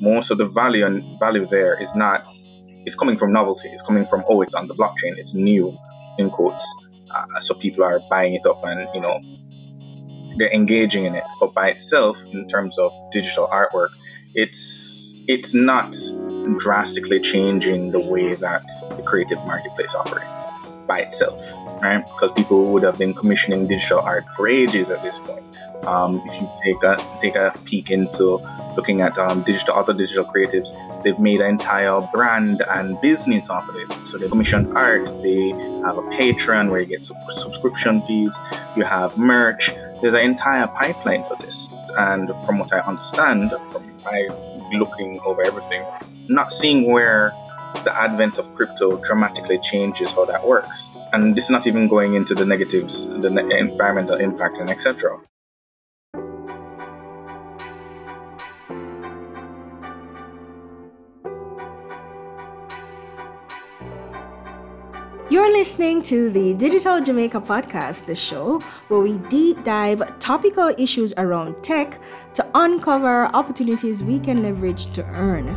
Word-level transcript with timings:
most 0.00 0.30
of 0.30 0.38
the 0.38 0.46
value 0.46 0.84
and 0.84 1.02
value 1.18 1.46
there 1.50 1.80
is 1.80 1.88
not 1.94 2.24
it's 2.86 2.96
coming 2.96 3.18
from 3.18 3.32
novelty. 3.32 3.68
It's 3.68 3.82
coming 3.84 4.06
from 4.06 4.24
oh, 4.28 4.42
it's 4.42 4.54
on 4.54 4.68
the 4.68 4.74
blockchain. 4.74 5.18
It's 5.18 5.34
new, 5.34 5.76
in 6.18 6.30
quotes. 6.30 6.56
Uh, 7.10 7.26
so 7.48 7.54
people 7.54 7.82
are 7.82 8.00
buying 8.08 8.34
it 8.34 8.46
up 8.46 8.62
and 8.64 8.88
you 8.94 9.00
know 9.00 9.20
they're 10.38 10.52
engaging 10.52 11.04
in 11.04 11.14
it. 11.14 11.24
But 11.40 11.52
by 11.52 11.70
itself, 11.70 12.16
in 12.32 12.48
terms 12.48 12.74
of 12.78 12.92
digital 13.12 13.48
artwork, 13.48 13.88
it's 14.34 14.52
it's 15.28 15.48
not 15.52 15.92
drastically 16.60 17.20
changing 17.32 17.90
the 17.90 17.98
way 17.98 18.34
that 18.34 18.64
the 18.96 19.02
creative 19.02 19.38
marketplace 19.38 19.88
operates 19.96 20.30
by 20.86 21.00
itself, 21.00 21.36
right? 21.82 22.04
Because 22.04 22.30
people 22.36 22.66
would 22.72 22.84
have 22.84 22.96
been 22.98 23.14
commissioning 23.14 23.66
digital 23.66 23.98
art 23.98 24.24
for 24.36 24.48
ages 24.48 24.88
at 24.88 25.02
this 25.02 25.14
point. 25.24 25.44
Um, 25.84 26.22
if 26.24 26.40
you 26.40 26.48
take 26.64 26.82
a 26.84 27.20
take 27.20 27.34
a 27.34 27.58
peek 27.64 27.90
into 27.90 28.38
looking 28.76 29.00
at 29.00 29.16
um, 29.18 29.42
digital 29.42 29.74
other 29.74 29.92
digital 29.92 30.24
creatives, 30.24 30.68
they've 31.02 31.18
made 31.18 31.40
an 31.40 31.48
entire 31.48 32.00
brand 32.12 32.62
and 32.68 33.00
business 33.00 33.44
off 33.48 33.68
of 33.68 33.76
it. 33.76 33.92
So 34.10 34.18
they 34.18 34.28
commission 34.28 34.76
art, 34.76 35.06
they 35.22 35.48
have 35.84 35.98
a 35.98 36.06
Patreon 36.18 36.70
where 36.70 36.80
you 36.80 36.86
get 36.86 37.06
subscription 37.06 38.02
fees, 38.06 38.30
you 38.76 38.84
have 38.84 39.16
merch. 39.16 39.60
There's 40.02 40.14
an 40.14 40.20
entire 40.20 40.66
pipeline 40.68 41.24
for 41.24 41.36
this. 41.40 41.54
And 41.98 42.28
from 42.44 42.58
what 42.58 42.72
I 42.72 42.80
understand, 42.80 43.50
from 43.72 43.96
my 44.04 44.28
looking 44.72 45.18
over 45.24 45.42
everything, 45.46 45.84
not 46.28 46.48
seeing 46.60 46.90
where 46.90 47.32
the 47.84 47.94
advent 47.96 48.36
of 48.38 48.54
crypto 48.54 48.96
dramatically 49.06 49.60
changes 49.70 50.10
how 50.10 50.24
that 50.26 50.46
works. 50.46 50.68
And 51.12 51.36
this 51.36 51.44
is 51.44 51.50
not 51.50 51.66
even 51.66 51.88
going 51.88 52.14
into 52.14 52.34
the 52.34 52.44
negatives, 52.44 52.92
the 52.92 53.28
environmental 53.58 54.16
impact, 54.16 54.56
and 54.58 54.68
etc. 54.68 55.18
You're 65.28 65.50
listening 65.50 66.02
to 66.02 66.30
the 66.30 66.54
Digital 66.54 67.00
Jamaica 67.00 67.40
podcast, 67.40 68.06
the 68.06 68.14
show 68.14 68.60
where 68.86 69.00
we 69.00 69.18
deep 69.28 69.64
dive 69.64 70.20
topical 70.20 70.72
issues 70.78 71.12
around 71.16 71.60
tech 71.64 72.00
to 72.34 72.48
uncover 72.54 73.26
opportunities 73.34 74.04
we 74.04 74.20
can 74.20 74.44
leverage 74.44 74.86
to 74.92 75.04
earn. 75.06 75.48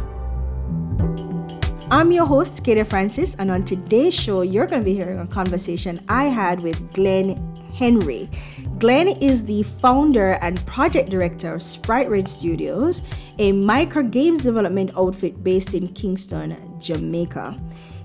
I'm 1.92 2.12
your 2.12 2.26
host, 2.26 2.64
Kadia 2.64 2.84
Francis, 2.84 3.36
and 3.36 3.52
on 3.52 3.64
today's 3.64 4.16
show, 4.16 4.42
you're 4.42 4.66
going 4.66 4.82
to 4.82 4.86
be 4.86 4.96
hearing 4.96 5.20
a 5.20 5.28
conversation 5.28 6.00
I 6.10 6.26
had 6.26 6.64
with 6.64 6.92
Glen 6.96 7.36
Henry. 7.76 8.28
Glen 8.80 9.08
is 9.08 9.44
the 9.46 9.62
founder 9.62 10.40
and 10.42 10.66
project 10.66 11.12
director 11.12 11.54
of 11.54 11.62
Sprite 11.62 12.10
Wrench 12.10 12.30
Studios, 12.30 13.08
a 13.38 13.52
micro 13.52 14.02
games 14.02 14.42
development 14.42 14.94
outfit 14.98 15.44
based 15.44 15.76
in 15.76 15.86
Kingston, 15.94 16.58
Jamaica. 16.80 17.56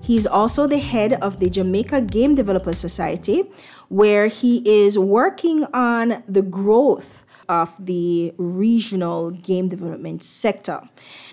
He's 0.05 0.27
also 0.27 0.67
the 0.67 0.79
head 0.79 1.15
of 1.15 1.41
the 1.41 1.49
Jamaica 1.49 2.03
Game 2.03 2.35
Developers 2.35 2.77
Society, 2.79 3.45
where 3.89 4.27
he 4.27 4.63
is 4.69 4.99
working 4.99 5.65
on 5.73 6.23
the 6.29 6.43
growth 6.43 7.25
of 7.49 7.73
the 7.79 8.35
regional 8.37 9.31
game 9.31 9.69
development 9.69 10.23
sector. 10.23 10.83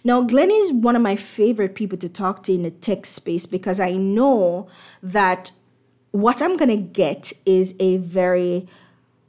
Now, 0.06 0.22
Glen 0.22 0.50
is 0.52 0.72
one 0.72 0.96
of 0.96 1.02
my 1.02 1.18
favorite 1.18 1.76
people 1.76 1.98
to 1.98 2.08
talk 2.08 2.44
to 2.44 2.54
in 2.54 2.64
the 2.64 2.72
tech 2.72 3.06
space 3.06 3.46
because 3.46 3.82
I 3.82 3.92
know 3.92 4.70
that 5.04 5.52
what 6.12 6.42
I'm 6.42 6.56
going 6.56 6.70
to 6.70 6.78
get 6.78 7.34
is 7.46 7.76
a 7.78 7.98
very 7.98 8.68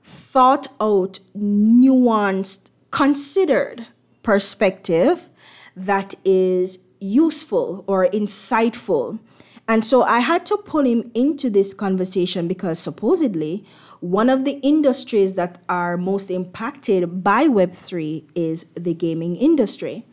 thought 0.05 0.69
out, 0.81 1.19
nuanced, 1.37 2.71
considered 2.93 3.89
perspective 4.23 5.29
that 5.75 6.15
is 6.25 6.79
useful 7.01 7.83
or 7.89 8.07
insightful 8.07 9.19
and 9.69 9.85
so 9.85 10.03
I 10.03 10.21
had 10.21 10.45
to 10.47 10.57
pull 10.57 10.85
him 10.85 11.11
into 11.15 11.49
this 11.49 11.73
conversation 11.73 12.49
because 12.49 12.79
supposedly 12.79 13.65
one 14.01 14.29
of 14.29 14.45
the 14.45 14.59
industries 14.63 15.35
that 15.35 15.63
are 15.69 15.97
most 15.97 16.29
impacted 16.29 17.23
by 17.23 17.47
Web3 17.47 18.25
is 18.35 18.67
the 18.75 18.95
gaming 18.95 19.37
industry. 19.37 20.05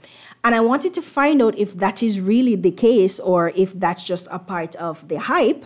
And 0.44 0.54
I 0.54 0.60
wanted 0.60 0.94
to 0.94 1.02
find 1.02 1.42
out 1.42 1.58
if 1.58 1.74
that 1.78 2.04
is 2.04 2.20
really 2.22 2.56
the 2.56 2.72
case 2.72 3.20
or 3.20 3.50
if 3.56 3.74
that's 3.74 4.04
just 4.04 4.28
a 4.30 4.38
part 4.38 4.76
of 4.76 5.08
the 5.08 5.20
hype. 5.20 5.66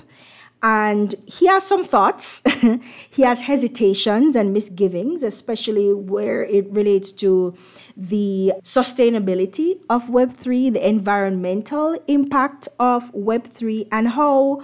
And 0.63 1.13
he 1.25 1.47
has 1.47 1.67
some 1.67 1.83
thoughts. 1.83 2.41
he 3.09 3.23
has 3.23 3.41
hesitations 3.41 4.37
and 4.37 4.53
misgivings, 4.53 5.21
especially 5.21 5.93
where 5.93 6.45
it 6.45 6.71
relates 6.71 7.11
to 7.13 7.53
the 7.95 8.53
sustainability 8.63 9.79
of 9.89 10.05
Web3, 10.05 10.73
the 10.73 10.87
environmental 10.87 11.97
impact 12.07 12.67
of 12.79 13.11
Web3, 13.13 13.87
and 13.91 14.09
how 14.09 14.63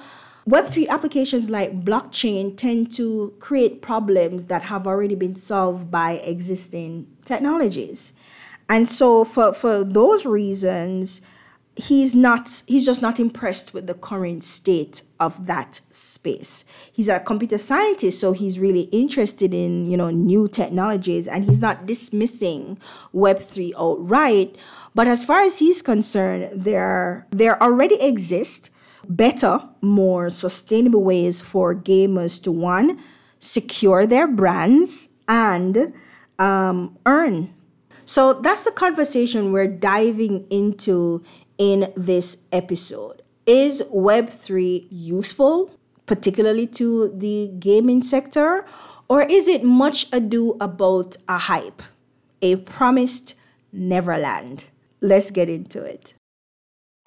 Web3 0.49 0.87
applications 0.87 1.49
like 1.49 1.83
blockchain 1.85 2.57
tend 2.57 2.91
to 2.95 3.33
create 3.39 3.81
problems 3.81 4.45
that 4.45 4.63
have 4.63 4.87
already 4.87 5.15
been 5.15 5.35
solved 5.35 5.91
by 5.91 6.13
existing 6.13 7.07
technologies. 7.23 8.13
And 8.67 8.89
so, 8.89 9.23
for, 9.23 9.53
for 9.53 9.83
those 9.83 10.25
reasons, 10.25 11.21
he's 11.79 12.13
not 12.13 12.63
he's 12.67 12.85
just 12.85 13.01
not 13.01 13.19
impressed 13.19 13.73
with 13.73 13.87
the 13.87 13.93
current 13.93 14.43
state 14.43 15.01
of 15.19 15.45
that 15.45 15.79
space. 15.89 16.65
He's 16.91 17.07
a 17.07 17.19
computer 17.19 17.57
scientist 17.57 18.19
so 18.19 18.33
he's 18.33 18.59
really 18.59 18.83
interested 18.91 19.53
in 19.53 19.89
you 19.89 19.95
know 19.95 20.09
new 20.09 20.47
technologies 20.47 21.27
and 21.27 21.45
he's 21.45 21.61
not 21.61 21.85
dismissing 21.85 22.77
web3 23.13 23.73
outright. 23.77 24.57
But 24.93 25.07
as 25.07 25.23
far 25.23 25.41
as 25.41 25.59
he's 25.59 25.81
concerned 25.81 26.49
there 26.53 27.25
there 27.31 27.61
already 27.63 27.95
exist 28.01 28.69
better 29.07 29.61
more 29.81 30.29
sustainable 30.29 31.03
ways 31.03 31.39
for 31.39 31.73
gamers 31.73 32.41
to 32.43 32.51
one 32.51 33.01
secure 33.39 34.05
their 34.05 34.27
brands 34.27 35.07
and 35.29 35.93
um, 36.37 36.97
earn. 37.05 37.53
So 38.03 38.33
that's 38.33 38.63
the 38.63 38.71
conversation 38.71 39.51
we're 39.53 39.67
diving 39.67 40.45
into 40.49 41.23
in 41.59 41.93
this 41.95 42.45
episode. 42.51 43.21
Is 43.45 43.83
Web3 43.93 44.87
useful, 44.89 45.69
particularly 46.07 46.65
to 46.67 47.13
the 47.15 47.51
gaming 47.59 48.01
sector, 48.01 48.65
or 49.07 49.21
is 49.23 49.47
it 49.47 49.63
much 49.63 50.07
ado 50.11 50.55
about 50.59 51.17
a 51.27 51.37
hype, 51.37 51.83
a 52.41 52.55
promised 52.55 53.35
neverland? 53.71 54.65
Let's 55.01 55.29
get 55.29 55.49
into 55.49 55.83
it. 55.83 56.15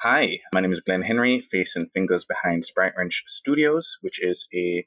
Hi, 0.00 0.40
my 0.52 0.60
name 0.60 0.72
is 0.72 0.80
Glen 0.84 1.02
Henry, 1.02 1.46
face 1.50 1.68
and 1.76 1.86
fingers 1.94 2.24
behind 2.28 2.64
Sprite 2.68 2.92
Wrench 2.96 3.14
Studios, 3.40 3.86
which 4.00 4.16
is 4.20 4.36
a 4.52 4.84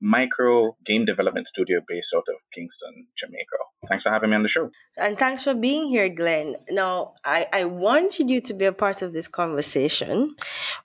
micro 0.00 0.76
game 0.86 1.04
development 1.04 1.46
studio 1.52 1.80
based 1.88 2.08
out 2.14 2.24
of 2.28 2.36
Kingston, 2.54 3.06
Jamaica. 3.18 3.88
Thanks 3.88 4.02
for 4.02 4.10
having 4.10 4.30
me 4.30 4.36
on 4.36 4.42
the 4.42 4.48
show. 4.48 4.70
And 4.96 5.18
thanks 5.18 5.42
for 5.42 5.54
being 5.54 5.88
here, 5.88 6.08
Glen. 6.08 6.56
Now, 6.70 7.14
I, 7.24 7.46
I 7.52 7.64
wanted 7.64 8.30
you 8.30 8.40
to 8.42 8.54
be 8.54 8.64
a 8.64 8.72
part 8.72 9.02
of 9.02 9.12
this 9.12 9.28
conversation 9.28 10.34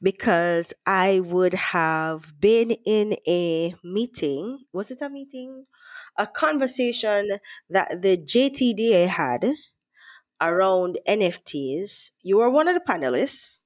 because 0.02 0.74
I 0.86 1.20
would 1.20 1.54
have 1.54 2.40
been 2.40 2.72
in 2.86 3.18
a 3.28 3.76
meeting. 3.84 4.60
Was 4.74 4.92
it 4.92 5.02
a 5.02 5.10
meeting? 5.10 5.66
A 6.18 6.28
conversation 6.28 7.40
that 7.70 8.02
the 8.02 8.18
JTDA 8.18 9.08
had 9.08 9.54
around 10.42 11.00
NFTs. 11.08 12.12
You 12.22 12.38
were 12.38 12.50
one 12.50 12.68
of 12.68 12.76
the 12.76 12.94
panelists, 12.94 13.62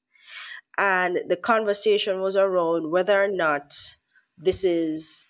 and 0.77 1.19
the 1.27 1.35
conversation 1.35 2.21
was 2.21 2.35
around 2.35 2.91
whether 2.91 3.23
or 3.23 3.27
not 3.27 3.73
this 4.37 4.63
is 4.63 5.25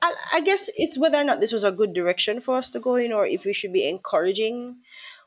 I, 0.00 0.14
I 0.34 0.40
guess 0.40 0.70
it's 0.76 0.98
whether 0.98 1.18
or 1.18 1.24
not 1.24 1.40
this 1.40 1.52
was 1.52 1.64
a 1.64 1.72
good 1.72 1.92
direction 1.94 2.40
for 2.40 2.56
us 2.56 2.70
to 2.70 2.80
go 2.80 2.96
in, 2.96 3.12
or 3.12 3.26
if 3.26 3.44
we 3.44 3.52
should 3.52 3.72
be 3.72 3.88
encouraging, 3.88 4.76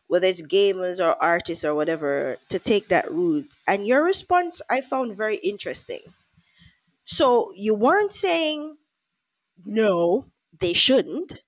whether 0.07 0.27
it's 0.27 0.41
gamers 0.41 1.03
or 1.03 1.21
artists 1.21 1.65
or 1.65 1.75
whatever, 1.75 2.37
to 2.49 2.59
take 2.59 2.87
that 2.89 3.09
route. 3.11 3.49
And 3.67 3.87
your 3.87 4.03
response 4.03 4.61
I 4.69 4.81
found 4.81 5.17
very 5.17 5.37
interesting. 5.37 6.01
So 7.05 7.51
you 7.55 7.73
weren't 7.73 8.13
saying 8.13 8.77
no, 9.65 10.25
they 10.59 10.73
shouldn't. 10.73 11.41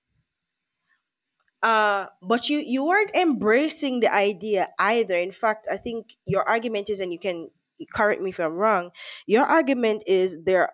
Uh, 1.62 2.06
but 2.22 2.48
you 2.48 2.58
you 2.58 2.84
weren't 2.84 3.14
embracing 3.16 3.98
the 4.00 4.12
idea 4.12 4.68
either. 4.78 5.16
In 5.16 5.32
fact, 5.32 5.66
I 5.70 5.76
think 5.76 6.16
your 6.24 6.48
argument 6.48 6.88
is, 6.88 7.00
and 7.00 7.12
you 7.12 7.18
can 7.18 7.50
correct 7.92 8.22
me 8.22 8.30
if 8.30 8.38
I'm 8.38 8.54
wrong. 8.54 8.90
Your 9.26 9.44
argument 9.44 10.04
is 10.06 10.36
there 10.44 10.70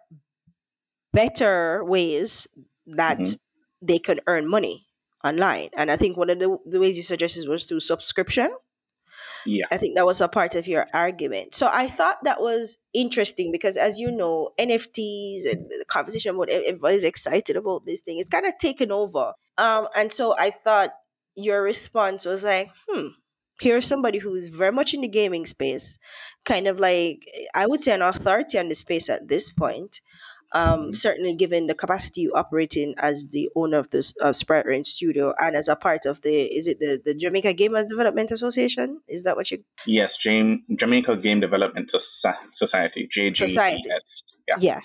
better 1.15 1.85
ways 1.85 2.47
that 2.87 3.19
mm-hmm. 3.19 3.35
they 3.81 3.99
can 3.99 4.21
earn 4.27 4.49
money 4.49 4.87
online. 5.25 5.71
And 5.77 5.91
I 5.91 5.97
think 5.97 6.17
one 6.17 6.31
of 6.31 6.39
the, 6.39 6.59
the 6.67 6.81
ways 6.81 6.97
you 6.97 7.03
suggested 7.03 7.49
was 7.49 7.65
through 7.65 7.81
subscription. 7.81 8.51
Yeah. 9.47 9.67
I 9.71 9.77
think 9.77 9.97
that 9.97 10.07
was 10.07 10.21
a 10.21 10.29
part 10.29 10.55
of 10.55 10.67
your 10.67 10.87
argument. 10.93 11.55
So 11.55 11.69
I 11.73 11.89
thought 11.89 12.25
that 12.25 12.41
was 12.41 12.79
interesting 12.93 13.53
because, 13.53 13.77
as 13.77 13.99
you 13.99 14.11
know, 14.11 14.51
NFTs 14.59 15.51
and 15.51 15.69
the 15.69 15.85
conversation 15.87 16.35
about 16.35 16.49
everybody's 16.49 17.05
excited 17.05 17.57
about 17.57 17.87
this 17.87 18.01
thing, 18.01 18.19
it's 18.19 18.29
kind 18.29 18.47
of 18.47 18.55
taken 18.59 18.91
over. 18.91 19.33
Um, 19.59 19.89
and 19.97 20.13
so 20.13 20.35
I 20.39 20.51
thought 20.51 20.91
your 21.37 21.63
response 21.63 22.25
was 22.25 22.45
like, 22.45 22.71
hmm, 22.89 23.09
here's 23.61 23.87
somebody 23.87 24.19
who's 24.19 24.49
very 24.49 24.73
much 24.73 24.95
in 24.95 25.01
the 25.01 25.09
gaming 25.09 25.47
space, 25.47 25.99
kind 26.45 26.67
of 26.67 26.81
like 26.81 27.27
I 27.55 27.67
would 27.67 27.81
say 27.81 27.93
an 27.93 28.03
authority 28.03 28.59
on 28.59 28.69
the 28.69 28.75
space 28.75 29.09
at 29.09 29.29
this 29.29 29.51
point. 29.51 30.01
Um, 30.55 30.95
certainly 30.95 31.35
given 31.35 31.67
the 31.67 31.75
capacity 31.75 32.23
you 32.23 32.33
operate 32.35 32.77
in 32.77 32.95
as 32.99 33.29
the 33.29 33.51
owner 33.57 33.79
of 33.79 33.91
this 33.91 34.15
uh, 34.23 34.33
Sprite 34.33 34.67
Wrench 34.67 34.87
studio 34.87 35.35
and 35.39 35.57
as 35.57 35.69
a 35.69 35.77
part 35.77 36.07
of 36.07 36.23
the 36.23 36.43
is 36.45 36.67
it 36.67 36.79
the, 36.79 37.01
the 37.05 37.15
Jamaica 37.15 37.53
Game 37.55 37.75
Development 37.89 38.31
Association? 38.31 39.01
Is 39.09 39.25
that 39.25 39.37
what 39.37 39.51
you 39.51 39.65
Yes, 39.87 40.11
Jam- 40.25 40.63
Jamaica 40.79 41.17
Game 41.17 41.41
Development 41.41 41.91
Soci- 41.93 42.35
Society, 42.59 43.09
JGDS. 43.17 43.37
Society. 43.37 43.89
Yeah. 44.49 44.55
Yeah. 44.59 44.81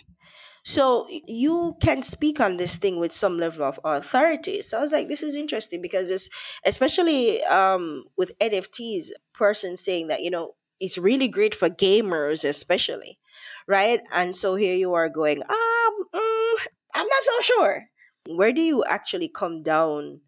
So 0.64 1.08
you 1.10 1.78
can 1.82 2.04
speak 2.04 2.40
on 2.40 2.58
this 2.58 2.78
thing 2.78 3.00
with 3.00 3.14
some 3.14 3.38
level 3.38 3.64
of 3.64 3.80
authority. 3.84 4.62
So 4.62 4.78
I 4.78 4.82
was 4.82 4.92
like, 4.92 5.08
this 5.08 5.24
is 5.24 5.36
interesting 5.36 5.82
because 5.82 6.10
it's 6.10 6.30
especially 6.66 7.42
um, 7.44 8.06
with 8.18 8.38
NFTs, 8.40 9.10
person 9.34 9.78
saying 9.78 10.08
that 10.08 10.22
you 10.22 10.30
know 10.30 10.56
it's 10.80 10.98
really 10.98 11.28
great 11.28 11.54
for 11.54 11.70
gamers, 11.70 12.48
especially, 12.48 13.20
right? 13.68 14.02
And 14.12 14.36
so 14.36 14.56
here 14.56 14.76
you 14.76 14.94
are 14.94 15.10
going, 15.10 15.44
um, 15.44 15.94
mm, 16.14 16.58
I'm 16.94 17.08
not 17.08 17.24
so 17.24 17.42
sure. 17.42 17.86
Where 18.28 18.54
do 18.54 18.62
you 18.62 18.84
actually 18.88 19.30
come 19.30 19.64
down 19.64 20.22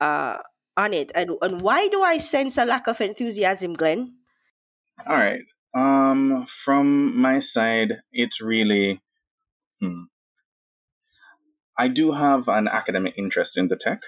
uh, 0.00 0.38
on 0.76 0.94
it, 0.94 1.12
and 1.14 1.32
and 1.42 1.60
why 1.60 1.88
do 1.88 2.02
I 2.02 2.16
sense 2.18 2.56
a 2.56 2.64
lack 2.64 2.86
of 2.86 3.00
enthusiasm, 3.00 3.74
Glen? 3.74 4.16
All 5.06 5.16
right. 5.16 5.42
Um, 5.74 6.46
from 6.64 7.20
my 7.20 7.40
side, 7.54 8.00
it's 8.12 8.40
really. 8.40 9.00
Hmm. 9.80 10.04
I 11.78 11.88
do 11.88 12.12
have 12.12 12.48
an 12.48 12.68
academic 12.68 13.14
interest 13.18 13.52
in 13.56 13.68
the 13.68 13.76
tech. 13.76 13.98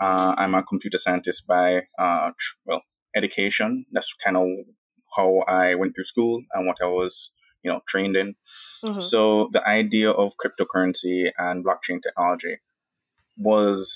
Uh, 0.00 0.34
I'm 0.36 0.54
a 0.54 0.62
computer 0.62 0.98
scientist 1.04 1.42
by, 1.48 1.80
uh, 1.98 2.30
well, 2.66 2.82
education. 3.16 3.86
That's 3.92 4.06
kind 4.24 4.36
of 4.36 4.46
how 5.16 5.44
I 5.48 5.74
went 5.74 5.94
through 5.94 6.04
school 6.04 6.42
and 6.52 6.66
what 6.66 6.76
I 6.82 6.86
was, 6.86 7.12
you 7.62 7.70
know, 7.70 7.80
trained 7.88 8.16
in. 8.16 8.34
Mhm. 8.82 9.10
So 9.10 9.48
the 9.52 9.66
idea 9.66 10.10
of 10.10 10.32
cryptocurrency 10.42 11.30
and 11.38 11.64
blockchain 11.64 12.02
technology 12.02 12.58
was 13.36 13.88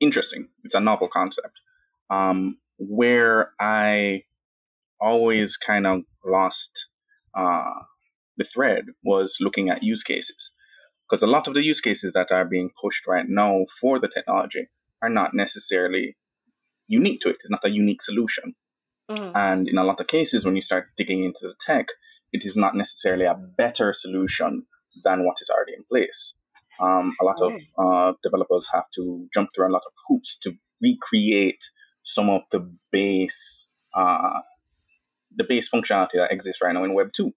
interesting. 0.00 0.48
It's 0.64 0.74
a 0.74 0.80
novel 0.80 1.08
concept. 1.08 1.54
Um, 2.10 2.58
where 2.78 3.52
I 3.60 4.24
always 5.00 5.50
kind 5.66 5.86
of 5.86 6.02
lost 6.24 6.54
uh, 7.34 7.82
the 8.36 8.46
thread 8.54 8.84
was 9.04 9.30
looking 9.40 9.68
at 9.68 9.82
use 9.82 10.02
cases. 10.06 10.36
Because 11.08 11.22
a 11.22 11.30
lot 11.30 11.48
of 11.48 11.54
the 11.54 11.62
use 11.62 11.80
cases 11.82 12.12
that 12.14 12.30
are 12.30 12.44
being 12.44 12.70
pushed 12.80 13.06
right 13.06 13.28
now 13.28 13.66
for 13.80 13.98
the 13.98 14.08
technology 14.08 14.68
are 15.02 15.08
not 15.08 15.34
necessarily 15.34 16.16
unique 16.86 17.20
to 17.22 17.30
it. 17.30 17.36
It's 17.40 17.50
not 17.50 17.64
a 17.64 17.70
unique 17.70 18.02
solution. 18.04 18.54
Mhm. 19.10 19.32
And 19.34 19.68
in 19.68 19.78
a 19.78 19.84
lot 19.84 20.00
of 20.00 20.06
cases, 20.06 20.44
when 20.44 20.56
you 20.56 20.62
start 20.62 20.88
digging 20.96 21.24
into 21.24 21.38
the 21.42 21.54
tech, 21.66 21.86
it 22.32 22.42
is 22.44 22.54
not 22.56 22.74
necessarily 22.74 23.24
a 23.24 23.34
better 23.34 23.94
solution 24.00 24.66
than 25.04 25.24
what 25.24 25.36
is 25.40 25.48
already 25.50 25.74
in 25.74 25.84
place. 25.84 26.20
Um, 26.80 27.14
a 27.20 27.24
lot 27.24 27.40
of 27.40 27.52
uh, 27.78 28.12
developers 28.22 28.64
have 28.72 28.84
to 28.96 29.28
jump 29.34 29.50
through 29.54 29.68
a 29.68 29.74
lot 29.76 29.82
of 29.86 29.92
hoops 30.06 30.28
to 30.44 30.52
recreate 30.80 31.58
some 32.14 32.28
of 32.30 32.42
the 32.52 32.60
base, 32.92 33.30
uh, 33.94 34.40
the 35.36 35.44
base 35.44 35.64
functionality 35.74 36.14
that 36.14 36.30
exists 36.30 36.60
right 36.62 36.72
now 36.72 36.84
in 36.84 36.94
Web 36.94 37.10
two. 37.16 37.32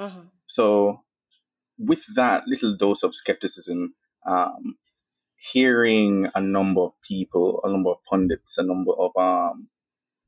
Mhm. 0.00 0.30
So, 0.54 1.02
with 1.78 2.00
that 2.16 2.46
little 2.46 2.76
dose 2.76 3.02
of 3.02 3.14
skepticism, 3.14 3.94
um, 4.26 4.76
hearing 5.52 6.28
a 6.34 6.40
number 6.40 6.82
of 6.82 6.92
people, 7.06 7.60
a 7.64 7.70
number 7.70 7.90
of 7.90 7.98
pundits, 8.08 8.46
a 8.58 8.62
number 8.62 8.92
of 8.92 9.16
um, 9.16 9.68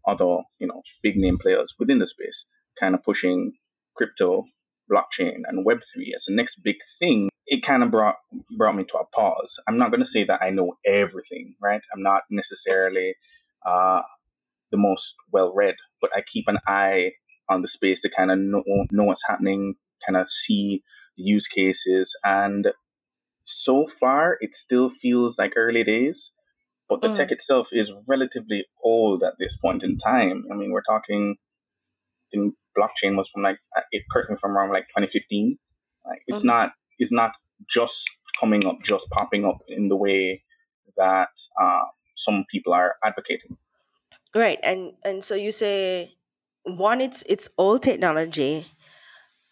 other, 0.06 0.42
you 0.58 0.66
know, 0.66 0.82
big 1.02 1.16
name 1.16 1.38
players 1.40 1.72
within 1.78 1.98
the 1.98 2.06
space, 2.06 2.36
kind 2.78 2.94
of 2.94 3.02
pushing 3.02 3.52
crypto, 3.96 4.44
blockchain, 4.90 5.42
and 5.46 5.66
Web3 5.66 6.14
as 6.14 6.22
the 6.26 6.34
next 6.34 6.54
big 6.62 6.76
thing, 6.98 7.28
it 7.46 7.60
kind 7.66 7.82
of 7.82 7.90
brought 7.90 8.16
brought 8.56 8.76
me 8.76 8.84
to 8.84 8.98
a 8.98 9.04
pause. 9.14 9.50
I'm 9.68 9.78
not 9.78 9.90
going 9.90 10.00
to 10.00 10.12
say 10.12 10.24
that 10.26 10.42
I 10.42 10.50
know 10.50 10.76
everything, 10.86 11.54
right? 11.62 11.80
I'm 11.94 12.02
not 12.02 12.22
necessarily 12.30 13.14
uh, 13.66 14.00
the 14.70 14.78
most 14.78 15.02
well 15.32 15.52
read, 15.54 15.74
but 16.00 16.10
I 16.14 16.20
keep 16.32 16.44
an 16.48 16.58
eye 16.66 17.12
on 17.48 17.62
the 17.62 17.68
space 17.74 17.98
to 18.02 18.10
kind 18.16 18.30
of 18.30 18.38
know, 18.38 18.62
know 18.90 19.04
what's 19.04 19.20
happening, 19.28 19.74
kind 20.06 20.16
of 20.16 20.26
see 20.46 20.82
the 21.16 21.22
use 21.22 21.46
cases. 21.54 22.08
And 22.22 22.66
so 23.64 23.86
far, 24.00 24.36
it 24.40 24.50
still 24.64 24.90
feels 25.00 25.34
like 25.38 25.52
early 25.56 25.84
days, 25.84 26.16
but 26.88 27.00
the 27.02 27.08
Mm. 27.08 27.16
tech 27.16 27.30
itself 27.30 27.68
is 27.72 27.88
relatively 28.06 28.66
old 28.82 29.22
at 29.22 29.34
this 29.38 29.52
point 29.62 29.82
in 29.82 29.98
time. 29.98 30.44
I 30.52 30.54
mean, 30.54 30.70
we're 30.72 30.82
talking, 30.82 31.36
in 32.32 32.52
blockchain 32.76 33.16
was 33.16 33.28
from 33.32 33.42
like, 33.42 33.58
uh, 33.76 33.82
it 33.92 34.02
correct 34.10 34.30
me 34.30 34.36
if 34.36 34.44
I'm 34.44 34.56
wrong, 34.56 34.70
like 34.70 34.88
2015. 34.88 35.58
Like, 36.04 36.22
it's 36.26 36.40
Mhm. 36.40 36.44
not, 36.44 36.72
it's 36.98 37.12
not 37.12 37.32
just 37.74 37.94
coming 38.40 38.66
up, 38.66 38.78
just 38.86 39.04
popping 39.12 39.44
up 39.44 39.58
in 39.68 39.88
the 39.88 39.96
way 39.96 40.44
that 40.96 41.28
uh, 41.60 41.84
some 42.26 42.44
people 42.50 42.72
are 42.72 42.96
advocating. 43.04 43.56
Right, 44.34 44.58
and 44.62 44.94
and 45.04 45.22
so 45.22 45.34
you 45.36 45.52
say 45.52 46.16
one, 46.64 47.00
it's 47.00 47.22
it's 47.28 47.48
old 47.56 47.82
technology. 47.82 48.66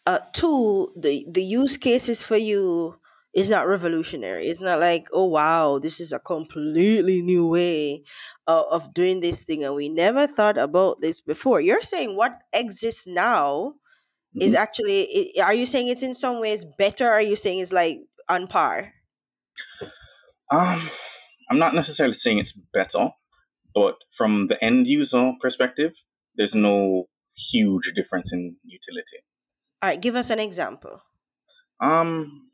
Uh, 0.06 0.20
two, 0.32 0.92
the 0.96 1.26
the 1.30 1.42
use 1.42 1.76
cases 1.76 2.22
for 2.22 2.36
you 2.36 2.98
is 3.34 3.50
not 3.50 3.66
revolutionary. 3.68 4.48
It's 4.48 4.60
not 4.60 4.80
like 4.80 5.08
oh 5.12 5.24
wow, 5.26 5.78
this 5.78 6.00
is 6.00 6.12
a 6.12 6.18
completely 6.18 7.22
new 7.22 7.46
way 7.46 8.04
uh, 8.46 8.64
of 8.70 8.92
doing 8.94 9.20
this 9.20 9.44
thing, 9.44 9.64
and 9.64 9.74
we 9.74 9.88
never 9.88 10.26
thought 10.26 10.58
about 10.58 11.00
this 11.00 11.20
before. 11.20 11.60
You're 11.60 11.82
saying 11.82 12.16
what 12.16 12.38
exists 12.52 13.06
now 13.06 13.74
is 14.40 14.54
Mhm. 14.54 14.58
actually. 14.58 15.32
i- 15.38 15.42
Are 15.42 15.54
you 15.54 15.66
saying 15.66 15.88
it's 15.88 16.02
in 16.02 16.14
some 16.14 16.40
ways 16.40 16.64
better? 16.64 17.08
Or 17.08 17.12
are 17.14 17.22
you 17.22 17.36
saying 17.36 17.60
it's 17.60 17.72
like 17.72 18.00
on 18.28 18.46
par? 18.48 18.92
Um, 20.50 20.90
I'm 21.50 21.58
not 21.58 21.74
necessarily 21.74 22.16
saying 22.24 22.38
it's 22.40 22.52
better, 22.72 23.10
but 23.74 23.96
from 24.16 24.48
the 24.48 24.62
end 24.62 24.86
user 24.86 25.32
perspective, 25.40 25.92
there's 26.36 26.54
no 26.54 27.08
huge 27.52 27.84
difference 27.94 28.28
in 28.32 28.56
utility. 28.64 29.24
All 29.82 29.90
right, 29.90 30.00
give 30.00 30.14
us 30.14 30.30
an 30.30 30.38
example. 30.38 31.02
Um, 31.80 32.50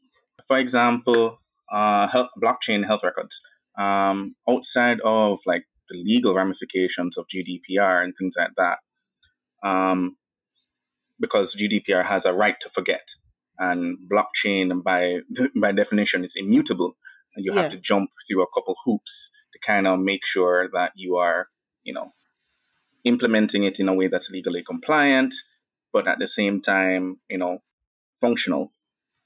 for 0.49 0.59
example, 0.59 1.39
uh, 1.73 2.09
health, 2.13 2.31
blockchain 2.43 2.87
health 2.87 3.03
records. 3.05 3.31
Um, 3.79 4.37
outside 4.51 4.99
of 5.05 5.39
like 5.47 5.65
the 5.91 5.97
legal 5.99 6.35
ramifications 6.35 7.17
of 7.19 7.27
GDPR 7.35 8.03
and 8.05 8.15
things 8.19 8.35
like 8.37 8.51
that, 8.57 8.79
um, 9.69 10.17
because 11.21 11.49
GDPR 11.59 12.05
has 12.07 12.23
a 12.27 12.33
right 12.33 12.57
to 12.63 12.71
forget, 12.75 13.03
and 13.59 13.99
blockchain 14.11 14.83
by 14.83 15.19
by 15.61 15.73
definition 15.73 16.25
is 16.25 16.33
immutable, 16.37 16.97
and 17.37 17.45
you 17.45 17.53
Yeah. 17.53 17.63
have 17.63 17.71
to 17.71 17.79
jump 17.87 18.11
through 18.29 18.43
a 18.43 18.47
couple 18.55 18.75
hoops 18.85 19.13
to 19.53 19.59
kind 19.67 19.87
of 19.87 20.01
make 20.01 20.21
sure 20.35 20.69
that 20.73 20.93
you 20.97 21.17
are, 21.17 21.49
you 21.85 21.95
know, 21.95 22.13
implementing 23.05 23.65
it 23.65 23.75
in 23.79 23.89
a 23.89 23.95
way 23.95 24.09
that's 24.09 24.29
legally 24.31 24.63
compliant, 24.67 25.33
but 25.93 26.09
at 26.09 26.19
the 26.19 26.29
same 26.37 26.63
time, 26.63 27.21
you 27.31 27.39
know, 27.39 27.59
functional 28.21 28.73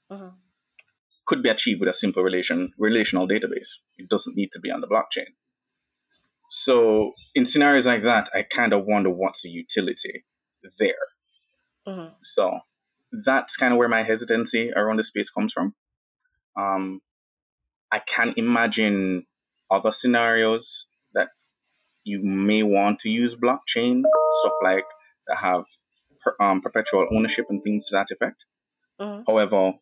Mhm. 0.09 0.42
Could 1.25 1.41
be 1.43 1.49
achieved 1.49 1.79
with 1.79 1.89
a 1.89 1.93
simple 2.01 2.23
relation 2.23 2.73
relational 2.77 3.27
database. 3.27 3.71
It 3.97 4.09
doesn't 4.09 4.35
need 4.35 4.49
to 4.53 4.59
be 4.59 4.71
on 4.71 4.81
the 4.81 4.87
blockchain. 4.87 5.31
So 6.65 7.13
in 7.35 7.47
scenarios 7.51 7.85
like 7.85 8.03
that, 8.03 8.29
I 8.33 8.43
kind 8.55 8.73
of 8.73 8.85
wonder 8.85 9.09
what's 9.09 9.39
the 9.43 9.49
utility 9.49 10.25
there. 10.79 11.05
Mhm. 11.87 12.15
So 12.35 12.59
that's 13.25 13.55
kind 13.59 13.73
of 13.73 13.77
where 13.77 13.89
my 13.89 14.03
hesitancy 14.03 14.71
around 14.73 14.97
the 14.97 15.03
space 15.03 15.29
comes 15.35 15.51
from. 15.53 15.75
Um, 16.55 17.01
I 17.91 17.99
can 18.15 18.33
imagine 18.37 19.25
other 19.69 19.93
scenarios 20.01 20.65
that 21.13 21.29
you 22.03 22.19
may 22.23 22.63
want 22.63 22.99
to 23.01 23.09
use 23.09 23.35
blockchain, 23.35 24.03
stuff 24.41 24.53
like 24.63 24.85
that 25.27 25.37
have 25.37 25.65
per, 26.21 26.35
um, 26.39 26.61
perpetual 26.61 27.07
ownership 27.11 27.45
and 27.49 27.61
things 27.63 27.85
to 27.87 27.95
that 27.95 28.07
effect. 28.09 28.37
Mhm. 28.99 29.25
However, 29.27 29.73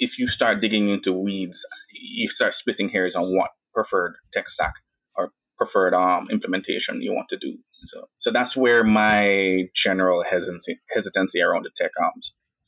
if 0.00 0.12
you 0.18 0.26
start 0.28 0.60
digging 0.60 0.88
into 0.88 1.12
weeds, 1.12 1.54
you 1.92 2.28
start 2.34 2.54
splitting 2.58 2.88
hairs 2.88 3.12
on 3.14 3.36
what 3.36 3.50
preferred 3.74 4.14
tech 4.34 4.44
stack 4.52 4.72
or 5.16 5.30
preferred 5.58 5.94
um, 5.94 6.28
implementation 6.32 7.00
you 7.00 7.12
want 7.12 7.28
to 7.30 7.38
do. 7.38 7.56
So, 7.92 8.08
so 8.22 8.30
that's 8.32 8.56
where 8.56 8.82
my 8.82 9.68
general 9.84 10.24
hesitancy, 10.28 10.80
hesitancy 10.94 11.40
around 11.40 11.64
the 11.64 11.70
tech 11.80 11.92
um, 12.02 12.12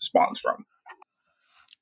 spawns 0.01 0.39
from. 0.43 0.65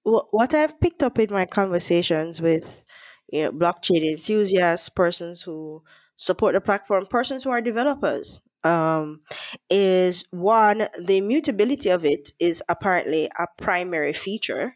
What 0.02 0.54
I've 0.54 0.80
picked 0.80 1.02
up 1.02 1.18
in 1.18 1.30
my 1.30 1.44
conversations 1.44 2.40
with 2.40 2.84
you 3.30 3.44
know, 3.44 3.52
blockchain 3.52 4.08
enthusiasts, 4.08 4.88
persons 4.88 5.42
who 5.42 5.82
support 6.16 6.54
the 6.54 6.60
platform, 6.60 7.04
persons 7.06 7.44
who 7.44 7.50
are 7.50 7.60
developers, 7.60 8.40
um, 8.64 9.20
is 9.68 10.24
one, 10.30 10.88
the 10.98 11.18
immutability 11.18 11.88
of 11.88 12.04
it 12.04 12.32
is 12.38 12.62
apparently 12.68 13.28
a 13.38 13.46
primary 13.58 14.12
feature. 14.12 14.74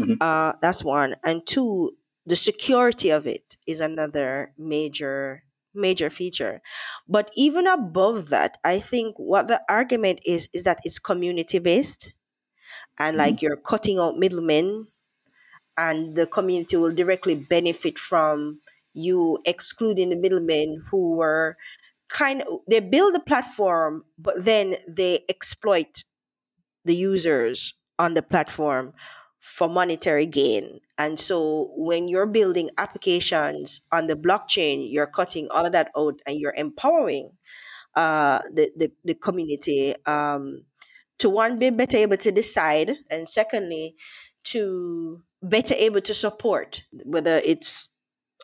Mhm. 0.00 0.20
Uh, 0.20 0.52
that's 0.60 0.84
one. 0.84 1.16
And 1.24 1.46
two, 1.46 1.96
the 2.26 2.36
security 2.36 3.10
of 3.10 3.26
it 3.26 3.56
is 3.66 3.80
another 3.80 4.52
major 4.58 5.44
major 5.72 6.10
feature. 6.10 6.60
But 7.08 7.30
even 7.36 7.66
above 7.68 8.28
that, 8.30 8.58
I 8.64 8.80
think 8.80 9.14
what 9.18 9.46
the 9.48 9.62
argument 9.68 10.20
is 10.26 10.48
is 10.52 10.64
that 10.64 10.80
it's 10.84 10.98
community 10.98 11.60
based 11.60 12.12
and 12.98 13.16
Mhm. 13.16 13.18
like 13.18 13.42
you're 13.42 13.56
cutting 13.56 13.98
out 13.98 14.18
middlemen 14.18 14.88
and 15.76 16.16
the 16.16 16.26
community 16.26 16.76
will 16.76 16.92
directly 16.92 17.34
benefit 17.34 17.98
from 17.98 18.60
you 18.94 19.38
excluding 19.44 20.10
the 20.10 20.16
middlemen 20.16 20.84
who 20.90 21.12
were 21.12 21.56
kind 22.08 22.42
of 22.42 22.60
they 22.68 22.80
build 22.80 23.14
the 23.14 23.20
platform 23.20 24.04
but 24.18 24.44
then 24.44 24.76
they 24.88 25.24
exploit 25.28 26.04
the 26.84 26.94
users 26.94 27.74
on 27.98 28.14
the 28.14 28.22
platform 28.22 28.92
for 29.40 29.68
monetary 29.68 30.26
gain. 30.26 30.80
And 30.98 31.18
so 31.18 31.72
when 31.76 32.08
you're 32.08 32.26
building 32.26 32.70
applications 32.76 33.80
on 33.90 34.06
the 34.06 34.14
blockchain, 34.14 34.86
you're 34.88 35.06
cutting 35.06 35.48
all 35.50 35.66
of 35.66 35.72
that 35.72 35.90
out 35.96 36.20
and 36.26 36.38
you're 36.38 36.54
empowering 36.56 37.32
uh, 37.96 38.40
the, 38.52 38.70
the, 38.76 38.92
the 39.04 39.14
community 39.14 39.94
um, 40.06 40.64
to 41.18 41.30
one, 41.30 41.58
be 41.58 41.70
better 41.70 41.96
able 41.96 42.16
to 42.18 42.30
decide, 42.30 42.96
and 43.10 43.28
secondly, 43.28 43.94
to 44.44 45.22
better 45.42 45.74
able 45.74 46.00
to 46.00 46.14
support, 46.14 46.82
whether 47.04 47.40
it's 47.44 47.88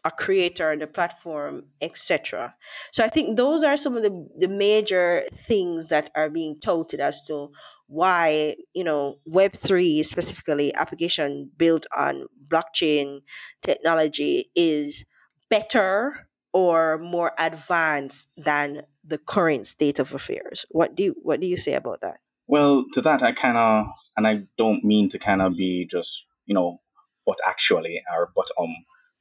a 0.04 0.10
creator 0.10 0.70
on 0.70 0.78
the 0.78 0.86
platform, 0.86 1.64
etc. 1.80 2.54
So 2.92 3.04
I 3.04 3.08
think 3.08 3.36
those 3.36 3.64
are 3.64 3.76
some 3.76 3.96
of 3.96 4.02
the, 4.02 4.28
the 4.38 4.48
major 4.48 5.24
things 5.32 5.86
that 5.86 6.10
are 6.14 6.30
being 6.30 6.60
touted 6.60 7.00
as 7.00 7.22
to 7.24 7.50
why, 7.86 8.56
you 8.74 8.84
know, 8.84 9.18
Web3 9.28 10.04
specifically, 10.04 10.74
application 10.74 11.50
built 11.56 11.86
on 11.96 12.26
blockchain 12.48 13.20
technology 13.62 14.50
is 14.54 15.04
better 15.48 16.28
or 16.52 16.98
more 16.98 17.32
advanced 17.38 18.30
than 18.36 18.82
the 19.04 19.18
current 19.18 19.66
state 19.66 19.98
of 19.98 20.14
affairs. 20.14 20.66
What 20.70 20.96
do 20.96 21.04
you 21.04 21.14
what 21.22 21.40
do 21.40 21.46
you 21.46 21.56
say 21.56 21.74
about 21.74 22.00
that? 22.00 22.18
Well, 22.48 22.84
to 22.94 23.02
that, 23.02 23.22
I 23.22 23.32
kind 23.40 23.56
of, 23.56 23.86
and 24.16 24.26
I 24.26 24.46
don't 24.56 24.84
mean 24.84 25.10
to 25.10 25.18
kind 25.18 25.42
of 25.42 25.56
be 25.56 25.86
just, 25.90 26.08
you 26.46 26.54
know, 26.54 26.80
but 27.26 27.36
actually, 27.46 28.00
or 28.12 28.30
but 28.34 28.46
um, 28.60 28.74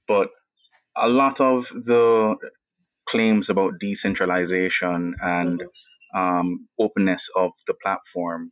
but 0.07 0.29
a 0.95 1.07
lot 1.07 1.41
of 1.41 1.63
the 1.73 2.35
claims 3.09 3.47
about 3.49 3.73
decentralization 3.79 5.15
and 5.21 5.61
um, 6.15 6.67
openness 6.79 7.21
of 7.35 7.51
the 7.67 7.75
platform 7.83 8.51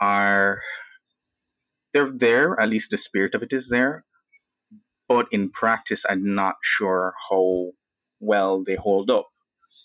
are 0.00 0.60
they're 1.94 2.12
there. 2.12 2.60
At 2.60 2.68
least 2.70 2.86
the 2.90 2.98
spirit 3.06 3.34
of 3.34 3.42
it 3.42 3.50
is 3.52 3.64
there, 3.70 4.04
but 5.08 5.26
in 5.32 5.50
practice, 5.50 6.00
I'm 6.08 6.34
not 6.34 6.56
sure 6.78 7.14
how 7.30 7.72
well 8.20 8.64
they 8.66 8.76
hold 8.76 9.10
up. 9.10 9.28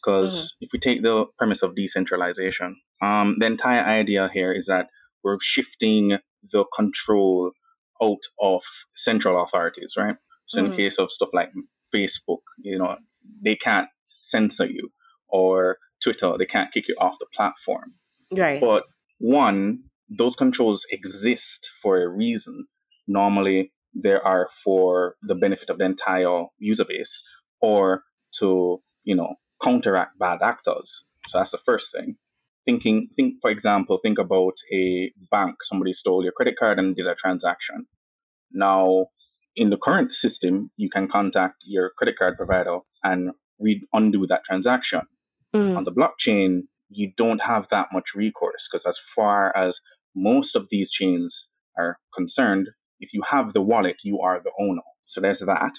Because 0.04 0.34
Mhm. 0.34 0.48
if 0.62 0.70
we 0.74 0.80
take 0.80 1.02
the 1.04 1.26
premise 1.38 1.60
of 1.64 1.76
decentralization, 1.76 2.80
um, 3.02 3.38
the 3.40 3.46
entire 3.48 3.84
idea 3.84 4.30
here 4.34 4.54
is 4.54 4.66
that 4.68 4.90
we're 5.24 5.40
shifting 5.42 6.18
the 6.52 6.66
control 6.76 7.52
out 8.02 8.20
of 8.42 8.62
central 9.06 9.44
authorities, 9.44 9.92
right? 9.98 10.18
So 10.50 10.60
in 10.60 10.66
Mhm. 10.66 10.70
the 10.72 10.76
case 10.76 10.94
of 11.00 11.10
stuff 11.12 11.30
like 11.34 11.52
Facebook, 11.94 12.42
you 12.60 12.78
know, 12.78 12.98
they 13.44 13.56
can't 13.56 13.90
censor 14.32 14.66
you, 14.68 14.92
or 15.28 15.78
Twitter, 16.06 16.36
they 16.38 16.46
can't 16.46 16.74
kick 16.74 16.86
you 16.88 16.96
off 17.02 17.14
the 17.20 17.26
platform. 17.36 17.94
Right. 18.32 18.62
But 18.62 18.84
one, 19.20 19.84
those 20.10 20.34
controls 20.38 20.82
exist 20.92 21.42
for 21.82 22.02
a 22.02 22.08
reason. 22.08 22.66
Normally, 23.08 23.72
they 23.94 24.14
are 24.24 24.48
for 24.64 25.16
the 25.24 25.36
benefit 25.36 25.70
of 25.70 25.78
the 25.78 25.86
entire 25.86 26.46
user 26.60 26.86
base 26.88 27.08
or 27.62 28.04
to, 28.40 28.82
you 29.04 29.16
know, 29.16 29.36
counteract 29.64 30.20
bad 30.20 30.40
actors. 30.44 30.90
So 31.30 31.40
that's 31.40 31.52
the 31.52 31.60
first 31.66 31.86
thing. 31.94 32.16
Thinking, 32.66 33.10
think, 33.16 33.36
for 33.42 33.52
example, 33.52 34.00
think 34.02 34.18
about 34.20 34.54
a 34.74 35.12
bank. 35.32 35.56
Somebody 35.70 35.96
stole 36.00 36.24
your 36.24 36.34
credit 36.34 36.56
card 36.60 36.80
and 36.80 36.96
did 36.96 37.08
a 37.08 37.16
transaction. 37.16 37.86
Now, 38.52 39.08
in 39.56 39.70
the 39.70 39.78
current 39.78 40.12
system, 40.22 40.72
you 40.76 40.90
can 40.90 41.08
contact 41.08 41.56
your 41.66 41.92
credit 41.98 42.16
card 42.18 42.38
provider 42.38 42.80
and 43.04 43.32
re- 43.60 43.88
undo 43.94 44.28
that 44.28 44.42
transaction 44.48 45.02
Mhm. 45.56 45.78
on 45.78 45.84
the 45.86 45.92
blockchain, 45.92 46.68
you 46.90 47.12
don't 47.18 47.40
have 47.40 47.66
that 47.72 47.88
much 47.92 48.06
recourse 48.16 48.62
because 48.72 48.86
as 48.88 48.98
far 49.16 49.56
as 49.56 49.74
most 50.16 50.56
of 50.56 50.68
these 50.70 50.90
chains 50.92 51.34
are 51.78 51.98
concerned, 52.16 52.70
if 53.00 53.10
you 53.14 53.22
have 53.30 53.54
the 53.54 53.62
wallet, 53.62 53.98
you 54.04 54.22
are 54.22 54.40
the 54.42 54.52
owner. 54.60 54.82
So 55.08 55.22
there's 55.22 55.40
that. 55.46 55.72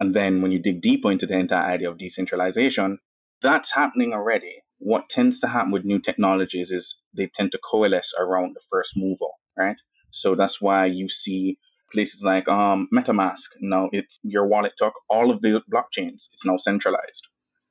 And 0.00 0.14
then 0.14 0.42
when 0.42 0.52
you 0.52 0.60
dig 0.60 0.80
deeper 0.82 1.10
into 1.10 1.26
the 1.26 1.36
entire 1.38 1.72
idea 1.74 1.90
of 1.90 1.98
decentralization, 1.98 2.98
that's 3.42 3.68
happening 3.74 4.12
already. 4.12 4.62
What 4.78 5.04
tends 5.14 5.38
to 5.40 5.48
happen 5.48 5.70
with 5.72 5.84
new 5.84 6.00
technologies 6.00 6.68
is 6.70 6.84
they 7.16 7.30
tend 7.36 7.52
to 7.52 7.58
coalesce 7.70 8.10
around 8.18 8.54
the 8.54 8.60
first 8.70 8.90
mover, 8.96 9.32
right? 9.56 9.76
So 10.22 10.34
that's 10.34 10.60
why 10.60 10.86
you 10.86 11.08
see 11.24 11.58
places 11.92 12.20
like 12.22 12.46
um, 12.48 12.88
MetaMask. 12.92 13.36
Now 13.60 13.88
it's 13.92 14.12
your 14.22 14.46
wallet 14.46 14.72
took 14.78 14.94
all 15.08 15.30
of 15.30 15.40
the 15.40 15.60
blockchains. 15.72 16.20
It's 16.32 16.44
now 16.44 16.58
centralized. 16.64 17.22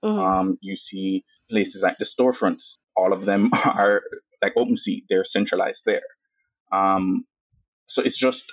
Mhm. 0.03 0.19
Um, 0.19 0.57
you 0.61 0.75
see 0.91 1.23
places 1.49 1.81
like 1.81 1.97
the 1.99 2.07
storefronts. 2.19 2.63
All 2.95 3.13
of 3.13 3.25
them 3.25 3.51
are 3.65 4.01
like 4.41 4.53
OpenSea. 4.55 5.03
They're 5.09 5.25
centralized 5.31 5.79
there. 5.85 6.01
Um, 6.71 7.25
so 7.89 8.01
it's 8.03 8.19
just 8.19 8.43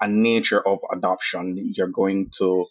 a 0.00 0.08
nature 0.08 0.66
of 0.66 0.78
adoption. 0.92 1.72
You're 1.76 1.88
going 1.88 2.30
to 2.38 2.66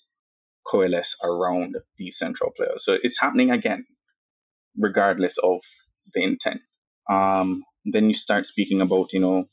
coalesce 0.70 1.14
around 1.24 1.76
these 1.98 2.14
central 2.22 2.52
players. 2.56 2.82
So 2.86 2.94
it's 3.02 3.16
happening 3.22 3.52
again, 3.52 3.86
regardless 4.78 5.34
of 5.44 5.60
the 6.14 6.24
intent. 6.24 6.62
Um, 7.10 7.64
then 7.86 8.10
you 8.10 8.16
start 8.22 8.46
speaking 8.50 8.82
about, 8.82 9.08
you 9.14 9.20
know, 9.20 9.46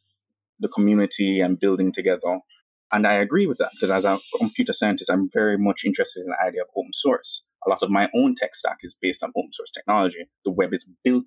the 0.61 0.69
community 0.69 1.41
and 1.41 1.59
building 1.59 1.93
together. 1.95 2.39
And 2.93 3.07
I 3.07 3.15
agree 3.15 3.47
with 3.47 3.59
that 3.59 3.71
because 3.75 3.95
as 3.97 4.05
a 4.05 4.19
computer 4.39 4.75
scientist, 4.79 5.11
I'm 5.11 5.31
very 5.33 5.59
much 5.59 5.81
interested 5.85 6.21
in 6.21 6.27
the 6.27 6.47
idea 6.47 6.63
of 6.63 6.69
open 6.77 6.93
source. 7.03 7.43
A 7.67 7.71
lot 7.71 7.83
of 7.83 7.91
my 7.91 8.09
own 8.15 8.37
tech 8.41 8.51
stack 8.59 8.79
is 8.83 8.95
based 9.01 9.23
on 9.23 9.31
open 9.37 9.51
source 9.57 9.71
technology. 9.75 10.27
The 10.45 10.51
web 10.51 10.73
is 10.73 10.85
built 11.03 11.27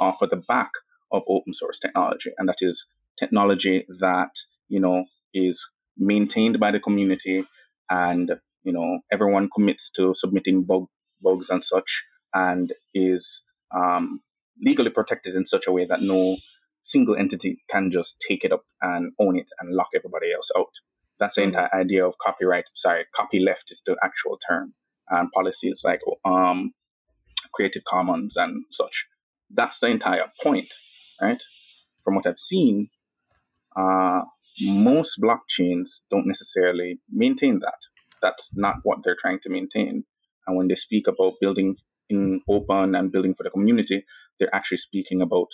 off 0.00 0.16
of 0.22 0.30
the 0.30 0.42
back 0.48 0.70
of 1.12 1.22
open 1.28 1.54
source 1.58 1.78
technology, 1.80 2.30
and 2.38 2.48
that 2.48 2.56
is 2.60 2.76
technology 3.18 3.86
that 4.00 4.30
you 4.68 4.80
know 4.80 5.04
is 5.34 5.56
maintained 5.96 6.58
by 6.60 6.70
the 6.70 6.80
community, 6.80 7.44
and 7.90 8.30
you 8.64 8.72
know 8.72 9.00
everyone 9.12 9.48
commits 9.54 9.82
to 9.96 10.14
submitting 10.20 10.64
bug, 10.64 10.86
bugs 11.22 11.46
and 11.48 11.62
such, 11.72 11.88
and 12.34 12.72
is 12.94 13.24
um, 13.74 14.20
legally 14.60 14.90
protected 14.90 15.34
in 15.34 15.46
such 15.50 15.64
a 15.68 15.72
way 15.72 15.86
that 15.88 16.02
no 16.02 16.36
single 16.92 17.16
entity 17.16 17.62
can 17.70 17.90
just 17.92 18.08
take 18.28 18.44
it 18.44 18.52
up 18.52 18.64
and 18.82 19.12
own 19.20 19.36
it 19.38 19.46
and 19.60 19.74
lock 19.74 19.88
everybody 19.94 20.32
else 20.32 20.46
out. 20.56 20.70
That's 21.20 21.34
the 21.34 21.42
Mhm. 21.42 21.48
entire 21.48 21.74
idea 21.74 22.06
of 22.06 22.14
copyright. 22.24 22.64
Sorry, 22.76 23.04
copyleft 23.18 23.70
is 23.70 23.80
the 23.86 23.96
actual 24.02 24.38
term, 24.48 24.74
and 25.10 25.30
policies 25.32 25.76
like 25.84 26.00
um, 26.24 26.72
Creative 27.54 27.82
Commons 27.88 28.32
and 28.36 28.64
such. 28.78 28.92
That's 29.54 29.74
the 29.80 29.88
entire 29.88 30.30
point, 30.42 30.68
right? 31.20 31.38
From 32.04 32.14
what 32.16 32.26
I've 32.26 32.34
seen, 32.50 32.88
uh, 33.76 34.22
most 34.60 35.10
blockchains 35.22 35.86
don't 36.10 36.26
necessarily 36.26 37.00
maintain 37.10 37.60
that. 37.60 37.78
That's 38.20 38.42
not 38.54 38.76
what 38.82 38.98
they're 39.04 39.16
trying 39.20 39.38
to 39.44 39.50
maintain. 39.50 40.04
And 40.46 40.56
when 40.56 40.68
they 40.68 40.76
speak 40.84 41.04
about 41.06 41.34
building 41.40 41.76
in 42.10 42.40
open 42.48 42.94
and 42.94 43.12
building 43.12 43.34
for 43.34 43.44
the 43.44 43.50
community, 43.50 44.04
they're 44.38 44.54
actually 44.54 44.78
speaking 44.86 45.20
about 45.20 45.48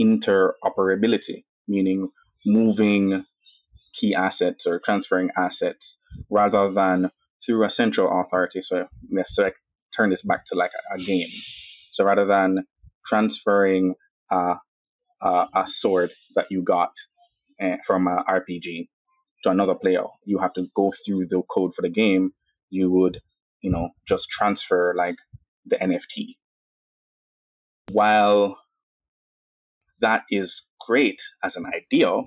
interoperability, 0.00 1.44
meaning 1.66 2.08
moving 2.44 3.24
key 4.00 4.14
assets 4.14 4.60
or 4.66 4.80
transferring 4.84 5.30
assets 5.36 5.80
rather 6.30 6.72
than 6.72 7.10
through 7.46 7.64
a 7.64 7.70
central 7.76 8.20
authority. 8.20 8.62
So 8.68 8.86
let's 9.12 9.30
turn 9.96 10.10
this 10.10 10.20
back 10.24 10.42
to 10.52 10.58
like 10.58 10.70
a, 10.90 11.00
a 11.00 11.04
game. 11.04 11.28
So 11.94 12.04
rather 12.04 12.26
than 12.26 12.64
transferring 13.08 13.94
a 14.30 14.54
sword 15.80 16.10
that 16.34 16.46
you 16.50 16.62
got 16.62 16.90
uh, 17.62 17.76
from 17.86 18.06
an 18.06 18.18
RPG 18.28 18.88
to 19.44 19.50
another 19.50 19.74
player, 19.74 20.04
you 20.24 20.38
have 20.38 20.52
to 20.54 20.66
go 20.74 20.92
through 21.06 21.26
the 21.30 21.42
code 21.52 21.72
for 21.74 21.82
the 21.82 21.88
game. 21.88 22.32
You 22.70 22.90
would, 22.90 23.20
you 23.60 23.70
know, 23.70 23.90
just 24.08 24.24
transfer 24.38 24.94
like 24.96 25.16
the 25.64 25.76
NFT. 25.76 26.36
While 27.92 28.58
that 30.00 30.22
is 30.30 30.50
great 30.80 31.16
as 31.44 31.52
an 31.54 31.64
idea, 31.66 32.22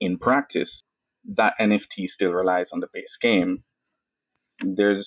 in 0.00 0.18
practice, 0.18 0.68
that 1.36 1.54
NFT 1.60 2.08
still 2.14 2.30
relies 2.30 2.66
on 2.72 2.80
the 2.80 2.88
base 2.92 3.04
game. 3.22 3.62
There's 4.76 5.06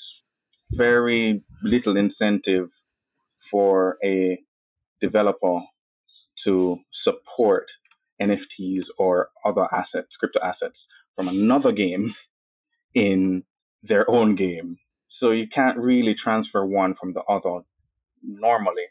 very 0.72 1.44
little 1.64 1.98
incentive 1.98 2.70
for 3.52 3.98
a 4.04 4.40
developer 5.02 5.60
to 6.46 6.78
support 7.04 7.66
NFTs 8.22 8.84
or 8.98 9.30
other 9.46 9.68
assets, 9.74 10.10
crypto 10.20 10.40
assets 10.44 10.76
from 11.16 11.28
another 11.28 11.72
game 11.72 12.14
in 12.94 13.44
their 13.84 14.10
own 14.10 14.36
game. 14.36 14.78
So 15.20 15.32
you 15.32 15.48
can't 15.54 15.78
really 15.78 16.16
transfer 16.22 16.66
one 16.66 16.96
from 17.00 17.14
the 17.14 17.22
other 17.22 17.62
normally. 18.24 18.84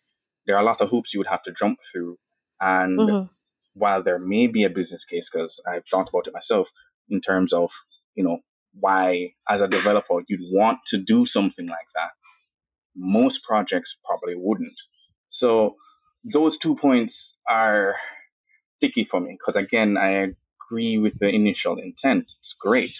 There 0.47 0.57
are 0.57 0.63
a 0.63 0.65
lot 0.65 0.81
of 0.81 0.91
hoops 0.91 1.11
you 1.13 1.21
would 1.21 1.29
have 1.29 1.43
to 1.45 1.53
jump 1.59 1.79
through. 1.93 2.19
And 2.61 2.99
mm-hmm. 2.99 3.27
while 3.75 4.03
there 4.03 4.19
may 4.19 4.47
be 4.47 4.65
a 4.65 4.69
business 4.69 5.03
case, 5.11 5.25
because 5.33 5.51
I've 5.67 5.83
thought 5.91 6.09
about 6.09 6.27
it 6.27 6.35
myself 6.35 6.67
in 7.09 7.21
terms 7.21 7.53
of, 7.53 7.69
you 8.15 8.25
know, 8.25 8.39
why 8.81 9.35
as 9.49 9.61
a 9.61 9.69
developer 9.69 10.21
you'd 10.29 10.53
want 10.53 10.79
to 10.91 10.99
do 10.99 11.27
something 11.33 11.67
like 11.67 11.89
that, 11.95 12.11
most 12.97 13.39
projects 13.49 13.91
probably 14.05 14.35
wouldn't. 14.37 14.75
So 15.41 15.77
those 16.33 16.53
two 16.63 16.77
points 16.81 17.13
are 17.49 17.95
sticky 18.77 19.07
for 19.11 19.21
me 19.21 19.39
because 19.39 19.61
again, 19.61 19.97
I 19.97 20.33
agree 20.69 20.99
with 20.99 21.15
the 21.21 21.29
initial 21.29 21.77
intent. 21.79 22.25
It's 22.25 22.55
great 22.61 22.93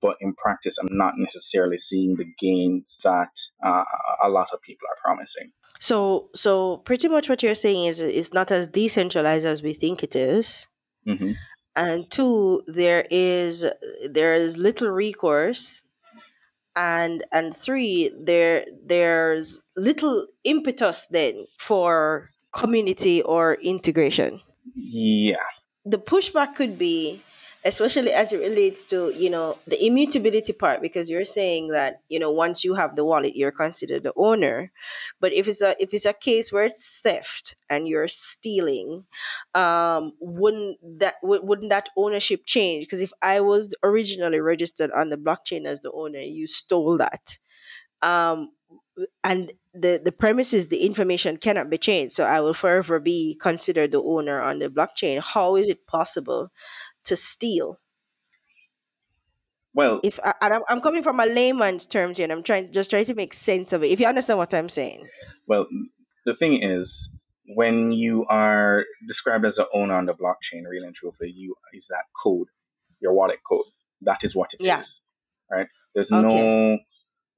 but 0.00 0.16
in 0.20 0.34
practice, 0.34 0.74
I'm 0.80 0.96
not 0.96 1.14
necessarily 1.16 1.78
seeing 1.90 2.16
the 2.16 2.26
gains 2.40 2.84
that 3.04 3.30
uh, 3.64 3.82
a 4.24 4.28
lot 4.28 4.48
of 4.52 4.60
people 4.62 4.86
are 4.88 4.96
promising. 5.02 5.52
So, 5.80 6.28
so 6.34 6.78
pretty 6.78 7.08
much 7.08 7.28
what 7.28 7.42
you're 7.42 7.54
saying 7.54 7.86
is 7.86 8.00
it's 8.00 8.32
not 8.32 8.50
as 8.50 8.68
decentralized 8.68 9.46
as 9.46 9.62
we 9.62 9.74
think 9.74 10.02
it 10.02 10.14
is. 10.14 10.66
Mm-hmm. 11.06 11.32
And 11.78 12.10
two, 12.10 12.62
there 12.66 13.06
is 13.10 13.64
there 14.04 14.34
is 14.34 14.58
little 14.58 14.90
recourse, 14.90 15.80
and 16.74 17.24
and 17.32 17.56
three, 17.56 18.12
there 18.18 18.66
there's 18.84 19.62
little 19.76 20.26
impetus 20.44 21.06
then 21.06 21.46
for 21.56 22.30
community 22.52 23.22
or 23.22 23.54
integration. 23.62 24.40
Yeah, 24.74 25.36
the 25.86 25.98
pushback 25.98 26.56
could 26.56 26.76
be 26.78 27.20
especially 27.64 28.12
as 28.12 28.32
it 28.32 28.38
relates 28.38 28.82
to 28.84 29.12
you 29.16 29.28
know 29.28 29.58
the 29.66 29.84
immutability 29.84 30.52
part 30.52 30.80
because 30.80 31.10
you're 31.10 31.24
saying 31.24 31.68
that 31.68 32.00
you 32.08 32.18
know 32.18 32.30
once 32.30 32.64
you 32.64 32.74
have 32.74 32.94
the 32.96 33.04
wallet 33.04 33.34
you're 33.36 33.50
considered 33.52 34.02
the 34.04 34.12
owner. 34.16 34.70
But 35.20 35.32
if 35.32 35.48
it's 35.48 35.60
a 35.60 35.74
if 35.82 35.92
it's 35.92 36.06
a 36.06 36.12
case 36.12 36.52
where 36.52 36.64
it's 36.64 37.00
theft 37.00 37.56
and 37.68 37.88
you're 37.88 38.08
stealing 38.08 39.04
um 39.54 40.12
wouldn't 40.20 40.78
that 41.00 41.16
wouldn't 41.22 41.70
that 41.70 41.88
ownership 41.96 42.42
change? 42.46 42.84
Because 42.84 43.00
if 43.00 43.12
i 43.22 43.40
was 43.40 43.74
originally 43.82 44.40
registered 44.40 44.90
on 44.92 45.08
the 45.10 45.16
blockchain 45.16 45.66
as 45.66 45.80
the 45.80 45.92
owner 45.92 46.20
you 46.20 46.46
stole 46.46 46.96
that. 46.98 47.38
Um 48.02 48.52
and 49.24 49.52
the 49.74 50.00
the 50.02 50.12
premise 50.12 50.52
is 50.52 50.68
the 50.68 50.84
information 50.84 51.36
cannot 51.36 51.70
be 51.70 51.78
changed. 51.78 52.14
So 52.14 52.24
i 52.24 52.40
will 52.40 52.54
forever 52.54 52.98
be 52.98 53.36
considered 53.40 53.92
the 53.92 54.02
owner 54.02 54.40
on 54.40 54.58
the 54.58 54.68
blockchain. 54.68 55.20
How 55.22 55.56
is 55.56 55.68
it 55.68 55.86
possible 55.86 56.50
to 57.04 57.16
steal? 57.16 57.80
Well, 59.74 60.00
if 60.02 60.18
I, 60.24 60.34
and 60.40 60.62
I'm 60.68 60.80
coming 60.80 61.02
from 61.02 61.20
a 61.20 61.26
layman's 61.26 61.86
terms 61.86 62.16
here, 62.16 62.24
and 62.24 62.32
I'm 62.32 62.42
trying 62.42 62.72
just 62.72 62.90
trying 62.90 63.04
to 63.04 63.14
make 63.14 63.32
sense 63.32 63.72
of 63.72 63.84
it. 63.84 63.90
If 63.90 64.00
you 64.00 64.06
understand 64.06 64.38
what 64.38 64.52
I'm 64.52 64.68
saying. 64.68 65.06
Well, 65.46 65.66
the 66.26 66.34
thing 66.38 66.62
is, 66.62 66.88
when 67.54 67.92
you 67.92 68.26
are 68.28 68.84
described 69.06 69.44
as 69.44 69.54
an 69.56 69.66
owner 69.72 69.94
on 69.94 70.06
the 70.06 70.14
blockchain, 70.14 70.64
really 70.68 70.86
and 70.86 70.94
truthfully, 70.94 71.32
you 71.34 71.54
is 71.72 71.84
that 71.90 72.04
code, 72.22 72.48
your 73.00 73.12
wallet 73.12 73.38
code. 73.48 73.66
That 74.02 74.18
is 74.22 74.34
what 74.34 74.48
it 74.52 74.64
yeah. 74.64 74.80
is, 74.80 74.86
right? 75.50 75.66
There's 75.94 76.10
okay. 76.12 76.22
no 76.22 76.78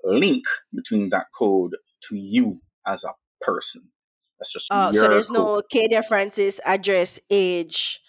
link 0.05 0.45
between 0.75 1.11
that 1.11 1.26
code 1.38 1.73
to 2.09 2.17
you 2.17 2.61
as 2.87 3.00
a 3.05 3.12
person. 3.45 3.83
That's 4.38 4.52
just 4.52 4.64
oh, 4.71 4.93
so 4.93 5.09
there's 5.09 5.29
code. 5.29 5.37
no 5.37 5.62
Kadia 5.73 6.05
Francis 6.05 6.61
address, 6.64 7.21
age, 7.31 8.00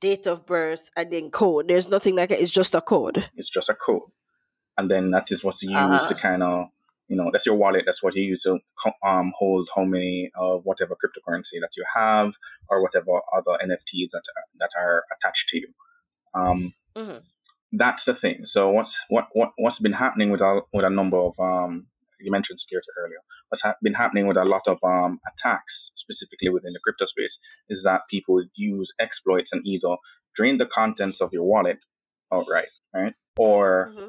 date 0.00 0.26
of 0.26 0.46
birth, 0.46 0.90
and 0.96 1.12
then 1.12 1.30
code. 1.30 1.68
There's 1.68 1.88
nothing 1.88 2.16
like 2.16 2.30
it. 2.30 2.40
It's 2.40 2.50
just 2.50 2.74
a 2.74 2.80
code. 2.80 3.28
It's 3.36 3.50
just 3.52 3.68
a 3.68 3.74
code, 3.74 4.10
and 4.76 4.90
then 4.90 5.10
that 5.10 5.24
is 5.30 5.42
what's 5.42 5.62
used 5.62 5.76
uh-huh. 5.76 6.08
to 6.08 6.14
kind 6.14 6.42
of 6.42 6.66
you 7.08 7.16
know 7.16 7.30
that's 7.32 7.46
your 7.46 7.56
wallet. 7.56 7.82
That's 7.86 8.02
what 8.02 8.14
you 8.14 8.22
use 8.22 8.42
to 8.44 8.58
um, 9.06 9.32
hold 9.38 9.68
how 9.74 9.84
many 9.84 10.30
of 10.38 10.62
whatever 10.64 10.94
cryptocurrency 10.94 11.60
that 11.60 11.70
you 11.76 11.84
have 11.94 12.32
or 12.68 12.82
whatever 12.82 13.20
other 13.36 13.58
NFTs 13.64 14.10
that 14.12 14.22
are, 14.36 14.44
that 14.60 14.70
are 14.78 15.04
attached 15.12 15.44
to 15.50 15.58
you. 15.58 15.68
Um, 16.34 16.74
mm-hmm. 16.96 17.18
That's 17.72 18.00
the 18.06 18.14
thing. 18.20 18.46
So 18.52 18.70
what's 18.70 18.90
what 19.08 19.28
what 19.32 19.50
what's 19.56 19.78
been 19.80 19.92
happening 19.92 20.30
with 20.30 20.40
a 20.40 20.60
with 20.72 20.84
a 20.84 20.90
number 20.90 21.18
of 21.18 21.32
um, 21.38 21.86
you 22.20 22.30
mentioned 22.30 22.58
security 22.60 22.86
earlier. 22.98 23.18
What's 23.48 23.62
ha- 23.62 23.76
been 23.82 23.94
happening 23.94 24.26
with 24.26 24.36
a 24.36 24.44
lot 24.44 24.62
of 24.66 24.78
um, 24.82 25.20
attacks 25.26 25.72
specifically 25.98 26.48
within 26.48 26.72
the 26.72 26.80
crypto 26.82 27.06
space, 27.06 27.32
is 27.68 27.78
that 27.84 28.02
people 28.10 28.42
use 28.54 28.88
exploits 29.00 29.48
and 29.52 29.66
either 29.66 29.96
drain 30.36 30.58
the 30.58 30.66
contents 30.74 31.18
of 31.20 31.32
your 31.32 31.44
wallet 31.44 31.78
outright, 32.32 32.68
right? 32.94 33.14
Or 33.38 33.92
mm-hmm. 33.92 34.08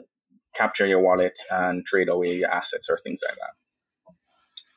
capture 0.57 0.85
your 0.85 1.01
wallet 1.01 1.33
and 1.49 1.83
trade 1.85 2.09
away 2.09 2.33
your 2.33 2.49
assets 2.49 2.85
or 2.89 2.99
things 3.03 3.19
like 3.27 3.37
that. 3.37 4.13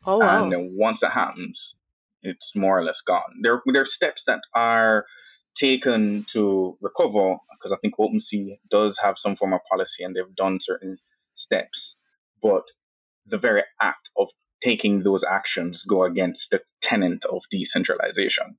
Oh, 0.06 0.18
wow. 0.18 0.42
And 0.42 0.52
then 0.52 0.74
once 0.74 0.98
that 1.02 1.12
happens, 1.12 1.58
it's 2.22 2.50
more 2.54 2.78
or 2.78 2.84
less 2.84 2.96
gone. 3.06 3.40
There, 3.42 3.62
there 3.66 3.82
are 3.82 3.88
steps 3.96 4.22
that 4.26 4.40
are 4.54 5.06
taken 5.60 6.24
to 6.32 6.76
recover 6.80 7.36
because 7.52 7.72
I 7.72 7.78
think 7.80 7.94
OpenSea 7.98 8.58
does 8.70 8.94
have 9.02 9.16
some 9.22 9.36
form 9.36 9.52
of 9.52 9.60
policy 9.70 10.02
and 10.02 10.14
they've 10.14 10.36
done 10.36 10.58
certain 10.64 10.96
steps. 11.44 11.78
But 12.42 12.62
the 13.26 13.38
very 13.38 13.62
act 13.80 14.08
of 14.16 14.28
taking 14.64 15.02
those 15.02 15.20
actions 15.28 15.78
go 15.88 16.04
against 16.04 16.40
the 16.50 16.60
tenet 16.88 17.20
of 17.30 17.42
decentralization. 17.50 18.56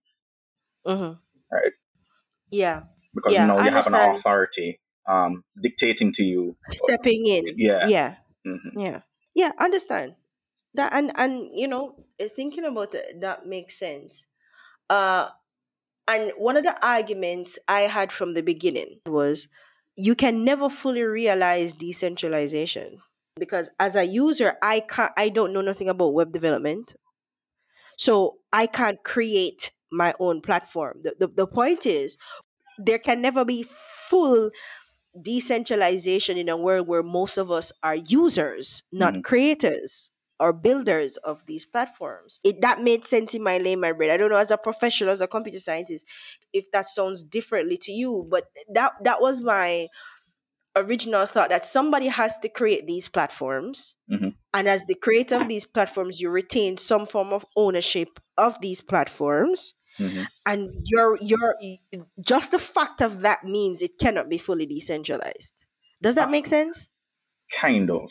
Mm-hmm. 0.85 1.13
Right? 1.51 1.73
Yeah. 2.51 2.83
Because 3.13 3.33
yeah, 3.33 3.41
you 3.41 3.47
know 3.47 3.63
you 3.63 3.71
have 3.71 3.87
an 3.87 4.15
authority 4.15 4.79
um, 5.07 5.43
dictating 5.61 6.13
to 6.15 6.23
you. 6.23 6.55
Stepping 6.67 7.25
in. 7.27 7.43
Yeah. 7.57 7.87
Yeah. 7.87 8.15
Mm-hmm. 8.47 8.79
Yeah. 8.79 9.01
Yeah, 9.33 9.51
understand. 9.59 10.15
That 10.73 10.93
and 10.93 11.11
and 11.15 11.49
you 11.53 11.67
know, 11.67 12.05
thinking 12.35 12.65
about 12.65 12.95
it, 12.95 13.19
that 13.21 13.45
makes 13.45 13.77
sense. 13.77 14.27
Uh 14.89 15.29
and 16.07 16.31
one 16.37 16.57
of 16.57 16.63
the 16.63 16.75
arguments 16.85 17.59
I 17.67 17.81
had 17.81 18.11
from 18.11 18.33
the 18.33 18.41
beginning 18.41 18.99
was 19.05 19.47
you 19.95 20.15
can 20.15 20.43
never 20.43 20.69
fully 20.69 21.03
realize 21.03 21.73
decentralization 21.73 22.99
because 23.39 23.71
as 23.79 23.95
a 23.95 24.03
user 24.03 24.55
i 24.61 24.79
can't 24.79 25.11
i 25.17 25.29
don't 25.29 25.53
know 25.53 25.61
nothing 25.61 25.89
about 25.89 26.13
web 26.13 26.31
development 26.31 26.95
so 27.97 28.37
i 28.51 28.65
can't 28.65 29.03
create 29.03 29.71
my 29.91 30.13
own 30.19 30.41
platform 30.41 30.99
the, 31.03 31.15
the, 31.19 31.27
the 31.27 31.47
point 31.47 31.85
is 31.85 32.17
there 32.77 32.99
can 32.99 33.21
never 33.21 33.45
be 33.45 33.63
full 33.63 34.49
decentralization 35.21 36.37
in 36.37 36.49
a 36.49 36.57
world 36.57 36.87
where 36.87 37.03
most 37.03 37.37
of 37.37 37.51
us 37.51 37.71
are 37.83 37.95
users 37.95 38.83
not 38.91 39.13
mm. 39.13 39.23
creators 39.23 40.11
or 40.41 40.51
builders 40.51 41.17
of 41.17 41.45
these 41.45 41.65
platforms. 41.65 42.39
It 42.43 42.61
that 42.61 42.81
made 42.81 43.05
sense 43.05 43.35
in 43.35 43.43
my 43.43 43.59
layman 43.59 43.95
brain. 43.95 44.09
I 44.09 44.17
don't 44.17 44.31
know 44.31 44.37
as 44.37 44.49
a 44.49 44.57
professional, 44.57 45.11
as 45.11 45.21
a 45.21 45.27
computer 45.27 45.59
scientist, 45.59 46.07
if 46.51 46.71
that 46.71 46.89
sounds 46.89 47.23
differently 47.23 47.77
to 47.83 47.91
you, 47.91 48.27
but 48.27 48.45
that 48.73 48.93
that 49.03 49.21
was 49.21 49.39
my 49.39 49.87
original 50.75 51.25
thought 51.25 51.49
that 51.49 51.65
somebody 51.65 52.07
has 52.07 52.37
to 52.39 52.49
create 52.49 52.87
these 52.87 53.07
platforms. 53.07 53.95
Mm-hmm. 54.11 54.29
And 54.53 54.67
as 54.67 54.85
the 54.85 54.95
creator 54.95 55.35
of 55.35 55.47
these 55.47 55.65
platforms, 55.65 56.21
you 56.21 56.29
retain 56.29 56.77
some 56.77 57.05
form 57.05 57.33
of 57.33 57.45
ownership 57.55 58.19
of 58.37 58.59
these 58.61 58.81
platforms. 58.81 59.73
Mm-hmm. 59.99 60.23
And 60.45 60.71
you're 60.85 61.17
you're 61.21 61.55
just 62.21 62.51
the 62.51 62.59
fact 62.59 63.01
of 63.01 63.21
that 63.21 63.43
means 63.43 63.81
it 63.81 63.99
cannot 63.99 64.29
be 64.29 64.37
fully 64.37 64.65
decentralized. 64.65 65.65
Does 66.01 66.15
that 66.15 66.31
make 66.31 66.47
sense? 66.47 66.87
Kind 67.61 67.91
of. 67.91 68.09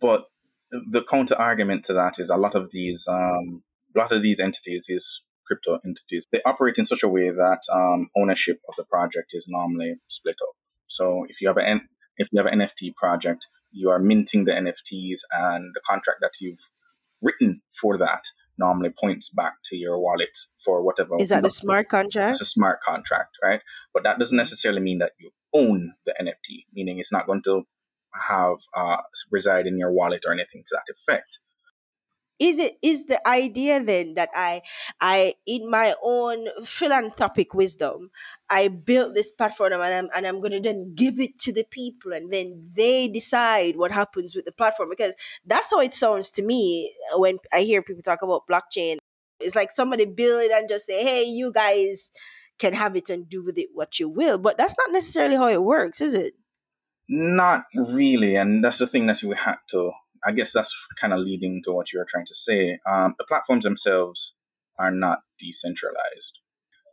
But 0.00 0.24
the 0.70 1.00
counter 1.10 1.34
argument 1.34 1.84
to 1.86 1.94
that 1.94 2.12
is 2.18 2.28
a 2.32 2.36
lot 2.36 2.54
of 2.54 2.68
these 2.72 2.98
um, 3.08 3.62
a 3.96 3.98
lot 3.98 4.12
of 4.12 4.22
these 4.22 4.36
entities, 4.38 4.82
these 4.86 5.04
crypto 5.46 5.80
entities, 5.84 6.24
they 6.30 6.40
operate 6.44 6.74
in 6.76 6.86
such 6.86 7.00
a 7.02 7.08
way 7.08 7.30
that 7.30 7.60
um, 7.72 8.10
ownership 8.16 8.60
of 8.68 8.74
the 8.76 8.84
project 8.84 9.32
is 9.32 9.44
normally 9.48 9.94
split 10.10 10.36
up. 10.46 10.54
So 10.98 11.24
if 11.28 11.36
you 11.40 11.48
have 11.48 11.56
an 11.56 11.88
if 12.16 12.28
you 12.32 12.42
have 12.42 12.52
an 12.52 12.58
NFT 12.58 12.94
project, 12.96 13.40
you 13.70 13.90
are 13.90 13.98
minting 13.98 14.44
the 14.44 14.52
NFTs, 14.52 15.18
and 15.32 15.72
the 15.74 15.80
contract 15.88 16.18
that 16.20 16.32
you've 16.40 16.58
written 17.22 17.62
for 17.80 17.96
that 17.98 18.22
normally 18.58 18.90
points 19.00 19.26
back 19.34 19.54
to 19.70 19.76
your 19.76 19.98
wallet 19.98 20.34
for 20.64 20.82
whatever. 20.82 21.16
Is 21.18 21.28
that 21.28 21.46
a 21.46 21.50
smart 21.50 21.88
contract? 21.88 22.38
It's 22.40 22.50
a 22.50 22.52
smart 22.52 22.80
contract, 22.86 23.36
right? 23.42 23.60
But 23.94 24.02
that 24.02 24.18
doesn't 24.18 24.36
necessarily 24.36 24.80
mean 24.80 24.98
that 24.98 25.12
you 25.20 25.30
own 25.54 25.92
the 26.06 26.14
NFT, 26.20 26.64
meaning 26.74 26.98
it's 26.98 27.12
not 27.12 27.26
going 27.26 27.42
to 27.44 27.62
have 28.28 28.56
uh, 28.76 28.96
reside 29.30 29.66
in 29.66 29.78
your 29.78 29.92
wallet 29.92 30.22
or 30.26 30.32
anything 30.32 30.64
to 30.68 30.76
that 30.76 31.12
effect 31.12 31.28
is 32.38 32.58
it 32.58 32.78
is 32.82 33.06
the 33.06 33.26
idea 33.26 33.82
then 33.82 34.14
that 34.14 34.28
i 34.34 34.62
i 35.00 35.34
in 35.46 35.68
my 35.68 35.94
own 36.02 36.46
philanthropic 36.64 37.52
wisdom 37.54 38.10
i 38.48 38.68
built 38.68 39.14
this 39.14 39.30
platform 39.30 39.72
and 39.72 39.82
i'm, 39.82 40.08
and 40.14 40.26
I'm 40.26 40.40
going 40.40 40.52
to 40.52 40.60
then 40.60 40.94
give 40.94 41.18
it 41.18 41.38
to 41.40 41.52
the 41.52 41.64
people 41.64 42.12
and 42.12 42.32
then 42.32 42.70
they 42.74 43.08
decide 43.08 43.76
what 43.76 43.90
happens 43.90 44.34
with 44.34 44.44
the 44.44 44.52
platform? 44.52 44.90
Because 44.90 45.16
that's 45.44 45.70
how 45.70 45.80
it 45.80 45.94
sounds 45.94 46.30
to 46.32 46.42
me 46.42 46.92
when 47.14 47.38
i 47.52 47.62
hear 47.62 47.82
people 47.82 48.02
talk 48.02 48.22
about 48.22 48.46
blockchain. 48.46 48.98
It's 49.40 49.56
like 49.56 49.70
somebody 49.72 50.04
build 50.04 50.42
it 50.42 50.52
and 50.52 50.68
just 50.68 50.86
say 50.86 51.02
hey 51.02 51.24
you 51.24 51.52
guys 51.52 52.10
can 52.58 52.74
have 52.74 52.96
it 52.96 53.08
and 53.08 53.28
do 53.28 53.42
with 53.42 53.56
it 53.56 53.68
what 53.72 53.98
you 54.00 54.08
will 54.08 54.38
but 54.38 54.58
that's 54.58 54.76
not 54.78 54.92
necessarily 54.92 55.36
how 55.36 55.48
it 55.48 55.62
works 55.62 56.00
is 56.00 56.14
it? 56.14 56.34
Not 57.08 57.64
really 57.74 58.36
and 58.36 58.62
that's 58.62 58.78
the 58.78 58.86
thing 58.86 59.06
that 59.06 59.16
we 59.22 59.34
had 59.44 59.56
to 59.70 59.92
I 60.26 60.32
guess 60.32 60.48
that's 60.54 60.72
kind 61.00 61.12
of 61.12 61.20
leading 61.20 61.62
to 61.64 61.72
what 61.72 61.86
you're 61.92 62.06
trying 62.10 62.26
to 62.26 62.34
say. 62.46 62.78
Um, 62.90 63.14
the 63.18 63.24
platforms 63.28 63.64
themselves 63.64 64.20
are 64.78 64.90
not 64.90 65.20
decentralized. 65.38 66.34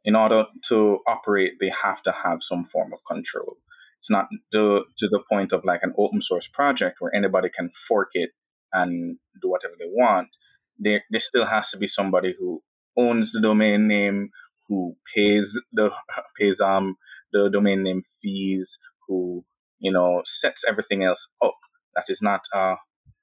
In 0.04 0.16
order 0.16 0.44
to 0.70 1.00
operate, 1.08 1.54
they 1.60 1.72
have 1.84 2.02
to 2.04 2.12
have 2.24 2.40
some 2.50 2.68
form 2.72 2.94
of 2.94 3.00
control. 3.08 3.58
It's 4.02 4.10
not 4.10 4.28
to, 4.54 4.84
to 5.00 5.08
the 5.10 5.22
point 5.32 5.52
of 5.52 5.66
like 5.66 5.82
an 5.84 5.94
open 5.98 6.22
source 6.28 6.46
project 6.54 6.98
where 7.00 7.16
anybody 7.16 7.50
can 7.56 7.72
fork 7.88 8.10
it 8.14 8.30
and 8.72 9.18
do 9.42 9.50
whatever 9.50 9.74
they 9.80 9.90
want. 9.90 10.30
There, 10.78 11.04
there 11.10 11.24
still 11.28 11.48
has 11.48 11.64
to 11.74 11.80
be 11.80 11.88
somebody 11.96 12.36
who 12.38 12.62
owns 12.98 13.30
the 13.34 13.42
domain 13.42 13.88
name, 13.88 14.30
who 14.68 14.96
pays 15.16 15.46
the 15.74 15.90
pays 16.40 16.56
um 16.64 16.96
the 17.34 17.50
domain 17.52 17.84
name 17.84 18.04
fees, 18.22 18.68
who 19.08 19.44
you 19.80 19.92
know 19.92 20.22
sets 20.44 20.58
everything 20.70 21.04
else 21.04 21.20
up. 21.44 21.56
That 21.96 22.06
is 22.10 22.20
not 22.22 22.42
a 22.54 22.76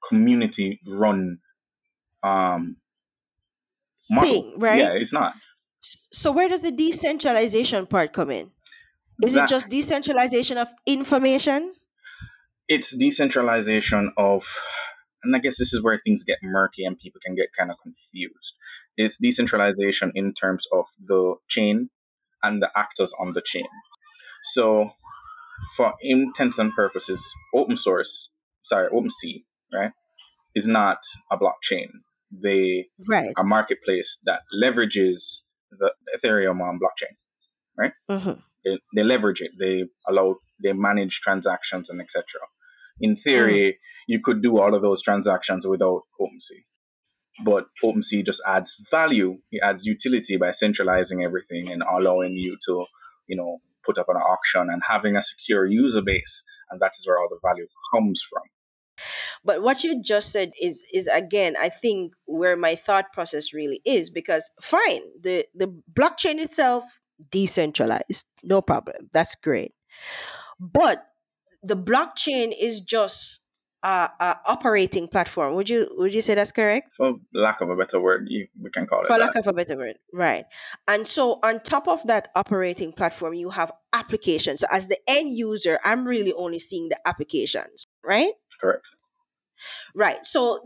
community 0.09 0.79
run 0.87 1.39
um 2.23 2.77
model. 4.09 4.31
Thing, 4.31 4.53
right? 4.57 4.79
Yeah, 4.79 4.91
it's 4.93 5.13
not. 5.13 5.33
So 5.81 6.31
where 6.31 6.47
does 6.47 6.61
the 6.61 6.71
decentralization 6.71 7.87
part 7.87 8.13
come 8.13 8.31
in? 8.31 8.51
Is 9.23 9.33
that, 9.33 9.45
it 9.45 9.49
just 9.49 9.69
decentralization 9.69 10.57
of 10.57 10.69
information? 10.85 11.73
It's 12.67 12.85
decentralization 12.97 14.11
of, 14.17 14.41
and 15.23 15.35
I 15.35 15.39
guess 15.39 15.53
this 15.59 15.69
is 15.73 15.83
where 15.83 15.99
things 16.03 16.21
get 16.25 16.37
murky 16.41 16.85
and 16.85 16.97
people 16.97 17.19
can 17.25 17.35
get 17.35 17.47
kind 17.57 17.69
of 17.69 17.77
confused. 17.83 18.35
It's 18.97 19.13
decentralization 19.21 20.11
in 20.15 20.33
terms 20.33 20.63
of 20.71 20.85
the 21.05 21.35
chain 21.49 21.89
and 22.41 22.61
the 22.61 22.69
actors 22.75 23.09
on 23.19 23.33
the 23.33 23.41
chain. 23.53 23.67
So, 24.55 24.89
for 25.77 25.93
intents 26.01 26.55
and 26.57 26.71
purposes, 26.75 27.19
open 27.55 27.77
source, 27.83 28.09
sorry, 28.69 28.89
OpenSea, 28.89 29.43
right, 29.73 29.91
is 30.55 30.65
not 30.65 30.97
a 31.31 31.37
blockchain. 31.37 31.89
They 32.31 32.87
right. 33.07 33.33
a 33.37 33.43
marketplace 33.43 34.07
that 34.25 34.39
leverages 34.53 35.17
the 35.71 35.91
Ethereum 36.15 36.61
on 36.61 36.79
blockchain, 36.79 37.15
right? 37.77 37.91
Mm-hmm. 38.09 38.39
They, 38.65 38.79
they 38.95 39.03
leverage 39.03 39.41
it. 39.41 39.51
They 39.59 39.83
allow, 40.07 40.37
they 40.61 40.73
manage 40.73 41.19
transactions 41.23 41.87
and 41.89 41.99
etc. 42.01 42.23
In 43.01 43.17
theory, 43.23 43.73
mm. 43.73 43.77
you 44.07 44.19
could 44.23 44.41
do 44.41 44.59
all 44.59 44.75
of 44.75 44.81
those 44.81 45.03
transactions 45.03 45.65
without 45.65 46.03
OpenSea. 46.19 46.63
But 47.43 47.65
OpenSea 47.83 48.25
just 48.25 48.37
adds 48.47 48.67
value. 48.91 49.39
It 49.51 49.61
adds 49.63 49.79
utility 49.83 50.37
by 50.39 50.51
centralizing 50.59 51.23
everything 51.23 51.71
and 51.71 51.81
allowing 51.81 52.37
you 52.37 52.57
to, 52.67 52.85
you 53.27 53.35
know, 53.35 53.59
put 53.85 53.97
up 53.97 54.05
an 54.09 54.17
auction 54.17 54.71
and 54.71 54.81
having 54.87 55.15
a 55.15 55.23
secure 55.35 55.65
user 55.65 56.01
base. 56.05 56.21
And 56.69 56.79
that 56.79 56.91
is 56.99 57.05
where 57.05 57.17
all 57.17 57.27
the 57.29 57.39
value 57.43 57.67
comes 57.93 58.21
from. 58.31 58.43
But 59.45 59.61
what 59.61 59.83
you 59.83 60.01
just 60.01 60.31
said 60.31 60.51
is 60.61 60.85
is 60.93 61.07
again, 61.07 61.55
I 61.59 61.69
think 61.69 62.13
where 62.25 62.55
my 62.55 62.75
thought 62.75 63.11
process 63.13 63.53
really 63.53 63.81
is 63.85 64.09
because 64.09 64.51
fine, 64.61 65.01
the 65.19 65.45
the 65.53 65.73
blockchain 65.93 66.39
itself 66.39 66.83
decentralized, 67.31 68.25
no 68.43 68.61
problem, 68.61 69.09
that's 69.11 69.35
great. 69.35 69.73
But 70.59 71.05
the 71.61 71.77
blockchain 71.77 72.53
is 72.57 72.81
just 72.81 73.41
a, 73.83 74.09
a, 74.19 74.39
operating 74.45 75.07
platform. 75.07 75.55
Would 75.55 75.69
you 75.69 75.89
would 75.97 76.13
you 76.13 76.21
say 76.21 76.35
that's 76.35 76.51
correct? 76.51 76.89
For 76.95 77.15
lack 77.33 77.61
of 77.61 77.69
a 77.69 77.75
better 77.75 77.99
word, 77.99 78.27
you, 78.29 78.47
we 78.61 78.69
can 78.71 78.87
call 78.87 79.01
it. 79.01 79.07
For 79.07 79.17
that. 79.17 79.25
lack 79.25 79.35
of 79.35 79.47
a 79.47 79.53
better 79.53 79.77
word, 79.77 79.97
right? 80.13 80.45
And 80.87 81.07
so 81.07 81.39
on 81.43 81.59
top 81.59 81.87
of 81.87 82.05
that 82.07 82.29
operating 82.35 82.93
platform, 82.93 83.33
you 83.33 83.49
have 83.49 83.71
applications. 83.91 84.61
So 84.61 84.67
as 84.71 84.87
the 84.87 84.97
end 85.07 85.31
user, 85.31 85.79
I'm 85.83 86.05
really 86.05 86.33
only 86.33 86.59
seeing 86.59 86.89
the 86.89 86.97
applications, 87.07 87.85
right? 88.03 88.31
Correct. 88.61 88.83
Right. 89.95 90.25
So 90.25 90.65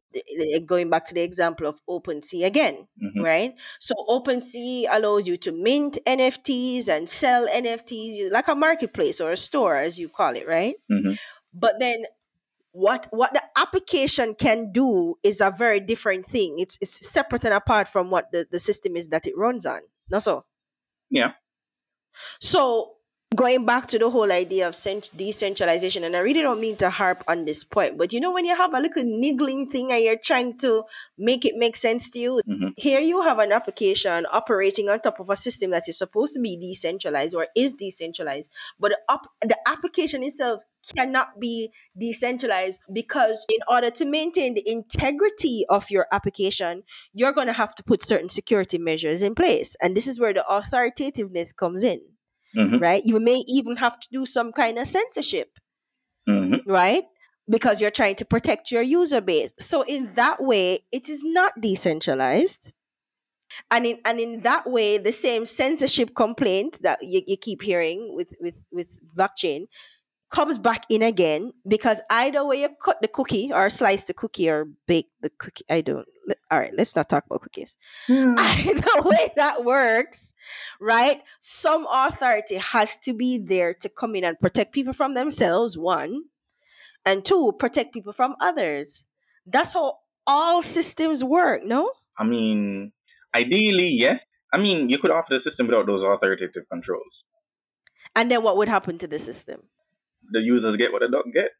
going 0.65 0.89
back 0.89 1.05
to 1.05 1.13
the 1.13 1.21
example 1.21 1.67
of 1.67 1.79
OpenSea 1.89 2.45
again, 2.45 2.87
mm-hmm. 3.01 3.23
right? 3.23 3.53
So 3.79 3.95
OpenSea 4.09 4.85
allows 4.89 5.27
you 5.27 5.37
to 5.37 5.51
mint 5.51 5.97
NFTs 6.05 6.87
and 6.87 7.09
sell 7.09 7.47
NFTs 7.47 8.31
like 8.31 8.47
a 8.47 8.55
marketplace 8.55 9.21
or 9.21 9.31
a 9.31 9.37
store, 9.37 9.75
as 9.75 9.99
you 9.99 10.09
call 10.09 10.35
it, 10.35 10.47
right? 10.47 10.75
Mm-hmm. 10.91 11.13
But 11.53 11.75
then 11.79 12.05
what 12.71 13.07
what 13.09 13.33
the 13.33 13.41
application 13.55 14.35
can 14.35 14.71
do 14.71 15.15
is 15.23 15.41
a 15.41 15.49
very 15.49 15.79
different 15.79 16.27
thing. 16.27 16.59
It's 16.59 16.77
it's 16.79 17.09
separate 17.09 17.45
and 17.45 17.53
apart 17.53 17.87
from 17.87 18.11
what 18.11 18.31
the, 18.31 18.47
the 18.49 18.59
system 18.59 18.95
is 18.95 19.09
that 19.09 19.25
it 19.25 19.35
runs 19.35 19.65
on. 19.65 19.81
No 20.09 20.19
so. 20.19 20.45
Yeah. 21.09 21.31
So 22.39 22.96
going 23.35 23.65
back 23.65 23.87
to 23.87 23.99
the 23.99 24.09
whole 24.09 24.31
idea 24.31 24.67
of 24.67 24.75
decentralization, 25.15 26.03
and 26.03 26.15
I 26.15 26.19
really 26.19 26.41
don't 26.41 26.61
mean 26.61 26.77
to 26.77 26.89
harp 26.89 27.23
on 27.27 27.45
this 27.45 27.63
point, 27.63 27.97
but 27.97 28.13
you 28.13 28.19
know, 28.19 28.31
when 28.31 28.45
you 28.45 28.55
have 28.55 28.73
a 28.73 28.79
little 28.79 29.03
niggling 29.03 29.69
thing 29.69 29.91
and 29.91 30.03
you're 30.03 30.17
trying 30.17 30.57
to 30.59 30.83
make 31.17 31.45
it 31.45 31.55
make 31.55 31.75
sense 31.75 32.09
to 32.11 32.19
you, 32.19 32.41
mm-hmm. 32.47 32.69
here 32.77 32.99
you 32.99 33.21
have 33.21 33.39
an 33.39 33.51
application 33.51 34.25
operating 34.31 34.89
on 34.89 34.99
top 35.01 35.19
of 35.19 35.29
a 35.29 35.35
system 35.35 35.71
that 35.71 35.87
is 35.87 35.97
supposed 35.97 36.33
to 36.33 36.39
be 36.39 36.57
decentralized 36.57 37.35
or 37.35 37.47
is 37.55 37.73
decentralized, 37.73 38.49
but 38.79 38.91
the, 38.91 39.13
up, 39.13 39.27
the 39.41 39.57
application 39.67 40.23
itself 40.23 40.61
cannot 40.95 41.37
be 41.37 41.69
decentralized 41.99 42.79
because 42.93 43.45
in 43.49 43.59
order 43.69 43.89
to 43.89 44.05
maintain 44.05 44.53
the 44.53 44.63
integrity 44.69 45.65
of 45.67 45.91
your 45.91 46.07
application 46.13 46.81
you're 47.13 47.33
going 47.33 47.47
to 47.47 47.51
have 47.51 47.75
to 47.75 47.83
put 47.83 48.05
certain 48.05 48.29
security 48.29 48.77
measures 48.77 49.21
in 49.21 49.35
place 49.35 49.75
and 49.81 49.97
this 49.97 50.07
is 50.07 50.17
where 50.17 50.33
the 50.33 50.45
authoritativeness 50.47 51.51
comes 51.51 51.83
in 51.83 51.99
mm-hmm. 52.57 52.77
right? 52.77 53.03
You 53.05 53.19
may 53.19 53.43
even 53.47 53.77
have 53.77 53.99
to 53.99 54.07
do 54.11 54.25
some 54.25 54.51
kind 54.51 54.77
of 54.79 54.87
censorship, 54.87 55.59
mm-hmm. 56.27 56.69
right? 56.69 57.03
Because 57.49 57.79
you're 57.79 57.91
trying 57.91 58.15
to 58.15 58.25
protect 58.25 58.71
your 58.71 58.81
user 58.81 59.21
base. 59.21 59.51
So 59.59 59.83
in 59.83 60.13
that 60.15 60.41
way, 60.41 60.85
it 60.91 61.07
is 61.07 61.23
not 61.23 61.53
decentralized. 61.61 62.73
And 63.71 63.85
in 63.85 63.99
and 64.03 64.19
in 64.19 64.41
that 64.41 64.69
way, 64.69 64.97
the 64.97 65.13
same 65.13 65.45
censorship 65.45 66.13
complaint 66.13 66.81
that 66.81 66.99
you, 67.01 67.21
you 67.25 67.37
keep 67.37 67.61
hearing 67.61 68.13
with, 68.13 68.35
with, 68.41 68.55
with 68.71 68.99
blockchain 69.15 69.67
comes 70.29 70.57
back 70.57 70.85
in 70.89 71.01
again 71.01 71.53
because 71.67 72.01
either 72.09 72.45
way 72.45 72.61
you 72.61 72.69
cut 72.83 73.01
the 73.01 73.07
cookie 73.07 73.51
or 73.53 73.69
slice 73.69 74.03
the 74.03 74.13
cookie 74.13 74.49
or 74.49 74.65
bake 74.87 75.09
the 75.21 75.29
cookie. 75.29 75.63
I 75.69 75.81
don't. 75.81 76.07
All 76.51 76.59
right, 76.59 76.73
let's 76.75 76.95
not 76.95 77.07
talk 77.07 77.25
about 77.25 77.41
cookies. 77.41 77.77
Mm. 78.09 78.37
Either 78.39 79.07
way 79.07 79.29
that 79.37 79.63
works, 79.63 80.33
right? 80.81 81.21
Some 81.39 81.87
authority 81.89 82.55
has 82.55 82.97
to 83.05 83.13
be 83.13 83.37
there 83.37 83.73
to 83.75 83.87
come 83.87 84.13
in 84.15 84.25
and 84.25 84.37
protect 84.37 84.73
people 84.73 84.91
from 84.91 85.13
themselves, 85.13 85.77
one, 85.77 86.23
and 87.05 87.23
two, 87.23 87.53
protect 87.57 87.93
people 87.93 88.11
from 88.11 88.35
others. 88.41 89.05
That's 89.45 89.73
how 89.73 89.99
all 90.25 90.61
systems 90.61 91.23
work, 91.23 91.63
no? 91.63 91.91
I 92.19 92.25
mean, 92.25 92.91
ideally, 93.33 93.95
yes. 93.97 94.19
I 94.53 94.57
mean, 94.57 94.89
you 94.89 94.97
could 94.99 95.11
offer 95.11 95.27
the 95.29 95.49
system 95.49 95.67
without 95.67 95.85
those 95.85 96.03
authoritative 96.03 96.63
controls. 96.69 97.03
And 98.15 98.29
then 98.29 98.43
what 98.43 98.57
would 98.57 98.67
happen 98.67 98.97
to 98.97 99.07
the 99.07 99.19
system? 99.19 99.61
The 100.31 100.39
users 100.39 100.77
get 100.77 100.91
what 100.91 101.01
they 101.01 101.11
don't 101.11 101.33
get. 101.33 101.51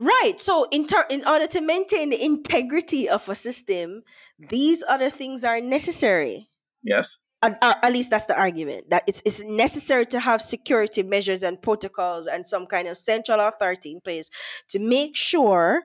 Right. 0.00 0.40
So 0.40 0.66
in 0.70 0.86
ter- 0.86 1.06
in 1.08 1.26
order 1.26 1.46
to 1.48 1.60
maintain 1.60 2.10
the 2.10 2.22
integrity 2.22 3.08
of 3.08 3.28
a 3.28 3.34
system, 3.34 4.02
these 4.38 4.82
other 4.88 5.10
things 5.10 5.44
are 5.44 5.60
necessary. 5.60 6.48
Yes. 6.82 7.04
At, 7.42 7.58
at, 7.62 7.92
least 7.92 8.08
that's 8.08 8.24
the 8.24 8.38
argument 8.38 8.88
that 8.88 9.04
it's, 9.06 9.20
it's 9.26 9.42
necessary 9.42 10.06
to 10.06 10.20
have 10.20 10.40
security 10.40 11.02
measures 11.02 11.42
and 11.42 11.60
protocols 11.60 12.26
and 12.26 12.46
some 12.46 12.64
kind 12.66 12.88
of 12.88 12.96
central 12.96 13.38
authority 13.38 13.92
in 13.92 14.00
place 14.00 14.30
to 14.70 14.78
make 14.78 15.14
sure 15.14 15.82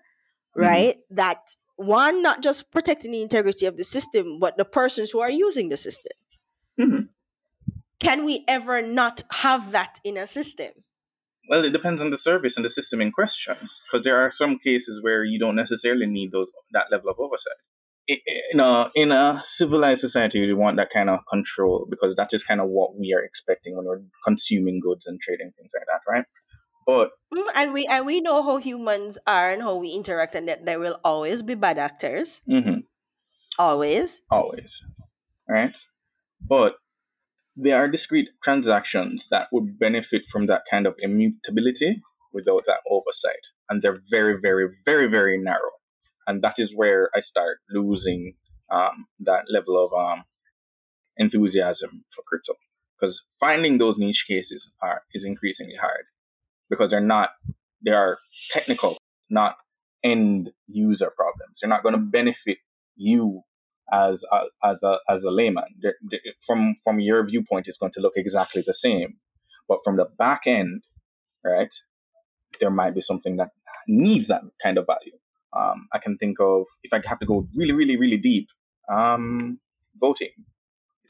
mm-hmm. 0.58 0.62
right 0.62 0.98
that 1.10 1.56
one 1.76 2.22
not 2.22 2.42
just 2.42 2.72
protecting 2.72 3.12
the 3.12 3.22
integrity 3.22 3.66
of 3.66 3.76
the 3.76 3.84
system 3.84 4.40
but 4.40 4.56
the 4.56 4.64
persons 4.64 5.12
who 5.12 5.20
are 5.20 5.30
using 5.30 5.68
the 5.68 5.76
system 5.76 6.14
mm-hmm. 6.80 7.02
can 8.00 8.24
we 8.24 8.46
ever 8.48 8.82
not 8.82 9.24
have 9.30 9.74
that 9.74 10.00
in 10.06 10.16
a 10.16 10.26
system 10.26 10.72
well, 11.50 11.66
it 11.66 11.72
depends 11.72 12.00
on 12.00 12.12
the 12.12 12.20
service 12.24 12.54
and 12.56 12.64
the 12.64 12.70
system 12.80 13.02
in 13.02 13.12
question, 13.12 13.56
because 13.58 14.04
there 14.04 14.22
are 14.22 14.32
some 14.38 14.60
cases 14.64 15.02
where 15.02 15.24
you 15.24 15.40
don't 15.40 15.56
necessarily 15.56 16.06
need 16.06 16.32
those 16.32 16.48
that 16.72 16.86
level 16.92 17.10
of 17.10 17.20
oversight. 17.20 17.60
In 18.54 18.60
a 18.60 18.90
in 18.96 19.12
a 19.12 19.44
civilized 19.60 20.02
society, 20.02 20.40
we 20.40 20.54
want 20.54 20.78
that 20.78 20.90
kind 20.94 21.10
of 21.10 21.20
control 21.30 21.86
because 21.90 22.16
that 22.18 22.30
is 22.32 22.42
kind 22.48 22.62
of 22.62 22.70
what 22.70 22.98
we 22.98 23.14
are 23.14 23.24
expecting 23.24 23.76
when 23.76 23.86
we're 23.86 24.02
consuming 24.26 24.80
goods 24.80 25.02
and 25.06 25.20
trading 25.26 25.52
things 25.58 25.70
like 25.74 25.86
that, 25.86 26.02
right? 26.12 26.26
But 26.88 27.10
mm, 27.32 27.46
and 27.54 27.74
we 27.74 27.86
and 27.86 28.06
we 28.06 28.20
know 28.20 28.42
how 28.42 28.58
humans 28.58 29.20
are 29.28 29.52
and 29.52 29.62
how 29.62 29.76
we 29.76 29.90
interact, 29.92 30.34
and 30.34 30.48
that 30.48 30.66
there 30.66 30.80
will 30.80 31.00
always 31.04 31.44
be 31.44 31.54
bad 31.54 31.78
actors. 31.78 32.42
Mm-hmm. 32.50 32.80
Always. 33.60 34.22
Always. 34.32 34.70
Right. 35.48 35.74
But 36.42 36.74
there 37.62 37.78
are 37.78 37.90
discrete 37.90 38.30
transactions 38.44 39.22
that 39.32 39.48
would 39.52 39.78
benefit 39.78 40.22
from 40.32 40.48
that 40.48 40.62
kind 40.72 40.88
of 40.88 40.96
immutability 41.00 42.02
without 42.34 42.64
that 42.68 42.82
oversight. 42.90 43.44
And 43.70 43.82
they're 43.82 44.02
very, 44.10 44.40
very, 44.42 44.68
very, 44.86 45.08
very 45.10 45.38
narrow. 45.38 45.72
And 46.26 46.42
that 46.44 46.56
is 46.58 46.70
where 46.76 47.10
I 47.14 47.22
start 47.30 47.58
losing 47.70 48.34
um, 48.72 49.08
that 49.22 49.46
level 49.52 49.84
of 49.84 49.92
um, 49.94 50.24
enthusiasm 51.18 52.06
for 52.16 52.24
crypto. 52.28 52.54
Because 53.00 53.16
finding 53.40 53.78
those 53.78 53.96
niche 53.98 54.26
cases 54.28 54.62
are 54.82 55.02
is 55.14 55.24
increasingly 55.26 55.76
hard 55.80 56.06
because 56.70 56.90
they're 56.90 57.00
not 57.02 57.30
they 57.84 57.92
are 57.92 58.18
technical, 58.54 58.98
not 59.30 59.56
end 60.04 60.50
user 60.68 61.12
problems. 61.16 61.56
They're 61.62 61.70
not 61.70 61.84
going 61.84 61.96
to 61.96 62.02
benefit 62.02 62.58
you 62.96 63.42
as 63.94 64.16
a, 64.32 64.68
as 64.68 64.78
a 64.84 64.96
as 65.10 65.24
a 65.24 65.32
layman. 65.32 65.64
From 66.46 66.76
from 66.84 67.00
your 67.00 67.26
viewpoint, 67.26 67.66
it's 67.68 67.78
going 67.78 67.94
to 67.96 68.02
look 68.02 68.14
exactly 68.16 68.64
the 68.66 68.76
same, 68.84 69.18
but 69.68 69.80
from 69.84 69.98
the 69.98 70.06
back 70.18 70.42
end, 70.48 70.82
right, 71.44 71.70
there 72.60 72.70
might 72.70 72.96
be 72.96 73.04
something 73.08 73.38
that 73.38 73.50
needs 73.88 74.28
that 74.28 74.42
kind 74.64 74.78
of 74.78 74.86
value. 74.86 75.18
Um, 75.56 75.88
I 75.94 76.00
can 76.00 76.18
think 76.18 76.38
of 76.40 76.66
if 76.84 76.94
I 76.94 77.00
have 77.08 77.20
to 77.20 77.26
go 77.26 77.48
really, 77.56 77.74
really, 77.74 77.98
really 77.98 78.18
deep. 78.18 78.48
Um, 78.92 79.60
voting. 80.00 80.32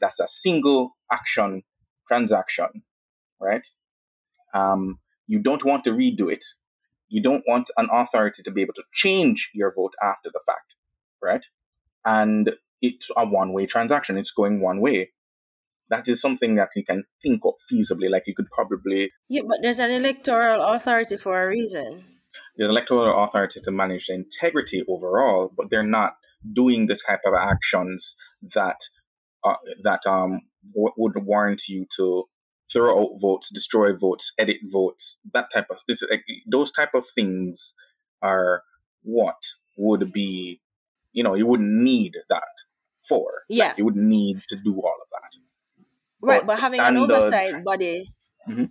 That's 0.00 0.18
a 0.20 0.26
single 0.44 0.96
action 1.12 1.62
transaction, 2.08 2.82
right? 3.40 3.62
Um, 4.52 4.98
you 5.26 5.38
don't 5.38 5.64
want 5.64 5.84
to 5.84 5.90
redo 5.90 6.32
it. 6.32 6.40
You 7.08 7.22
don't 7.22 7.44
want 7.46 7.66
an 7.76 7.88
authority 7.92 8.42
to 8.44 8.50
be 8.50 8.62
able 8.62 8.74
to 8.74 8.82
change 9.02 9.48
your 9.54 9.72
vote 9.74 9.92
after 10.02 10.30
the 10.32 10.40
fact, 10.46 10.66
right? 11.22 11.42
And 12.04 12.50
it's 12.82 13.04
a 13.16 13.26
one-way 13.26 13.66
transaction. 13.66 14.16
It's 14.16 14.32
going 14.36 14.60
one 14.60 14.80
way. 14.80 15.10
That 15.90 16.04
is 16.06 16.18
something 16.22 16.54
that 16.56 16.68
you 16.76 16.84
can 16.84 17.04
think 17.22 17.40
of 17.44 17.54
feasibly. 17.70 18.10
Like 18.10 18.24
you 18.26 18.34
could 18.34 18.50
probably 18.54 19.10
yeah, 19.28 19.42
but 19.46 19.58
there's 19.62 19.80
an 19.80 19.90
electoral 19.90 20.62
authority 20.62 21.16
for 21.16 21.42
a 21.42 21.48
reason. 21.48 22.04
There's 22.56 22.68
an 22.68 22.76
electoral 22.76 23.24
authority 23.24 23.60
to 23.64 23.70
manage 23.70 24.02
the 24.08 24.14
integrity 24.14 24.82
overall, 24.88 25.52
but 25.56 25.66
they're 25.70 25.82
not 25.82 26.12
doing 26.54 26.86
the 26.86 26.96
type 27.08 27.20
of 27.26 27.34
actions 27.34 28.02
that 28.54 28.76
uh, 29.44 29.54
that 29.82 30.00
um 30.08 30.40
w- 30.74 30.94
would 30.96 31.14
warrant 31.24 31.60
you 31.68 31.86
to 31.98 32.24
throw 32.72 33.02
out 33.02 33.18
votes, 33.20 33.46
destroy 33.52 33.96
votes, 33.96 34.22
edit 34.38 34.56
votes, 34.72 35.02
that 35.34 35.46
type 35.54 35.66
of 35.70 35.76
this, 35.88 35.98
like, 36.10 36.24
those 36.50 36.70
type 36.78 36.90
of 36.94 37.02
things 37.14 37.58
are 38.22 38.62
what 39.02 39.36
would 39.76 40.12
be, 40.12 40.60
you 41.12 41.24
know, 41.24 41.34
you 41.34 41.46
wouldn't 41.46 41.82
need 41.82 42.12
that 42.28 42.42
for. 43.10 43.42
Yeah, 43.48 43.68
like, 43.68 43.78
you 43.78 43.84
would 43.84 43.96
need 43.96 44.40
to 44.48 44.56
do 44.56 44.72
all 44.80 44.96
of 45.02 45.08
that. 45.12 45.30
Right, 46.22 46.40
but, 46.40 46.46
but 46.54 46.60
having 46.60 46.80
an 46.80 46.96
oversight 46.96 47.64
body. 47.64 48.14
Mm-hmm 48.48 48.64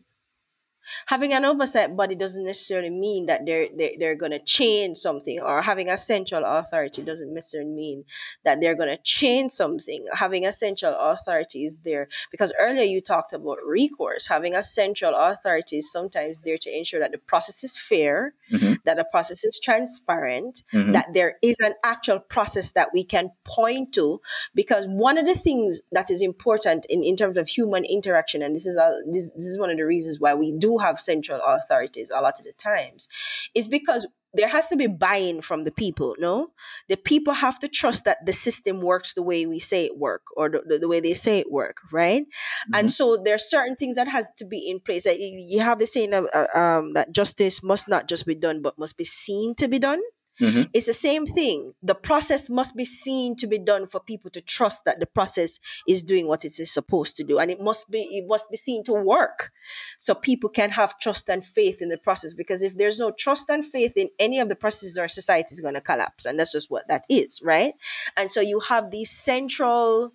having 1.07 1.33
an 1.33 1.45
oversight 1.45 1.95
body 1.95 2.15
doesn't 2.15 2.45
necessarily 2.45 2.89
mean 2.89 3.25
that 3.25 3.45
they're 3.45 3.67
they're, 3.75 3.91
they're 3.99 4.15
going 4.15 4.31
to 4.31 4.39
change 4.39 4.97
something 4.97 5.39
or 5.39 5.61
having 5.61 5.89
a 5.89 5.97
central 5.97 6.43
authority 6.45 7.01
doesn't 7.01 7.33
necessarily 7.33 7.69
mean 7.69 8.03
that 8.43 8.59
they're 8.59 8.75
going 8.75 8.89
to 8.89 9.01
change 9.03 9.51
something 9.51 10.05
having 10.13 10.45
a 10.45 10.53
central 10.53 10.95
authority 10.99 11.65
is 11.65 11.77
there 11.83 12.07
because 12.31 12.53
earlier 12.59 12.83
you 12.83 13.01
talked 13.01 13.33
about 13.33 13.57
recourse 13.65 14.27
having 14.27 14.55
a 14.55 14.63
central 14.63 15.15
authority 15.15 15.77
is 15.77 15.91
sometimes 15.91 16.41
there 16.41 16.57
to 16.57 16.75
ensure 16.75 16.99
that 16.99 17.11
the 17.11 17.17
process 17.17 17.63
is 17.63 17.77
fair 17.77 18.33
mm-hmm. 18.51 18.73
that 18.85 18.97
the 18.97 19.05
process 19.05 19.43
is 19.43 19.59
transparent 19.63 20.63
mm-hmm. 20.73 20.91
that 20.91 21.07
there 21.13 21.37
is 21.41 21.59
an 21.59 21.73
actual 21.83 22.19
process 22.19 22.71
that 22.71 22.89
we 22.93 23.03
can 23.03 23.31
point 23.43 23.93
to 23.93 24.19
because 24.55 24.85
one 24.87 25.17
of 25.17 25.25
the 25.25 25.35
things 25.35 25.83
that 25.91 26.09
is 26.09 26.21
important 26.21 26.85
in, 26.89 27.03
in 27.03 27.15
terms 27.15 27.37
of 27.37 27.47
human 27.47 27.85
interaction 27.85 28.41
and 28.41 28.55
this 28.55 28.65
is 28.65 28.75
a, 28.75 28.99
this, 29.11 29.31
this 29.35 29.45
is 29.45 29.59
one 29.59 29.69
of 29.69 29.77
the 29.77 29.85
reasons 29.85 30.19
why 30.19 30.33
we 30.33 30.51
do 30.51 30.77
have 30.79 30.99
central 30.99 31.41
authorities 31.45 32.11
a 32.13 32.21
lot 32.21 32.39
of 32.39 32.45
the 32.45 32.53
times 32.53 33.07
is 33.53 33.67
because 33.67 34.07
there 34.33 34.47
has 34.47 34.67
to 34.67 34.75
be 34.75 34.85
buy-in 34.85 35.41
from 35.41 35.63
the 35.63 35.71
people 35.71 36.15
no? 36.19 36.51
The 36.87 36.97
people 36.97 37.33
have 37.33 37.59
to 37.59 37.67
trust 37.67 38.05
that 38.05 38.25
the 38.25 38.33
system 38.33 38.81
works 38.81 39.13
the 39.13 39.23
way 39.23 39.45
we 39.45 39.59
say 39.59 39.85
it 39.85 39.97
work 39.97 40.23
or 40.35 40.49
the, 40.49 40.61
the, 40.65 40.79
the 40.79 40.87
way 40.87 40.99
they 40.99 41.13
say 41.13 41.39
it 41.39 41.51
work 41.51 41.77
right? 41.91 42.23
Mm-hmm. 42.23 42.75
and 42.75 42.91
so 42.91 43.17
there 43.23 43.35
are 43.35 43.39
certain 43.39 43.75
things 43.75 43.95
that 43.95 44.07
has 44.07 44.27
to 44.37 44.45
be 44.45 44.69
in 44.69 44.79
place. 44.79 45.05
You 45.05 45.61
have 45.61 45.79
the 45.79 45.87
saying 45.87 46.13
of, 46.13 46.27
uh, 46.33 46.47
um, 46.57 46.93
that 46.93 47.11
justice 47.11 47.63
must 47.63 47.87
not 47.87 48.07
just 48.07 48.25
be 48.25 48.35
done 48.35 48.61
but 48.61 48.77
must 48.77 48.97
be 48.97 49.03
seen 49.03 49.55
to 49.55 49.67
be 49.67 49.79
done 49.79 50.01
Mm-hmm. 50.39 50.63
It's 50.73 50.85
the 50.87 50.93
same 50.93 51.25
thing. 51.25 51.73
The 51.83 51.95
process 51.95 52.49
must 52.49 52.75
be 52.75 52.85
seen 52.85 53.35
to 53.37 53.47
be 53.47 53.57
done 53.57 53.87
for 53.87 53.99
people 53.99 54.31
to 54.31 54.41
trust 54.41 54.85
that 54.85 54.99
the 54.99 55.05
process 55.05 55.59
is 55.87 56.03
doing 56.03 56.27
what 56.27 56.45
it 56.45 56.59
is 56.59 56.71
supposed 56.71 57.15
to 57.17 57.23
do, 57.23 57.39
and 57.39 57.51
it 57.51 57.61
must 57.61 57.89
be 57.91 57.99
it 57.99 58.27
must 58.27 58.49
be 58.49 58.57
seen 58.57 58.83
to 58.85 58.93
work, 58.93 59.51
so 59.97 60.13
people 60.15 60.49
can 60.49 60.71
have 60.71 60.97
trust 60.99 61.29
and 61.29 61.45
faith 61.45 61.81
in 61.81 61.89
the 61.89 61.97
process. 61.97 62.33
Because 62.33 62.63
if 62.63 62.77
there's 62.77 62.99
no 62.99 63.11
trust 63.11 63.49
and 63.49 63.65
faith 63.65 63.93
in 63.95 64.09
any 64.19 64.39
of 64.39 64.49
the 64.49 64.55
processes, 64.55 64.97
our 64.97 65.07
society 65.07 65.53
is 65.53 65.59
going 65.59 65.75
to 65.75 65.81
collapse, 65.81 66.25
and 66.25 66.39
that's 66.39 66.53
just 66.53 66.71
what 66.71 66.87
that 66.87 67.03
is, 67.09 67.41
right? 67.41 67.73
And 68.15 68.31
so 68.31 68.41
you 68.41 68.59
have 68.61 68.91
these 68.91 69.11
central 69.11 70.13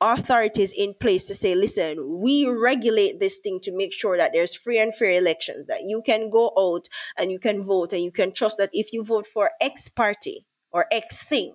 authorities 0.00 0.72
in 0.76 0.94
place 0.94 1.26
to 1.26 1.34
say, 1.34 1.54
listen, 1.54 2.20
we 2.20 2.46
regulate 2.46 3.20
this 3.20 3.38
thing 3.38 3.58
to 3.62 3.76
make 3.76 3.92
sure 3.92 4.16
that 4.16 4.32
there's 4.32 4.54
free 4.54 4.78
and 4.78 4.94
fair 4.94 5.10
elections, 5.10 5.66
that 5.66 5.82
you 5.86 6.02
can 6.02 6.30
go 6.30 6.52
out 6.56 6.88
and 7.16 7.30
you 7.30 7.38
can 7.38 7.62
vote 7.62 7.92
and 7.92 8.02
you 8.02 8.12
can 8.12 8.32
trust 8.32 8.58
that 8.58 8.70
if 8.72 8.92
you 8.92 9.04
vote 9.04 9.26
for 9.26 9.50
X 9.60 9.88
party 9.88 10.46
or 10.70 10.86
X 10.92 11.24
thing, 11.24 11.54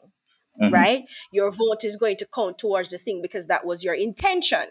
mm-hmm. 0.62 0.73
right, 0.73 1.03
your 1.32 1.51
vote 1.51 1.84
is 1.84 1.95
going 1.95 2.17
to 2.17 2.27
count 2.34 2.58
towards 2.58 2.89
the 2.89 2.97
thing 2.97 3.21
because 3.21 3.47
that 3.47 3.65
was 3.65 3.84
your 3.84 3.93
intention. 3.93 4.65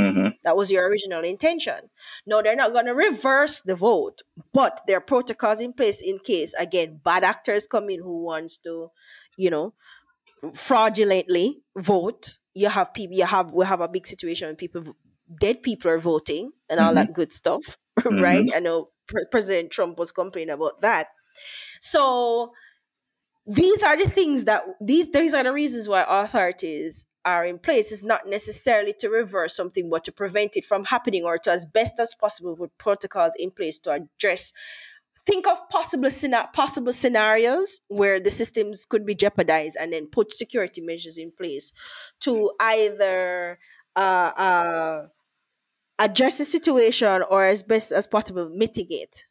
Mm-hmm. 0.00 0.28
That 0.44 0.56
was 0.56 0.70
your 0.70 0.88
original 0.88 1.24
intention. 1.24 1.90
No, 2.24 2.40
they're 2.40 2.54
not 2.54 2.72
going 2.72 2.86
to 2.86 2.94
reverse 2.94 3.62
the 3.62 3.74
vote, 3.74 4.22
but 4.52 4.80
there 4.86 4.98
are 4.98 5.00
protocols 5.00 5.60
in 5.60 5.72
place 5.72 6.00
in 6.00 6.20
case, 6.20 6.54
again, 6.54 7.00
bad 7.04 7.24
actors 7.24 7.66
come 7.66 7.90
in 7.90 8.00
who 8.00 8.22
wants 8.22 8.58
to, 8.58 8.92
you 9.36 9.50
know, 9.50 9.74
fraudulently 10.54 11.62
vote 11.76 12.38
you 12.58 12.68
have 12.68 12.92
people 12.92 13.16
you 13.16 13.24
have 13.24 13.52
we 13.52 13.64
have 13.64 13.80
a 13.80 13.88
big 13.88 14.06
situation 14.06 14.48
when 14.48 14.56
people 14.56 14.96
dead 15.40 15.62
people 15.62 15.90
are 15.90 15.98
voting 15.98 16.50
and 16.68 16.80
all 16.80 16.86
mm-hmm. 16.86 16.96
that 16.96 17.12
good 17.12 17.32
stuff 17.32 17.76
right 18.04 18.46
mm-hmm. 18.46 18.56
i 18.56 18.58
know 18.58 18.88
president 19.30 19.70
trump 19.70 19.98
was 19.98 20.12
complaining 20.12 20.50
about 20.50 20.80
that 20.80 21.08
so 21.80 22.52
these 23.46 23.82
are 23.82 23.96
the 23.96 24.08
things 24.08 24.44
that 24.44 24.62
these 24.80 25.10
these 25.10 25.34
are 25.34 25.44
the 25.44 25.52
reasons 25.52 25.88
why 25.88 26.04
authorities 26.08 27.06
are 27.24 27.44
in 27.44 27.58
place 27.58 27.92
is 27.92 28.02
not 28.02 28.26
necessarily 28.26 28.94
to 28.98 29.08
reverse 29.08 29.54
something 29.54 29.88
but 29.88 30.04
to 30.04 30.12
prevent 30.12 30.56
it 30.56 30.64
from 30.64 30.84
happening 30.84 31.24
or 31.24 31.38
to 31.38 31.50
as 31.50 31.64
best 31.64 31.98
as 31.98 32.14
possible 32.14 32.54
with 32.56 32.76
protocols 32.78 33.34
in 33.38 33.50
place 33.50 33.78
to 33.78 33.90
address 33.92 34.52
think 35.28 35.46
of 35.46 35.58
possible 35.68 36.08
possible 36.54 36.92
scenarios 36.92 37.80
where 37.88 38.18
the 38.18 38.30
systems 38.30 38.86
could 38.86 39.04
be 39.04 39.14
jeopardized 39.14 39.76
and 39.78 39.92
then 39.92 40.06
put 40.06 40.32
security 40.32 40.80
measures 40.80 41.18
in 41.18 41.30
place 41.30 41.72
to 42.20 42.50
either 42.60 43.58
uh, 43.94 44.30
uh, 44.46 45.06
address 45.98 46.38
the 46.38 46.44
situation 46.44 47.22
or 47.30 47.44
as 47.44 47.62
best 47.62 47.92
as 47.92 48.06
possible 48.06 48.48
mitigate. 48.48 49.26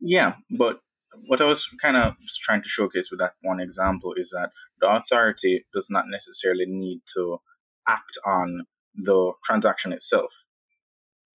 Yeah 0.00 0.32
but 0.50 0.80
what 1.26 1.40
i 1.40 1.44
was 1.44 1.58
kind 1.82 1.96
of 1.96 2.12
trying 2.46 2.62
to 2.62 2.68
showcase 2.76 3.06
with 3.10 3.18
that 3.18 3.32
one 3.42 3.60
example 3.60 4.12
is 4.16 4.26
that 4.32 4.50
the 4.80 4.86
authority 4.86 5.64
does 5.74 5.84
not 5.90 6.04
necessarily 6.08 6.66
need 6.66 7.00
to 7.16 7.38
act 7.88 8.14
on 8.24 8.64
the 8.94 9.32
transaction 9.46 9.92
itself 9.92 10.30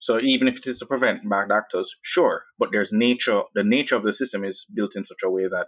so 0.06 0.20
even 0.20 0.48
if 0.48 0.56
it 0.56 0.70
is 0.70 0.78
to 0.80 0.86
prevent 0.86 1.28
bad 1.30 1.52
actors, 1.52 1.90
sure, 2.14 2.44
but 2.60 2.70
there's 2.72 2.90
nature. 2.92 3.42
The 3.56 3.64
nature 3.64 3.96
of 3.96 4.04
the 4.04 4.14
system 4.20 4.44
is 4.44 4.56
built 4.74 4.92
in 4.96 5.06
such 5.08 5.24
a 5.24 5.30
way 5.30 5.44
that 5.44 5.68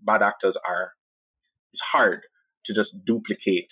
bad 0.00 0.22
actors 0.22 0.54
are. 0.68 0.92
It's 1.72 1.82
hard 1.92 2.20
to 2.66 2.74
just 2.74 2.90
duplicate. 3.04 3.70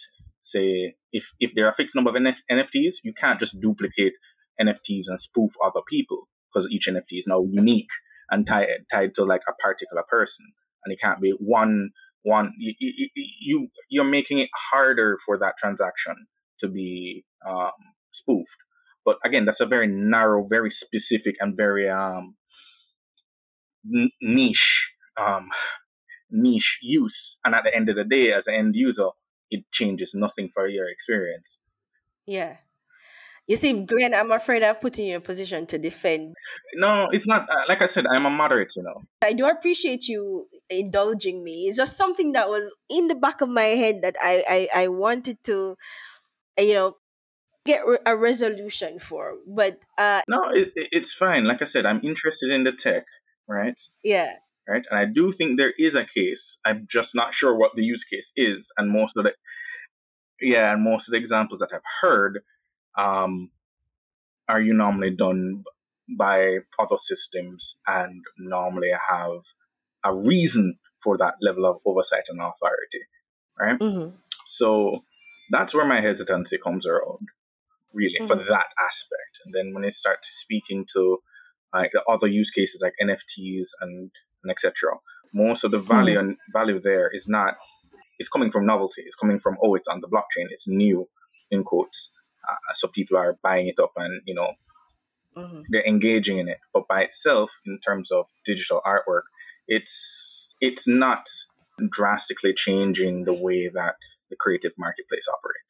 Say, 0.52 0.96
if 1.12 1.22
if 1.38 1.50
there 1.54 1.66
are 1.66 1.72
a 1.72 1.76
fixed 1.76 1.94
number 1.94 2.10
of 2.10 2.16
NFTs, 2.16 2.94
you 3.04 3.12
can't 3.20 3.38
just 3.38 3.52
duplicate 3.60 4.14
NFTs 4.60 5.06
and 5.06 5.18
spoof 5.22 5.52
other 5.64 5.80
people 5.88 6.28
because 6.52 6.68
each 6.70 6.84
NFT 6.88 7.20
is 7.20 7.24
now 7.26 7.44
unique 7.48 7.92
and 8.30 8.46
tied 8.46 8.66
tied 8.92 9.10
to 9.16 9.24
like 9.24 9.42
a 9.48 9.54
particular 9.62 10.02
person, 10.08 10.50
and 10.84 10.92
it 10.92 10.98
can't 11.02 11.20
be 11.20 11.32
one 11.38 11.90
one. 12.22 12.52
You, 12.58 12.74
you 13.14 13.68
you're 13.88 14.04
making 14.04 14.40
it 14.40 14.50
harder 14.72 15.18
for 15.24 15.38
that 15.38 15.54
transaction 15.62 16.26
to 16.60 16.68
be 16.68 17.24
um, 17.46 17.70
spoofed. 18.20 18.50
But 19.06 19.16
again, 19.24 19.44
that's 19.46 19.60
a 19.60 19.66
very 19.66 19.86
narrow, 19.86 20.46
very 20.46 20.74
specific, 20.84 21.36
and 21.40 21.56
very 21.56 21.88
um, 21.88 22.34
n- 23.86 24.10
niche 24.20 24.56
um, 25.16 25.48
niche 26.30 26.78
use. 26.82 27.16
And 27.44 27.54
at 27.54 27.62
the 27.64 27.74
end 27.74 27.88
of 27.88 27.96
the 27.96 28.04
day, 28.04 28.32
as 28.32 28.42
an 28.46 28.54
end 28.54 28.74
user, 28.74 29.10
it 29.50 29.64
changes 29.72 30.10
nothing 30.12 30.50
for 30.52 30.66
your 30.66 30.90
experience. 30.90 31.46
Yeah. 32.26 32.56
You 33.46 33.54
see, 33.54 33.72
Glen, 33.84 34.12
I'm 34.12 34.32
afraid 34.32 34.64
I've 34.64 34.80
put 34.80 34.98
you 34.98 35.10
in 35.10 35.14
a 35.14 35.20
position 35.20 35.66
to 35.66 35.78
defend. 35.78 36.34
No, 36.74 37.06
it's 37.12 37.26
not. 37.28 37.42
Uh, 37.42 37.62
like 37.68 37.80
I 37.80 37.86
said, 37.94 38.04
I'm 38.10 38.26
a 38.26 38.30
moderate, 38.30 38.70
you 38.74 38.82
know. 38.82 39.04
I 39.22 39.34
do 39.34 39.46
appreciate 39.46 40.08
you 40.08 40.48
indulging 40.68 41.44
me. 41.44 41.68
It's 41.68 41.76
just 41.76 41.96
something 41.96 42.32
that 42.32 42.48
was 42.48 42.68
in 42.90 43.06
the 43.06 43.14
back 43.14 43.40
of 43.40 43.48
my 43.48 43.62
head 43.62 44.02
that 44.02 44.16
I, 44.20 44.68
I, 44.74 44.82
I 44.82 44.88
wanted 44.88 45.38
to, 45.44 45.76
you 46.58 46.74
know, 46.74 46.96
get 47.66 47.82
a 48.06 48.16
resolution 48.16 48.98
for. 48.98 49.34
But 49.46 49.80
uh, 49.98 50.22
no, 50.28 50.40
it, 50.52 50.72
it's 50.74 51.10
fine. 51.18 51.44
Like 51.44 51.60
I 51.60 51.66
said, 51.72 51.84
I'm 51.86 52.00
interested 52.02 52.50
in 52.50 52.64
the 52.64 52.72
tech, 52.82 53.04
right? 53.48 53.74
Yeah. 54.02 54.34
Right, 54.68 54.82
and 54.90 54.98
I 54.98 55.04
do 55.04 55.32
think 55.38 55.56
there 55.56 55.74
is 55.78 55.94
a 55.94 56.06
case. 56.18 56.42
I'm 56.64 56.88
just 56.90 57.08
not 57.14 57.28
sure 57.38 57.56
what 57.56 57.72
the 57.76 57.82
use 57.82 58.04
case 58.10 58.26
is, 58.36 58.64
and 58.76 58.90
most 58.90 59.12
of 59.16 59.24
the 59.24 59.30
yeah, 60.40 60.72
and 60.72 60.82
most 60.82 61.04
of 61.06 61.12
the 61.12 61.18
examples 61.18 61.60
that 61.60 61.68
I've 61.72 61.80
heard 62.02 62.40
um, 62.98 63.50
are 64.48 64.60
you 64.60 64.74
normally 64.74 65.10
done 65.10 65.64
by 66.18 66.58
other 66.78 66.96
systems 67.08 67.62
and 67.86 68.22
normally 68.38 68.90
have 69.10 69.40
a 70.04 70.14
reason 70.14 70.78
for 71.02 71.16
that 71.18 71.34
level 71.40 71.66
of 71.66 71.76
oversight 71.84 72.24
and 72.28 72.40
authority, 72.40 73.02
right? 73.58 73.78
Mm-hmm. 73.78 74.16
So 74.58 75.00
that's 75.50 75.74
where 75.74 75.86
my 75.86 76.00
hesitancy 76.00 76.58
comes 76.62 76.86
around, 76.86 77.28
really, 77.92 78.14
mm-hmm. 78.20 78.28
for 78.28 78.36
that 78.36 78.68
aspect. 78.78 79.32
And 79.44 79.54
then 79.54 79.74
when 79.74 79.84
I 79.84 79.92
start 79.98 80.18
speaking 80.44 80.86
to 80.94 81.18
like 81.74 81.90
the 81.92 82.02
other 82.10 82.26
use 82.26 82.50
cases 82.54 82.80
like 82.80 82.94
NFTs 83.02 83.66
and, 83.80 84.10
and 84.42 84.50
etc., 84.50 84.98
most 85.34 85.64
of 85.64 85.70
the 85.70 85.78
value 85.78 86.18
mm-hmm. 86.18 86.28
and 86.28 86.36
value 86.52 86.80
there 86.80 87.10
is 87.12 87.24
not 87.26 87.54
it's 88.18 88.30
coming 88.32 88.50
from 88.50 88.64
novelty. 88.64 89.02
It's 89.04 89.16
coming 89.20 89.40
from 89.40 89.56
oh, 89.62 89.74
it's 89.74 89.86
on 89.90 90.00
the 90.00 90.08
blockchain. 90.08 90.48
It's 90.50 90.64
new, 90.66 91.06
in 91.50 91.64
quotes. 91.64 91.96
Uh, 92.48 92.54
so 92.80 92.88
people 92.94 93.16
are 93.16 93.36
buying 93.42 93.68
it 93.68 93.82
up 93.82 93.92
and 93.96 94.22
you 94.24 94.34
know 94.34 94.52
mm-hmm. 95.36 95.62
they're 95.70 95.86
engaging 95.86 96.38
in 96.38 96.48
it. 96.48 96.58
But 96.72 96.88
by 96.88 97.06
itself, 97.08 97.50
in 97.66 97.78
terms 97.86 98.08
of 98.12 98.26
digital 98.46 98.80
artwork, 98.86 99.26
it's 99.68 99.86
it's 100.60 100.82
not 100.86 101.22
drastically 101.92 102.54
changing 102.66 103.24
the 103.24 103.34
way 103.34 103.68
that 103.68 103.96
the 104.30 104.36
creative 104.36 104.72
marketplace 104.78 105.26
operates 105.28 105.68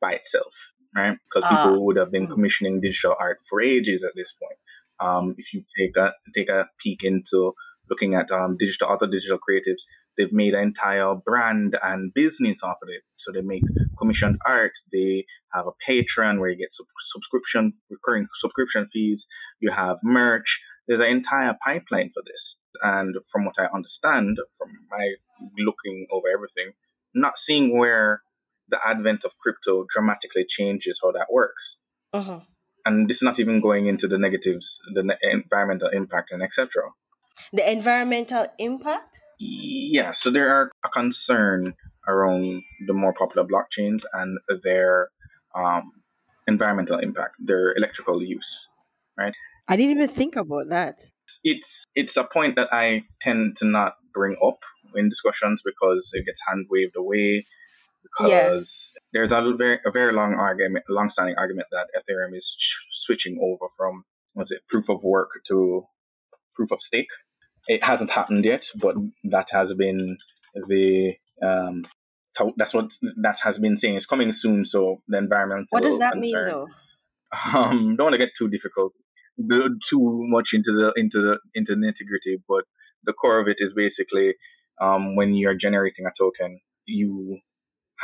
by 0.00 0.12
itself, 0.12 0.52
right? 0.96 1.16
Because 1.28 1.44
uh, 1.44 1.64
people 1.64 1.84
would 1.86 1.96
have 1.96 2.10
been 2.10 2.26
mm. 2.26 2.32
commissioning 2.32 2.80
digital 2.80 3.14
art 3.20 3.40
for 3.48 3.60
ages 3.60 4.00
at 4.02 4.16
this 4.16 4.26
point. 4.40 4.58
Um, 4.98 5.34
if 5.36 5.44
you 5.52 5.62
take 5.78 5.94
a 5.96 6.16
take 6.34 6.48
a 6.48 6.64
peek 6.82 7.00
into 7.02 7.52
looking 7.90 8.14
at 8.14 8.32
um, 8.32 8.56
digital 8.58 8.88
other 8.90 9.06
digital 9.06 9.36
creatives, 9.36 9.84
they've 10.16 10.32
made 10.32 10.54
an 10.54 10.72
entire 10.72 11.14
brand 11.14 11.76
and 11.82 12.12
business 12.14 12.56
off 12.64 12.80
of 12.82 12.88
it. 12.88 13.04
So 13.20 13.32
they 13.32 13.44
make 13.44 13.62
commissioned 13.98 14.38
art. 14.46 14.72
They 14.92 15.26
have 15.52 15.66
a 15.66 15.76
Patreon 15.84 16.40
where 16.40 16.48
you 16.48 16.56
get 16.56 16.72
sub- 16.76 16.86
subscription 17.12 17.74
recurring 17.90 18.26
subscription 18.40 18.88
fees. 18.92 19.20
You 19.60 19.70
have 19.76 19.98
merch. 20.02 20.48
There's 20.88 21.00
an 21.00 21.12
entire 21.12 21.54
pipeline 21.64 22.10
for 22.14 22.22
this. 22.24 22.42
And 22.82 23.16
from 23.32 23.44
what 23.44 23.56
I 23.58 23.66
understand, 23.74 24.36
from 24.58 24.68
my 24.90 25.14
looking 25.58 26.06
over 26.12 26.28
everything, 26.28 26.72
not 27.14 27.32
seeing 27.46 27.76
where 27.76 28.22
the 28.68 28.78
advent 28.86 29.20
of 29.24 29.30
crypto 29.42 29.86
dramatically 29.94 30.44
changes 30.58 30.98
how 31.02 31.12
that 31.12 31.26
works. 31.30 31.62
Uh-huh. 32.12 32.40
And 32.84 33.08
this 33.08 33.16
is 33.16 33.22
not 33.22 33.38
even 33.40 33.60
going 33.60 33.86
into 33.88 34.06
the 34.06 34.18
negatives, 34.18 34.64
the 34.94 35.16
environmental 35.32 35.88
impact, 35.92 36.30
and 36.30 36.42
etc. 36.42 36.68
The 37.52 37.70
environmental 37.70 38.46
impact? 38.58 39.18
Yeah, 39.38 40.12
so 40.22 40.30
there 40.32 40.48
are 40.54 40.70
a 40.84 40.88
concern 40.88 41.74
around 42.06 42.62
the 42.86 42.92
more 42.92 43.12
popular 43.12 43.46
blockchains 43.46 43.98
and 44.14 44.38
their 44.62 45.08
um, 45.54 45.92
environmental 46.46 46.98
impact, 46.98 47.34
their 47.44 47.74
electrical 47.76 48.22
use, 48.22 48.46
right? 49.18 49.34
I 49.68 49.76
didn't 49.76 49.96
even 49.96 50.08
think 50.08 50.36
about 50.36 50.68
that. 50.70 50.94
It's 51.42 51.66
it's 51.94 52.16
a 52.16 52.24
point 52.32 52.56
that 52.56 52.68
I 52.72 53.02
tend 53.22 53.56
to 53.60 53.66
not 53.66 53.94
bring 54.14 54.36
up 54.46 54.58
in 54.94 55.08
discussions 55.08 55.60
because 55.64 56.02
it 56.12 56.24
gets 56.24 56.38
hand 56.48 56.66
waved 56.70 56.94
away 56.96 57.46
because 58.18 58.30
yeah. 58.30 58.60
there's 59.12 59.30
a 59.30 59.56
very 59.56 59.78
a 59.84 59.90
very 59.90 60.12
long 60.12 60.34
argument, 60.34 60.84
long-standing 60.88 61.36
argument 61.38 61.68
that 61.70 61.86
Ethereum 61.96 62.36
is 62.36 62.44
switching 63.06 63.38
over 63.42 63.66
from 63.76 64.04
what's 64.34 64.50
it 64.50 64.60
proof 64.68 64.88
of 64.88 65.02
work 65.02 65.30
to 65.48 65.84
proof 66.54 66.70
of 66.72 66.78
stake. 66.86 67.08
It 67.68 67.82
hasn't 67.82 68.10
happened 68.10 68.44
yet, 68.44 68.62
but 68.80 68.94
that 69.24 69.46
has 69.50 69.68
been 69.76 70.16
the 70.68 71.12
um, 71.42 71.84
that's 72.56 72.74
what 72.74 72.86
that 73.22 73.36
has 73.42 73.56
been 73.60 73.78
saying. 73.80 73.96
It's 73.96 74.06
coming 74.06 74.34
soon, 74.40 74.66
so 74.70 75.02
the 75.08 75.18
environment. 75.18 75.66
What 75.70 75.82
does 75.82 75.98
that 75.98 76.12
concern. 76.12 76.20
mean, 76.20 76.46
though? 76.46 76.68
Um, 77.54 77.96
don't 77.96 78.06
want 78.06 78.14
to 78.14 78.18
get 78.18 78.30
too 78.38 78.48
difficult, 78.48 78.92
too 79.38 80.24
much 80.28 80.48
into 80.52 80.72
the 80.72 80.92
into 80.96 81.20
the 81.20 81.38
into 81.54 81.74
the 81.74 81.80
nitty 81.80 82.06
gritty, 82.06 82.42
but 82.48 82.64
the 83.04 83.12
core 83.12 83.40
of 83.40 83.48
it 83.48 83.56
is 83.58 83.72
basically 83.74 84.34
um, 84.80 85.16
when 85.16 85.34
you're 85.34 85.56
generating 85.56 86.06
a 86.06 86.10
token, 86.18 86.60
you 86.86 87.38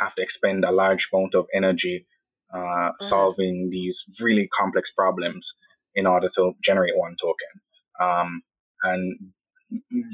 have 0.01 0.15
to 0.15 0.23
expend 0.23 0.65
a 0.65 0.73
large 0.73 1.07
amount 1.13 1.35
of 1.35 1.47
energy 1.55 2.07
uh, 2.55 2.59
uh-huh. 2.59 3.09
solving 3.09 3.69
these 3.71 3.95
really 4.21 4.49
complex 4.59 4.89
problems 4.97 5.45
in 5.95 6.07
order 6.07 6.29
to 6.37 6.53
generate 6.65 6.97
one 6.97 7.17
token. 7.21 7.53
Um, 8.01 8.43
and 8.85 9.33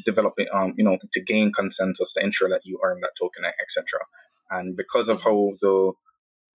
developing, 0.05 0.47
um, 0.55 0.75
you 0.77 0.85
know, 0.85 0.97
to 0.97 1.21
gain 1.25 1.53
consensus 1.57 2.09
to 2.17 2.25
ensure 2.25 2.49
that 2.49 2.61
you 2.65 2.79
earn 2.85 3.01
that 3.01 3.11
token, 3.21 3.45
etc. 3.45 3.85
And 4.51 4.77
because 4.77 5.09
of 5.09 5.21
how 5.23 5.53
the 5.61 5.93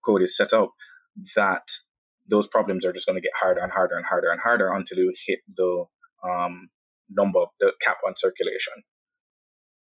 code 0.04 0.22
is 0.22 0.30
set 0.38 0.52
up, 0.52 0.70
that 1.36 1.62
those 2.30 2.46
problems 2.50 2.84
are 2.84 2.92
just 2.92 3.06
going 3.06 3.16
to 3.16 3.22
get 3.22 3.32
harder 3.38 3.60
and 3.60 3.72
harder 3.72 3.96
and 3.96 4.06
harder 4.06 4.30
and 4.30 4.40
harder 4.40 4.72
until 4.72 4.98
you 4.98 5.12
hit 5.26 5.40
the 5.56 5.84
um, 6.24 6.68
number, 7.10 7.44
the 7.60 7.72
cap 7.84 7.98
on 8.06 8.14
circulation. 8.20 8.82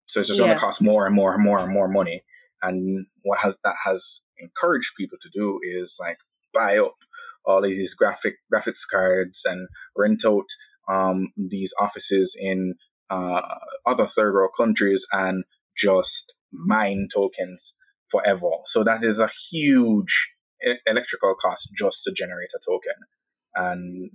So 0.09 0.21
it's 0.21 0.29
just 0.29 0.41
yeah. 0.41 0.47
going 0.47 0.57
to 0.57 0.61
cost 0.61 0.81
more 0.81 1.07
and 1.07 1.15
more 1.15 1.35
and 1.35 1.45
more 1.45 1.59
and 1.59 1.73
more 1.73 1.89
money. 1.89 2.23
And 2.63 3.07
what 3.23 3.39
has 3.43 3.55
that 3.65 3.77
has 3.85 4.01
encouraged 4.39 4.89
people 4.99 5.19
to 5.23 5.39
do 5.39 5.61
is 5.63 5.91
like 5.99 6.17
buy 6.55 6.79
up 6.79 6.97
all 7.45 7.63
these 7.63 7.91
graphic 7.97 8.37
graphics 8.53 8.85
cards 8.91 9.37
and 9.45 9.69
rent 9.97 10.21
out 10.27 10.45
um, 10.89 11.33
these 11.37 11.71
offices 11.81 12.31
in 12.39 12.75
uh, 13.11 13.41
other 13.87 14.09
third 14.17 14.35
world 14.35 14.53
countries 14.59 15.01
and 15.13 15.45
just 15.83 16.09
mine 16.53 17.09
tokens 17.15 17.61
forever. 18.11 18.51
So 18.75 18.85
that 18.85 19.03
is 19.03 19.19
a 19.19 19.31
huge 19.51 20.13
electrical 20.87 21.35
cost 21.41 21.63
just 21.79 21.97
to 22.07 22.13
generate 22.17 22.51
a 22.55 22.61
token. 22.71 22.99
And 23.55 24.11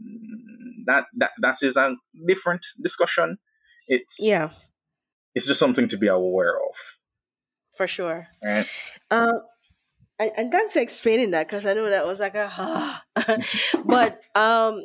that 0.86 1.06
that 1.18 1.32
that 1.42 1.58
is 1.62 1.76
a 1.76 1.96
different 2.28 2.62
discussion. 2.82 3.38
It's 3.88 4.06
yeah. 4.20 4.50
It's 5.34 5.48
just 5.48 5.60
something 5.60 5.90
to 5.90 5.98
be 5.98 6.08
aware 6.08 6.56
of. 6.56 6.76
For 7.76 7.88
sure. 7.88 8.28
Right. 8.44 8.68
Uh, 9.12 9.40
and, 10.18 10.32
and 10.38 10.52
thanks 10.52 10.74
for 10.74 10.80
explaining 10.80 11.32
that 11.32 11.48
because 11.48 11.66
I 11.66 11.74
know 11.74 11.90
that 11.90 12.08
was 12.08 12.20
like 12.20 12.36
a 12.36 12.50
ah. 12.50 13.04
but 13.86 14.22
um, 14.34 14.84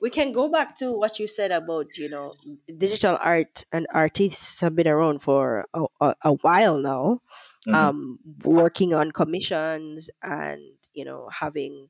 we 0.00 0.10
can 0.10 0.32
go 0.32 0.48
back 0.48 0.76
to 0.76 0.92
what 0.92 1.18
you 1.18 1.26
said 1.26 1.52
about 1.52 1.96
you 1.96 2.08
know 2.08 2.34
digital 2.78 3.16
art 3.20 3.64
and 3.72 3.86
artists 3.94 4.60
have 4.60 4.74
been 4.74 4.88
around 4.88 5.22
for 5.22 5.66
a, 5.72 5.84
a, 6.00 6.14
a 6.22 6.32
while 6.34 6.78
now, 6.78 7.20
mm-hmm. 7.66 7.74
um, 7.74 8.18
working 8.44 8.92
on 8.92 9.12
commissions 9.12 10.10
and 10.22 10.60
you 10.94 11.04
know 11.04 11.28
having 11.32 11.88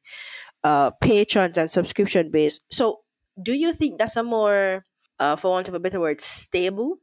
uh, 0.64 0.90
patrons 0.90 1.56
and 1.56 1.70
subscription 1.70 2.30
based. 2.30 2.62
So, 2.70 3.00
do 3.42 3.54
you 3.54 3.72
think 3.72 3.98
that's 3.98 4.16
a 4.16 4.22
more, 4.22 4.84
uh, 5.18 5.36
for 5.36 5.50
want 5.50 5.68
of 5.68 5.74
a 5.74 5.80
better 5.80 6.00
word, 6.00 6.20
stable 6.20 6.98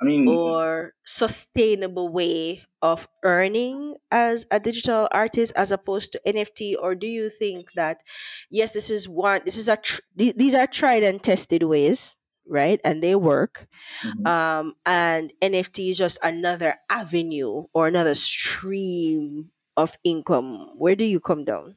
I 0.00 0.06
mean, 0.06 0.26
or 0.28 0.94
sustainable 1.04 2.08
way 2.08 2.62
of 2.80 3.06
earning 3.22 3.96
as 4.10 4.46
a 4.50 4.58
digital 4.58 5.08
artist 5.12 5.52
as 5.56 5.70
opposed 5.70 6.12
to 6.12 6.20
NFT? 6.26 6.74
Or 6.80 6.94
do 6.94 7.06
you 7.06 7.28
think 7.28 7.72
that, 7.74 8.02
yes, 8.50 8.72
this 8.72 8.88
is 8.88 9.08
one, 9.08 9.42
this 9.44 9.58
is 9.58 9.68
a, 9.68 9.76
tr- 9.76 10.00
these 10.16 10.54
are 10.54 10.66
tried 10.66 11.02
and 11.02 11.22
tested 11.22 11.64
ways, 11.64 12.16
right? 12.48 12.80
And 12.82 13.02
they 13.02 13.14
work. 13.14 13.68
Mm-hmm. 14.02 14.26
Um, 14.26 14.74
and 14.86 15.32
NFT 15.42 15.90
is 15.90 15.98
just 15.98 16.18
another 16.22 16.76
avenue 16.88 17.64
or 17.74 17.86
another 17.86 18.14
stream 18.14 19.50
of 19.76 19.98
income. 20.02 20.70
Where 20.76 20.96
do 20.96 21.04
you 21.04 21.20
come 21.20 21.44
down? 21.44 21.76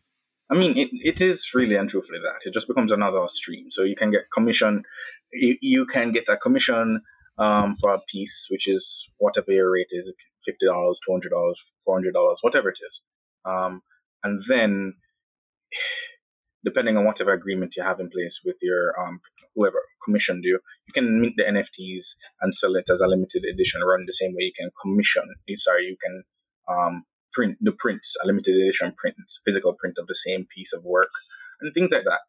I 0.49 0.55
mean, 0.55 0.77
it, 0.77 0.89
it 0.91 1.23
is 1.23 1.39
really 1.53 1.75
and 1.75 1.89
truthfully 1.89 2.19
that. 2.19 2.47
It 2.47 2.53
just 2.53 2.67
becomes 2.67 2.91
another 2.91 3.25
stream. 3.41 3.67
So 3.75 3.83
you 3.83 3.95
can 3.97 4.12
get 4.12 4.31
commission, 4.33 4.83
you, 5.33 5.57
you 5.62 5.86
can 5.91 6.13
get 6.13 6.23
a 6.29 6.38
commission 6.38 7.01
um, 7.38 7.78
for 7.80 7.93
a 7.93 8.02
piece, 8.12 8.38
which 8.50 8.67
is 8.67 8.84
whatever 9.17 9.52
your 9.52 9.72
rate 9.72 9.91
is, 9.91 10.06
fifty 10.46 10.65
dollars, 10.65 10.98
two 11.06 11.12
hundred 11.12 11.30
dollars, 11.30 11.58
four 11.86 11.96
hundred 11.96 12.13
dollars, 12.13 12.38
whatever 12.41 12.69
it 12.69 12.80
is. 12.80 12.96
Um, 13.46 13.82
and 14.24 14.41
then, 14.50 14.93
depending 16.63 16.98
on 16.98 17.06
whatever 17.06 17.34
agreement 17.34 17.74
you 17.76 17.84
have 17.84 18.00
in 18.00 18.10
place 18.10 18.34
with 18.46 18.56
your 18.62 18.98
um, 19.00 19.19
whoever 19.56 19.82
commissioned 20.06 20.43
you, 20.43 20.60
you 20.88 20.93
can 20.93 21.22
mint 21.22 21.34
the 21.38 21.43
NFTs 21.43 22.06
and 22.41 22.54
sell 22.60 22.76
it 22.76 22.86
as 22.89 23.00
a 23.04 23.10
limited 23.10 23.43
edition. 23.43 23.82
Run 23.86 24.06
the 24.06 24.17
same 24.19 24.34
way 24.34 24.50
you 24.50 24.58
can 24.58 24.71
commission. 24.81 25.27
Eh, 25.50 25.60
sorry, 25.63 25.86
you 25.86 25.98
can 26.02 26.23
um, 26.69 27.04
print 27.34 27.58
the 27.62 27.73
prints, 27.77 28.06
a 28.23 28.27
limited 28.27 28.56
edition 28.56 28.94
print, 28.98 29.17
physical 29.46 29.73
print 29.73 29.98
of 29.98 30.08
the 30.08 30.17
same 30.25 30.48
piece 30.54 30.69
of 30.73 30.84
work, 30.84 31.12
and 31.62 31.73
things 31.73 31.90
like 31.92 32.06
that. 32.06 32.21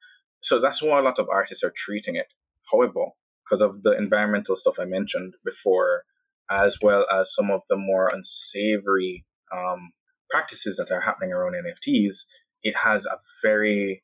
So 0.49 0.61
that's 0.61 0.83
why 0.83 0.99
a 0.99 1.03
lot 1.07 1.19
of 1.19 1.29
artists 1.29 1.65
are 1.65 1.73
treating 1.87 2.17
it. 2.17 2.29
However, 2.71 3.13
because 3.45 3.63
of 3.63 3.83
the 3.83 3.97
environmental 3.97 4.57
stuff 4.61 4.75
I 4.81 4.85
mentioned 4.85 5.35
before, 5.45 6.05
as 6.51 6.73
well 6.83 7.05
as 7.13 7.27
some 7.39 7.51
of 7.51 7.61
the 7.69 7.77
more 7.77 8.11
unsavory 8.11 9.25
um, 9.53 9.93
practices 10.31 10.77
that 10.79 10.93
are 10.93 11.01
happening 11.01 11.33
around 11.33 11.55
NFTs, 11.55 12.15
it 12.63 12.75
has 12.83 13.03
a 13.05 13.19
very 13.43 14.03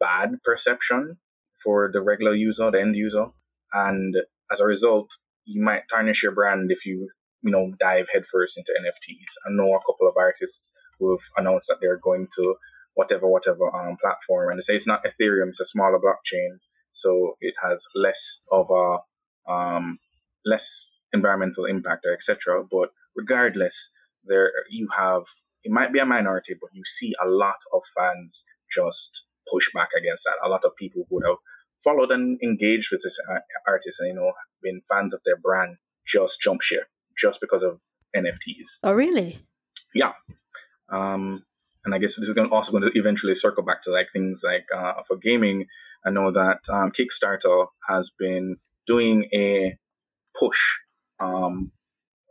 bad 0.00 0.36
perception 0.44 1.18
for 1.62 1.90
the 1.92 2.00
regular 2.00 2.34
user, 2.34 2.70
the 2.70 2.80
end 2.80 2.96
user, 2.96 3.26
and 3.72 4.14
as 4.52 4.58
a 4.60 4.64
result, 4.64 5.08
you 5.44 5.62
might 5.62 5.82
tarnish 5.90 6.22
your 6.22 6.32
brand 6.32 6.70
if 6.70 6.78
you 6.84 7.08
you 7.42 7.50
know 7.50 7.72
dive 7.80 8.06
headfirst 8.12 8.54
into 8.56 8.72
NFTs. 8.80 9.32
I 9.46 9.52
know 9.52 9.74
a 9.74 9.84
couple 9.86 10.08
of 10.08 10.16
artists 10.16 10.56
who 10.98 11.10
have 11.10 11.24
announced 11.36 11.66
that 11.68 11.78
they're 11.80 12.00
going 12.02 12.28
to 12.38 12.54
whatever 12.94 13.28
whatever 13.28 13.68
um, 13.74 13.96
platform, 14.00 14.50
and 14.50 14.58
they 14.58 14.64
say 14.66 14.76
it's 14.76 14.86
not 14.86 15.04
Ethereum, 15.04 15.50
it's 15.50 15.60
a 15.60 15.72
smaller 15.72 15.98
blockchain, 15.98 16.58
so 17.04 17.36
it 17.40 17.54
has 17.62 17.78
less 17.94 18.18
of 18.50 18.66
a 18.70 19.52
um, 19.52 19.98
less 20.44 20.64
environmental 21.12 21.66
impact, 21.66 22.06
etc. 22.06 22.64
But 22.70 22.90
regardless, 23.14 23.74
there 24.24 24.50
you 24.70 24.88
have 24.96 25.22
it 25.64 25.72
might 25.72 25.92
be 25.92 25.98
a 25.98 26.06
minority, 26.06 26.54
but 26.60 26.70
you 26.72 26.82
see 27.00 27.12
a 27.24 27.28
lot 27.28 27.56
of 27.72 27.80
fans 27.96 28.32
just 28.76 29.08
push 29.50 29.64
back 29.74 29.88
against 29.96 30.22
that. 30.24 30.44
A 30.46 30.48
lot 30.48 30.64
of 30.64 30.76
people 30.76 31.06
who 31.08 31.20
have 31.24 31.38
followed 31.84 32.10
and 32.10 32.38
engaged 32.42 32.88
with 32.90 33.00
this 33.04 33.12
artist 33.66 33.96
and 34.00 34.08
you 34.08 34.14
know 34.14 34.32
been 34.62 34.82
fans 34.88 35.12
of 35.14 35.20
their 35.24 35.36
brand 35.36 35.76
just 36.12 36.32
jump 36.42 36.60
ship 36.62 36.88
just 37.20 37.38
because 37.40 37.62
of 37.62 37.78
NFTs. 38.16 38.68
Oh, 38.82 38.92
really? 38.92 39.38
Yeah. 39.94 40.12
Um, 40.88 41.44
and 41.84 41.94
I 41.94 41.98
guess 41.98 42.10
this 42.18 42.28
is 42.28 42.36
also 42.50 42.70
going 42.70 42.82
to 42.82 42.98
eventually 42.98 43.34
circle 43.40 43.62
back 43.62 43.84
to 43.84 43.92
like 43.92 44.06
things 44.12 44.38
like 44.42 44.64
uh, 44.74 45.02
for 45.06 45.16
gaming. 45.16 45.66
I 46.04 46.10
know 46.10 46.32
that 46.32 46.60
um, 46.72 46.92
Kickstarter 46.92 47.66
has 47.88 48.08
been 48.18 48.56
doing 48.86 49.28
a 49.32 49.76
push 50.38 50.58
um, 51.20 51.72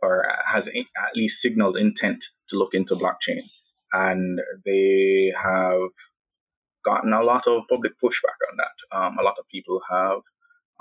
or 0.02 0.24
has 0.52 0.64
at 0.66 1.16
least 1.16 1.34
signaled 1.42 1.76
intent 1.76 2.18
to 2.50 2.56
look 2.56 2.70
into 2.74 2.94
blockchain. 2.94 3.42
And 3.92 4.40
they 4.64 5.32
have 5.42 5.90
gotten 6.84 7.12
a 7.12 7.22
lot 7.22 7.42
of 7.46 7.62
public 7.70 7.92
pushback 8.02 8.38
on 8.50 8.56
that. 8.58 8.96
Um, 8.96 9.18
a 9.18 9.22
lot 9.22 9.36
of 9.38 9.46
people 9.50 9.80
have 9.90 10.18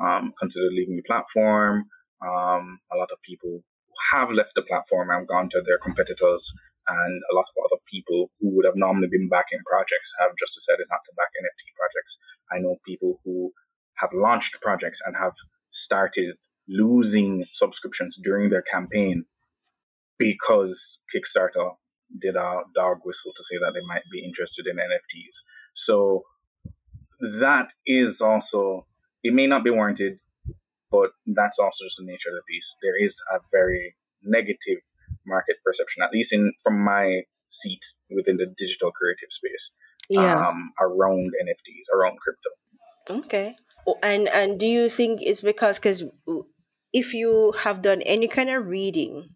um, 0.01 0.33
considered 0.39 0.73
leaving 0.73 0.97
the 0.97 1.03
platform. 1.03 1.85
Um, 2.21 2.79
a 2.91 2.97
lot 2.97 3.09
of 3.11 3.19
people 3.27 3.63
have 4.11 4.29
left 4.31 4.51
the 4.55 4.63
platform 4.63 5.09
and 5.11 5.27
gone 5.27 5.49
to 5.51 5.61
their 5.65 5.77
competitors. 5.77 6.41
And 6.87 7.21
a 7.31 7.35
lot 7.35 7.47
of 7.47 7.55
other 7.63 7.81
people 7.87 8.29
who 8.39 8.51
would 8.55 8.65
have 8.65 8.75
normally 8.75 9.07
been 9.07 9.29
backing 9.29 9.63
projects 9.63 10.09
have 10.19 10.35
just 10.35 10.51
decided 10.59 10.87
not 10.91 10.99
to 11.07 11.15
back 11.15 11.31
NFT 11.39 11.63
projects. 11.79 12.13
I 12.51 12.59
know 12.59 12.75
people 12.85 13.19
who 13.23 13.51
have 13.95 14.11
launched 14.13 14.59
projects 14.61 14.99
and 15.05 15.15
have 15.15 15.33
started 15.85 16.35
losing 16.67 17.45
subscriptions 17.59 18.15
during 18.23 18.49
their 18.49 18.63
campaign 18.63 19.25
because 20.17 20.75
Kickstarter 21.11 21.75
did 22.21 22.35
a 22.35 22.61
dog 22.75 22.99
whistle 23.03 23.33
to 23.35 23.43
say 23.49 23.57
that 23.59 23.73
they 23.73 23.85
might 23.87 24.03
be 24.11 24.23
interested 24.23 24.67
in 24.67 24.77
NFTs. 24.77 25.35
So 25.87 26.23
that 27.19 27.67
is 27.87 28.15
also, 28.21 28.85
it 29.23 29.33
may 29.33 29.47
not 29.47 29.63
be 29.63 29.71
warranted, 29.71 30.19
but 30.91 31.11
that's 31.25 31.57
also 31.59 31.83
just 31.83 31.97
the 31.97 32.05
nature 32.05 32.29
of 32.29 32.37
the 32.37 32.47
beast. 32.47 32.67
There 32.81 32.97
is 32.99 33.13
a 33.33 33.39
very 33.51 33.95
negative 34.23 34.83
market 35.25 35.55
perception, 35.65 36.03
at 36.03 36.11
least 36.11 36.29
in 36.31 36.51
from 36.63 36.83
my 36.83 37.21
seat 37.61 37.83
within 38.09 38.37
the 38.37 38.45
digital 38.57 38.91
creative 38.91 39.31
space, 39.37 39.63
yeah. 40.09 40.47
um, 40.47 40.71
around 40.79 41.31
NFTs, 41.41 41.95
around 41.95 42.17
crypto. 42.19 43.23
Okay. 43.23 43.55
And 44.01 44.29
and 44.29 44.59
do 44.59 44.65
you 44.65 44.89
think 44.89 45.21
it's 45.21 45.41
because 45.41 45.77
because 45.77 46.03
if 46.93 47.13
you 47.13 47.53
have 47.63 47.81
done 47.81 48.01
any 48.03 48.27
kind 48.27 48.49
of 48.49 48.67
reading 48.67 49.29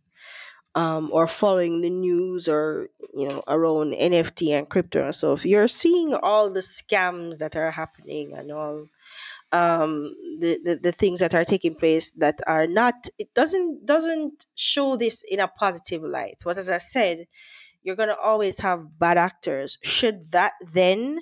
um, 0.76 1.10
or 1.12 1.28
following 1.28 1.82
the 1.82 1.90
news 1.90 2.48
or 2.48 2.90
you 3.14 3.28
know 3.28 3.42
around 3.48 3.94
NFT 3.94 4.58
and 4.58 4.70
crypto 4.70 5.04
and 5.04 5.16
stuff, 5.16 5.46
you're 5.46 5.68
seeing 5.68 6.14
all 6.14 6.50
the 6.50 6.62
scams 6.62 7.40
that 7.40 7.56
are 7.56 7.72
happening 7.72 8.34
and 8.34 8.52
all 8.52 8.86
um, 9.52 10.14
the, 10.40 10.60
the 10.64 10.80
the 10.84 10.92
things 10.92 11.20
that 11.20 11.34
are 11.34 11.46
taking 11.46 11.76
place 11.76 12.12
that 12.12 12.40
are 12.48 12.68
not. 12.68 13.08
It 13.18 13.34
doesn't 13.34 13.86
doesn't 13.86 14.46
show 14.56 14.96
this 14.98 15.24
in 15.30 15.40
a 15.40 15.48
positive 15.48 16.04
light. 16.04 16.40
What 16.44 16.58
as 16.58 16.70
I 16.70 16.78
said, 16.80 17.28
you're 17.84 17.96
gonna 17.96 18.18
always 18.22 18.60
have 18.60 19.00
bad 19.00 19.18
actors. 19.18 19.78
Should 19.84 20.32
that 20.32 20.54
then 20.74 21.20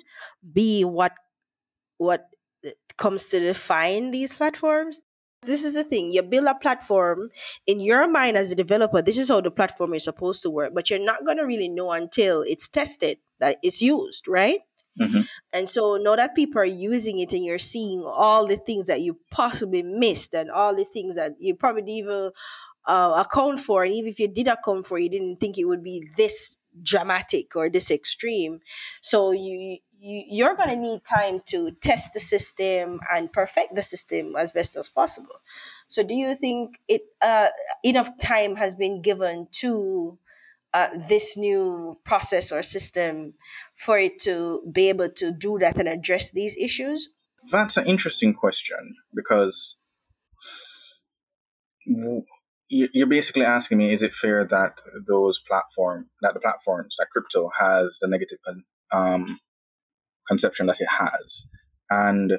be 0.52 0.84
what 0.84 1.12
what 1.98 2.28
comes 2.96 3.26
to 3.26 3.40
define 3.40 4.10
these 4.10 4.34
platforms? 4.34 5.00
this 5.42 5.64
is 5.64 5.74
the 5.74 5.84
thing 5.84 6.10
you 6.10 6.22
build 6.22 6.46
a 6.46 6.54
platform 6.54 7.30
in 7.66 7.78
your 7.78 8.08
mind 8.08 8.36
as 8.36 8.50
a 8.50 8.54
developer 8.56 9.00
this 9.00 9.18
is 9.18 9.28
how 9.28 9.40
the 9.40 9.50
platform 9.50 9.94
is 9.94 10.02
supposed 10.02 10.42
to 10.42 10.50
work 10.50 10.72
but 10.74 10.90
you're 10.90 10.98
not 10.98 11.24
going 11.24 11.36
to 11.36 11.44
really 11.44 11.68
know 11.68 11.92
until 11.92 12.42
it's 12.42 12.66
tested 12.66 13.18
that 13.38 13.56
it's 13.62 13.80
used 13.80 14.26
right 14.26 14.60
mm-hmm. 15.00 15.20
and 15.52 15.68
so 15.68 15.96
now 15.96 16.16
that 16.16 16.34
people 16.34 16.60
are 16.60 16.64
using 16.64 17.18
it 17.18 17.32
and 17.32 17.44
you're 17.44 17.58
seeing 17.58 18.02
all 18.04 18.46
the 18.46 18.56
things 18.56 18.86
that 18.86 19.00
you 19.00 19.18
possibly 19.30 19.82
missed 19.82 20.34
and 20.34 20.50
all 20.50 20.74
the 20.74 20.84
things 20.84 21.16
that 21.16 21.32
you 21.38 21.54
probably 21.54 21.82
didn't 21.82 21.98
even 21.98 22.30
uh, 22.86 23.24
account 23.26 23.58
for 23.58 23.84
and 23.84 23.92
even 23.94 24.10
if 24.10 24.18
you 24.18 24.28
did 24.28 24.46
account 24.46 24.86
for 24.86 24.98
you 24.98 25.08
didn't 25.08 25.40
think 25.40 25.58
it 25.58 25.64
would 25.64 25.82
be 25.82 26.08
this 26.16 26.58
dramatic 26.82 27.56
or 27.56 27.70
this 27.70 27.90
extreme 27.90 28.60
so 29.00 29.32
you 29.32 29.78
you, 29.98 30.22
you're 30.28 30.54
going 30.54 30.68
to 30.68 30.76
need 30.76 31.04
time 31.04 31.40
to 31.46 31.72
test 31.80 32.14
the 32.14 32.20
system 32.20 33.00
and 33.10 33.32
perfect 33.32 33.74
the 33.74 33.82
system 33.82 34.36
as 34.36 34.52
best 34.52 34.76
as 34.76 34.88
possible. 34.88 35.40
So, 35.88 36.02
do 36.02 36.14
you 36.14 36.34
think 36.34 36.80
it 36.88 37.02
uh, 37.22 37.48
enough 37.82 38.10
time 38.18 38.56
has 38.56 38.74
been 38.74 39.02
given 39.02 39.48
to 39.52 40.18
uh, 40.76 40.88
this 41.08 41.36
new 41.36 41.96
process 42.04 42.52
or 42.52 42.62
system 42.62 43.34
for 43.74 43.98
it 43.98 44.18
to 44.20 44.62
be 44.70 44.88
able 44.88 45.08
to 45.08 45.32
do 45.32 45.58
that 45.58 45.76
and 45.78 45.88
address 45.88 46.30
these 46.30 46.56
issues? 46.56 47.10
That's 47.50 47.76
an 47.76 47.86
interesting 47.86 48.34
question 48.34 48.82
because 49.14 49.54
you're 52.68 53.06
basically 53.18 53.46
asking 53.58 53.78
me: 53.78 53.94
Is 53.94 54.02
it 54.02 54.10
fair 54.20 54.46
that 54.50 54.74
those 55.06 55.38
platform, 55.48 56.08
that 56.22 56.34
the 56.34 56.40
platforms, 56.40 56.94
that 56.98 57.06
crypto 57.12 57.50
has 57.58 57.86
the 58.00 58.08
negative 58.08 58.38
um, 58.92 59.38
conception 60.28 60.66
that 60.66 60.76
it 60.78 60.88
has. 60.98 61.24
And 61.90 62.32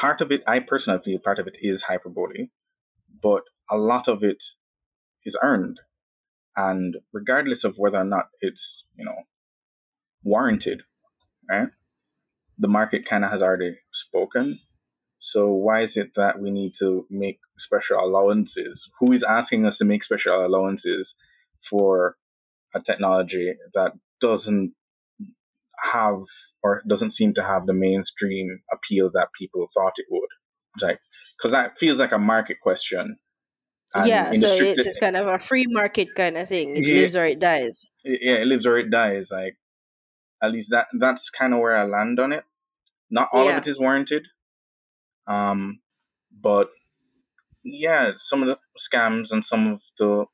part 0.00 0.20
of 0.20 0.30
it, 0.30 0.40
I 0.46 0.58
personally 0.66 1.00
feel 1.04 1.18
part 1.22 1.38
of 1.38 1.46
it 1.46 1.54
is 1.62 1.80
hyperbole, 1.86 2.48
but 3.22 3.42
a 3.70 3.76
lot 3.76 4.08
of 4.08 4.22
it 4.22 4.38
is 5.24 5.34
earned. 5.42 5.78
And 6.56 6.96
regardless 7.12 7.60
of 7.64 7.74
whether 7.76 7.96
or 7.96 8.04
not 8.04 8.28
it's, 8.40 8.60
you 8.96 9.04
know, 9.04 9.22
warranted, 10.22 10.82
right? 11.50 11.68
The 12.58 12.68
market 12.68 13.02
kind 13.08 13.24
of 13.24 13.32
has 13.32 13.42
already 13.42 13.76
spoken. 14.08 14.60
So 15.32 15.50
why 15.50 15.84
is 15.84 15.90
it 15.96 16.10
that 16.14 16.40
we 16.40 16.50
need 16.50 16.74
to 16.78 17.06
make 17.10 17.40
special 17.66 18.04
allowances? 18.04 18.80
Who 19.00 19.12
is 19.12 19.22
asking 19.28 19.66
us 19.66 19.74
to 19.78 19.84
make 19.84 20.04
special 20.04 20.46
allowances 20.46 21.08
for 21.70 22.16
a 22.74 22.80
technology 22.80 23.54
that 23.74 23.92
doesn't 24.20 24.74
have 25.92 26.22
or 26.62 26.82
doesn't 26.88 27.14
seem 27.16 27.34
to 27.34 27.42
have 27.42 27.66
the 27.66 27.74
mainstream 27.74 28.60
appeal 28.72 29.10
that 29.12 29.28
people 29.38 29.68
thought 29.74 29.92
it 29.98 30.06
would. 30.10 30.28
Like, 30.80 30.98
because 31.36 31.52
that 31.52 31.74
feels 31.78 31.98
like 31.98 32.12
a 32.12 32.18
market 32.18 32.56
question. 32.62 33.18
And 33.94 34.08
yeah, 34.08 34.32
so 34.32 34.54
it's, 34.54 34.86
it's 34.86 34.98
kind 34.98 35.16
of 35.16 35.28
a 35.28 35.38
free 35.38 35.66
market 35.68 36.08
kind 36.16 36.36
of 36.36 36.48
thing. 36.48 36.76
It 36.76 36.86
yeah, 36.86 37.02
lives 37.02 37.14
or 37.14 37.24
it 37.24 37.38
dies. 37.38 37.90
Yeah, 38.04 38.42
it 38.42 38.46
lives 38.46 38.66
or 38.66 38.78
it 38.78 38.90
dies. 38.90 39.26
Like, 39.30 39.56
at 40.42 40.50
least 40.50 40.68
that 40.72 40.86
that's 40.98 41.22
kind 41.38 41.54
of 41.54 41.60
where 41.60 41.76
I 41.76 41.86
land 41.86 42.18
on 42.18 42.32
it. 42.32 42.42
Not 43.10 43.28
all 43.32 43.44
yeah. 43.44 43.58
of 43.58 43.66
it 43.66 43.70
is 43.70 43.78
warranted. 43.78 44.26
Um, 45.28 45.78
but 46.42 46.70
yeah, 47.62 48.10
some 48.28 48.42
of 48.42 48.48
the 48.48 48.56
scams 48.92 49.26
and 49.30 49.44
some 49.48 49.74
of 49.74 49.80
the 49.98 50.24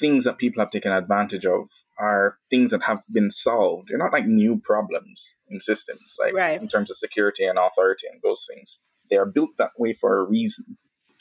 things 0.00 0.24
that 0.24 0.38
people 0.38 0.62
have 0.62 0.72
taken 0.72 0.92
advantage 0.92 1.44
of 1.44 1.68
are 1.98 2.38
things 2.50 2.72
that 2.72 2.80
have 2.84 2.98
been 3.12 3.30
solved. 3.44 3.88
They're 3.88 3.98
not 3.98 4.12
like 4.12 4.26
new 4.26 4.60
problems 4.64 5.20
in 5.48 5.60
systems, 5.60 6.02
like 6.18 6.34
right. 6.34 6.60
in 6.60 6.68
terms 6.68 6.90
of 6.90 6.96
security 7.00 7.44
and 7.44 7.58
authority 7.58 8.06
and 8.10 8.20
those 8.22 8.38
things. 8.52 8.68
They 9.08 9.16
are 9.16 9.26
built 9.26 9.50
that 9.58 9.70
way 9.78 9.96
for 10.00 10.18
a 10.18 10.24
reason. 10.24 10.76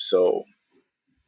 So 0.10 0.44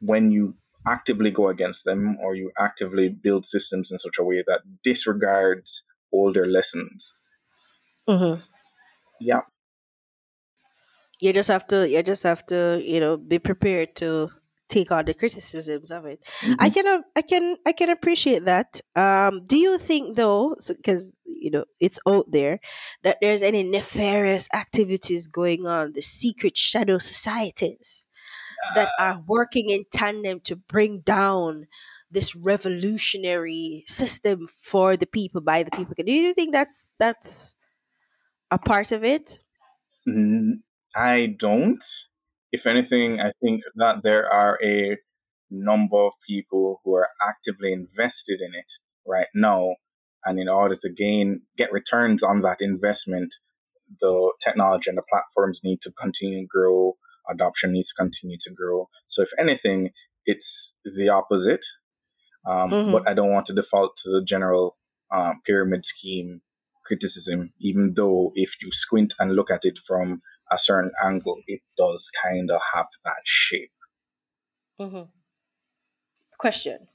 when 0.00 0.30
you 0.30 0.54
actively 0.86 1.30
go 1.30 1.48
against 1.48 1.80
them 1.84 2.16
or 2.22 2.34
you 2.34 2.50
actively 2.58 3.08
build 3.08 3.44
systems 3.52 3.88
in 3.90 3.98
such 3.98 4.14
a 4.20 4.24
way 4.24 4.42
that 4.46 4.60
disregards 4.84 5.66
older 6.12 6.46
lessons, 6.46 7.02
mm-hmm. 8.08 8.40
yeah, 9.20 9.40
you 11.20 11.32
just 11.32 11.48
have 11.48 11.66
to 11.66 11.88
you 11.88 12.02
just 12.02 12.22
have 12.22 12.44
to 12.46 12.80
you 12.84 13.00
know 13.00 13.16
be 13.16 13.38
prepared 13.38 13.96
to 13.96 14.30
take 14.68 14.90
on 14.90 15.04
the 15.04 15.14
criticisms 15.14 15.90
of 15.90 16.06
it. 16.06 16.20
Mm-hmm. 16.40 16.54
I 16.58 16.70
can 16.70 17.02
I 17.14 17.22
can 17.22 17.56
I 17.66 17.72
can 17.72 17.90
appreciate 17.90 18.44
that. 18.44 18.80
Um, 18.94 19.44
do 19.46 19.56
you 19.56 19.78
think 19.78 20.16
though, 20.16 20.56
because 20.68 21.10
so, 21.10 21.14
you 21.26 21.50
know 21.50 21.64
it's 21.80 21.98
out 22.08 22.30
there, 22.30 22.60
that 23.02 23.18
there's 23.20 23.42
any 23.42 23.62
nefarious 23.62 24.48
activities 24.52 25.26
going 25.26 25.66
on, 25.66 25.92
the 25.92 26.02
secret 26.02 26.56
shadow 26.56 26.98
societies 26.98 28.05
that 28.74 28.90
are 28.98 29.22
working 29.26 29.70
in 29.70 29.84
tandem 29.92 30.40
to 30.40 30.56
bring 30.56 31.00
down 31.00 31.66
this 32.10 32.34
revolutionary 32.34 33.84
system 33.86 34.48
for 34.60 34.96
the 34.96 35.06
people 35.06 35.40
by 35.40 35.62
the 35.62 35.70
people? 35.70 35.94
Do 35.96 36.12
you 36.12 36.34
think 36.34 36.52
that's 36.52 36.92
that's 36.98 37.56
a 38.50 38.58
part 38.58 38.92
of 38.92 39.04
it? 39.04 39.38
Mm, 40.08 40.60
I 40.94 41.34
don't 41.38 41.80
if 42.56 42.66
anything, 42.66 43.20
I 43.20 43.32
think 43.42 43.62
that 43.76 43.96
there 44.02 44.30
are 44.32 44.58
a 44.62 44.96
number 45.50 45.98
of 46.06 46.12
people 46.26 46.80
who 46.84 46.94
are 46.94 47.08
actively 47.28 47.72
invested 47.72 48.40
in 48.40 48.52
it 48.54 48.70
right 49.06 49.26
now. 49.34 49.74
And 50.24 50.38
in 50.38 50.48
order 50.48 50.76
to 50.76 50.88
gain, 50.90 51.42
get 51.56 51.72
returns 51.72 52.22
on 52.22 52.42
that 52.42 52.56
investment, 52.60 53.30
the 54.00 54.32
technology 54.44 54.84
and 54.88 54.98
the 54.98 55.02
platforms 55.08 55.60
need 55.62 55.78
to 55.82 55.92
continue 56.00 56.42
to 56.42 56.46
grow 56.48 56.96
adoption 57.30 57.72
needs 57.72 57.88
to 57.88 58.02
continue 58.02 58.38
to 58.46 58.54
grow. 58.54 58.88
So 59.12 59.22
if 59.22 59.28
anything, 59.38 59.90
it's 60.24 60.46
the 60.84 61.08
opposite. 61.08 61.64
Um, 62.46 62.70
mm-hmm. 62.70 62.92
But 62.92 63.08
I 63.08 63.14
don't 63.14 63.32
want 63.32 63.46
to 63.48 63.54
default 63.54 63.92
to 64.04 64.10
the 64.10 64.24
general 64.28 64.76
um, 65.12 65.40
pyramid 65.44 65.82
scheme 65.98 66.40
criticism, 66.86 67.52
even 67.60 67.94
though 67.96 68.32
if 68.34 68.48
you 68.60 68.70
squint 68.86 69.12
and 69.18 69.34
look 69.34 69.50
at 69.50 69.60
it 69.62 69.74
from 69.86 70.22
a 70.52 70.56
certain 70.64 70.92
angle, 71.04 71.38
it 71.48 71.60
does 71.76 72.00
kind 72.24 72.50
of 72.50 72.60
have 72.74 72.86
that 73.04 73.22
shape. 73.50 73.72
Mm-hmm. 74.80 75.10
Question. 76.38 76.88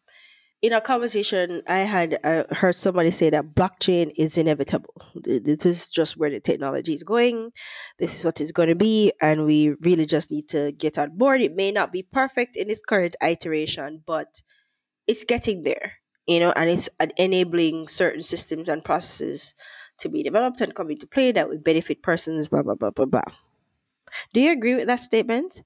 In 0.61 0.73
a 0.73 0.81
conversation, 0.81 1.63
I 1.67 1.79
had 1.79 2.19
uh, 2.23 2.43
heard 2.51 2.75
somebody 2.75 3.09
say 3.09 3.31
that 3.31 3.55
blockchain 3.55 4.11
is 4.15 4.37
inevitable. 4.37 4.93
This 5.15 5.65
is 5.65 5.89
just 5.89 6.17
where 6.17 6.29
the 6.29 6.39
technology 6.39 6.93
is 6.93 7.01
going. 7.01 7.51
This 7.97 8.19
is 8.19 8.23
what 8.23 8.39
it's 8.39 8.51
going 8.51 8.69
to 8.69 8.75
be, 8.75 9.11
and 9.19 9.45
we 9.45 9.71
really 9.81 10.05
just 10.05 10.29
need 10.29 10.47
to 10.49 10.71
get 10.71 10.99
on 10.99 11.17
board. 11.17 11.41
It 11.41 11.55
may 11.55 11.71
not 11.71 11.91
be 11.91 12.03
perfect 12.03 12.55
in 12.55 12.69
its 12.69 12.81
current 12.87 13.15
iteration, 13.23 14.03
but 14.05 14.43
it's 15.07 15.23
getting 15.23 15.63
there, 15.63 15.93
you 16.27 16.39
know, 16.39 16.51
and 16.51 16.69
it's 16.69 16.89
enabling 17.17 17.87
certain 17.87 18.21
systems 18.21 18.69
and 18.69 18.85
processes 18.85 19.55
to 19.97 20.09
be 20.09 20.21
developed 20.21 20.61
and 20.61 20.75
come 20.75 20.91
into 20.91 21.07
play 21.07 21.31
that 21.31 21.49
would 21.49 21.63
benefit 21.63 22.03
persons, 22.03 22.49
blah, 22.49 22.61
blah, 22.61 22.75
blah, 22.75 22.91
blah, 22.91 23.05
blah. 23.05 23.21
Do 24.31 24.39
you 24.39 24.51
agree 24.51 24.75
with 24.75 24.85
that 24.85 24.99
statement? 24.99 25.63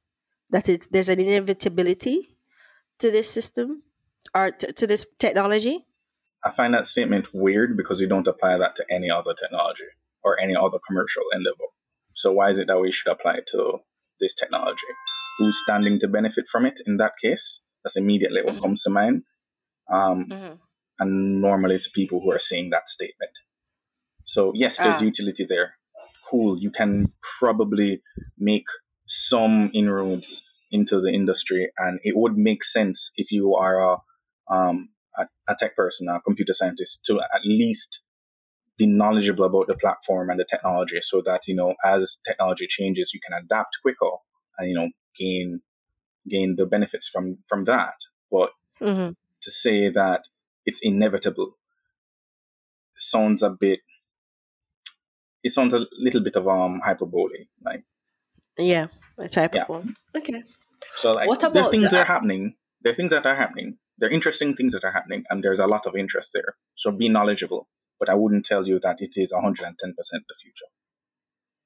That 0.52 0.70
it, 0.70 0.88
there's 0.90 1.10
an 1.10 1.20
inevitability 1.20 2.38
to 3.00 3.12
this 3.12 3.30
system 3.30 3.82
or 4.34 4.52
to, 4.52 4.74
to 4.74 4.88
this 4.88 5.06
technology? 5.20 5.86
I 6.44 6.52
find 6.56 6.74
that 6.74 6.88
statement 6.92 7.26
weird 7.34 7.76
because 7.76 7.98
we 8.00 8.08
don't 8.08 8.28
apply 8.28 8.58
that 8.58 8.76
to 8.78 8.84
any 8.94 9.10
other 9.10 9.34
technology 9.42 9.90
or 10.24 10.40
any 10.40 10.56
other 10.56 10.78
commercial 10.88 11.24
endeavor. 11.34 11.70
So 12.22 12.32
why 12.32 12.52
is 12.52 12.58
it 12.60 12.68
that 12.68 12.80
we 12.80 12.94
should 12.94 13.12
apply 13.12 13.36
it 13.36 13.46
to 13.54 13.80
this 14.20 14.32
technology? 14.40 14.92
Who's 15.38 15.56
standing 15.68 16.00
to 16.02 16.08
benefit 16.08 16.46
from 16.52 16.66
it 16.66 16.76
in 16.86 16.98
that 16.98 17.12
case? 17.22 17.42
That's 17.84 17.96
immediately 17.96 18.42
what 18.44 18.54
mm-hmm. 18.54 18.64
comes 18.64 18.82
to 18.84 18.90
mind. 18.90 19.24
Um, 19.92 20.28
mm-hmm. 20.30 20.54
And 21.00 21.42
normally 21.42 21.76
it's 21.76 21.90
people 21.94 22.22
who 22.22 22.32
are 22.32 22.42
saying 22.50 22.70
that 22.72 22.84
statement. 22.96 23.32
So 24.34 24.52
yes, 24.56 24.74
there's 24.78 24.96
ah. 24.96 25.02
utility 25.02 25.46
there. 25.48 25.76
Cool. 26.30 26.58
You 26.60 26.72
can 26.76 27.12
probably 27.40 28.02
make 28.38 28.66
some 29.30 29.72
inroads 29.74 30.26
into 30.72 31.02
the 31.02 31.10
industry, 31.10 31.70
and 31.78 32.00
it 32.04 32.16
would 32.16 32.38
make 32.38 32.60
sense 32.76 32.98
if 33.16 33.28
you 33.32 33.56
are 33.56 33.94
a 33.94 33.98
um, 34.50 34.90
a, 35.18 35.24
a 35.52 35.56
tech 35.60 35.76
person, 35.76 36.08
a 36.10 36.20
computer 36.22 36.54
scientist, 36.58 36.92
to 37.08 37.20
at 37.20 37.42
least 37.46 37.88
be 38.78 38.86
knowledgeable 38.86 39.46
about 39.46 39.68
the 39.68 39.76
platform 39.76 40.30
and 40.30 40.40
the 40.40 40.46
technology, 40.50 41.00
so 41.12 41.22
that 41.26 41.42
you 41.48 41.56
know 41.56 41.74
as 41.86 42.02
technology 42.28 42.68
changes, 42.78 43.12
you 43.14 43.20
can 43.28 43.44
adapt 43.44 43.70
quicker 43.82 44.16
and 44.58 44.70
you 44.70 44.76
know 44.76 44.90
gain 45.20 45.62
gain 46.30 46.56
the 46.58 46.66
benefits 46.66 47.06
from 47.12 47.38
from 47.50 47.66
that. 47.66 47.96
But 48.32 48.50
mm-hmm. 48.82 49.10
to 49.10 49.52
say 49.64 49.90
that 49.94 50.22
it's 50.66 50.78
inevitable 50.82 51.56
sounds 53.16 53.42
a 53.44 53.50
bit 53.50 53.80
it 55.44 55.54
sounds 55.56 55.74
a 55.74 55.82
little 55.98 56.24
bit 56.24 56.36
of 56.36 56.48
um 56.48 56.82
hyperbole 56.84 57.46
like 57.64 57.84
yeah 58.58 58.88
it's 59.20 59.36
hyperbole 59.36 59.84
yeah. 59.86 60.20
okay 60.20 60.44
so 61.02 61.14
like 61.14 61.28
what 61.28 61.44
about 61.44 61.68
are 61.68 61.72
things 61.72 61.84
the, 61.84 61.90
that 61.90 62.00
are 62.00 62.06
happening 62.06 62.56
there 62.82 62.94
are 62.94 62.96
things 62.96 63.12
that 63.12 63.26
are 63.26 63.36
happening 63.36 63.78
there 63.98 64.10
are 64.10 64.14
interesting 64.14 64.56
things 64.56 64.74
that 64.74 64.84
are 64.84 64.92
happening 64.92 65.24
and 65.30 65.44
there's 65.44 65.60
a 65.60 65.68
lot 65.68 65.82
of 65.86 65.96
interest 65.96 66.28
there 66.34 66.56
so 66.78 66.92
be 66.92 67.10
knowledgeable 67.10 67.68
but 68.00 68.10
i 68.10 68.14
wouldn't 68.14 68.46
tell 68.48 68.68
you 68.68 68.80
that 68.82 68.98
it 69.00 69.12
is 69.16 69.30
110% 69.32 69.54
the 69.56 70.36
future 70.42 70.70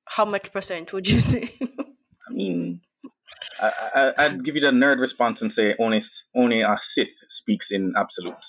how 0.06 0.26
much 0.26 0.52
percent 0.52 0.92
would 0.94 1.08
you 1.08 1.20
say 1.20 1.50
i 2.30 2.34
mean 2.34 2.82
I, 3.62 4.12
I, 4.18 4.28
would 4.30 4.46
give 4.46 4.56
you 4.56 4.62
the 4.62 4.68
nerd 4.68 5.00
response 5.00 5.38
and 5.42 5.52
say 5.56 5.76
only 5.80 6.04
only 6.36 6.62
a 6.62 6.78
Sith 6.96 7.08
speaks 7.42 7.66
in 7.72 7.94
absolutes. 7.98 8.46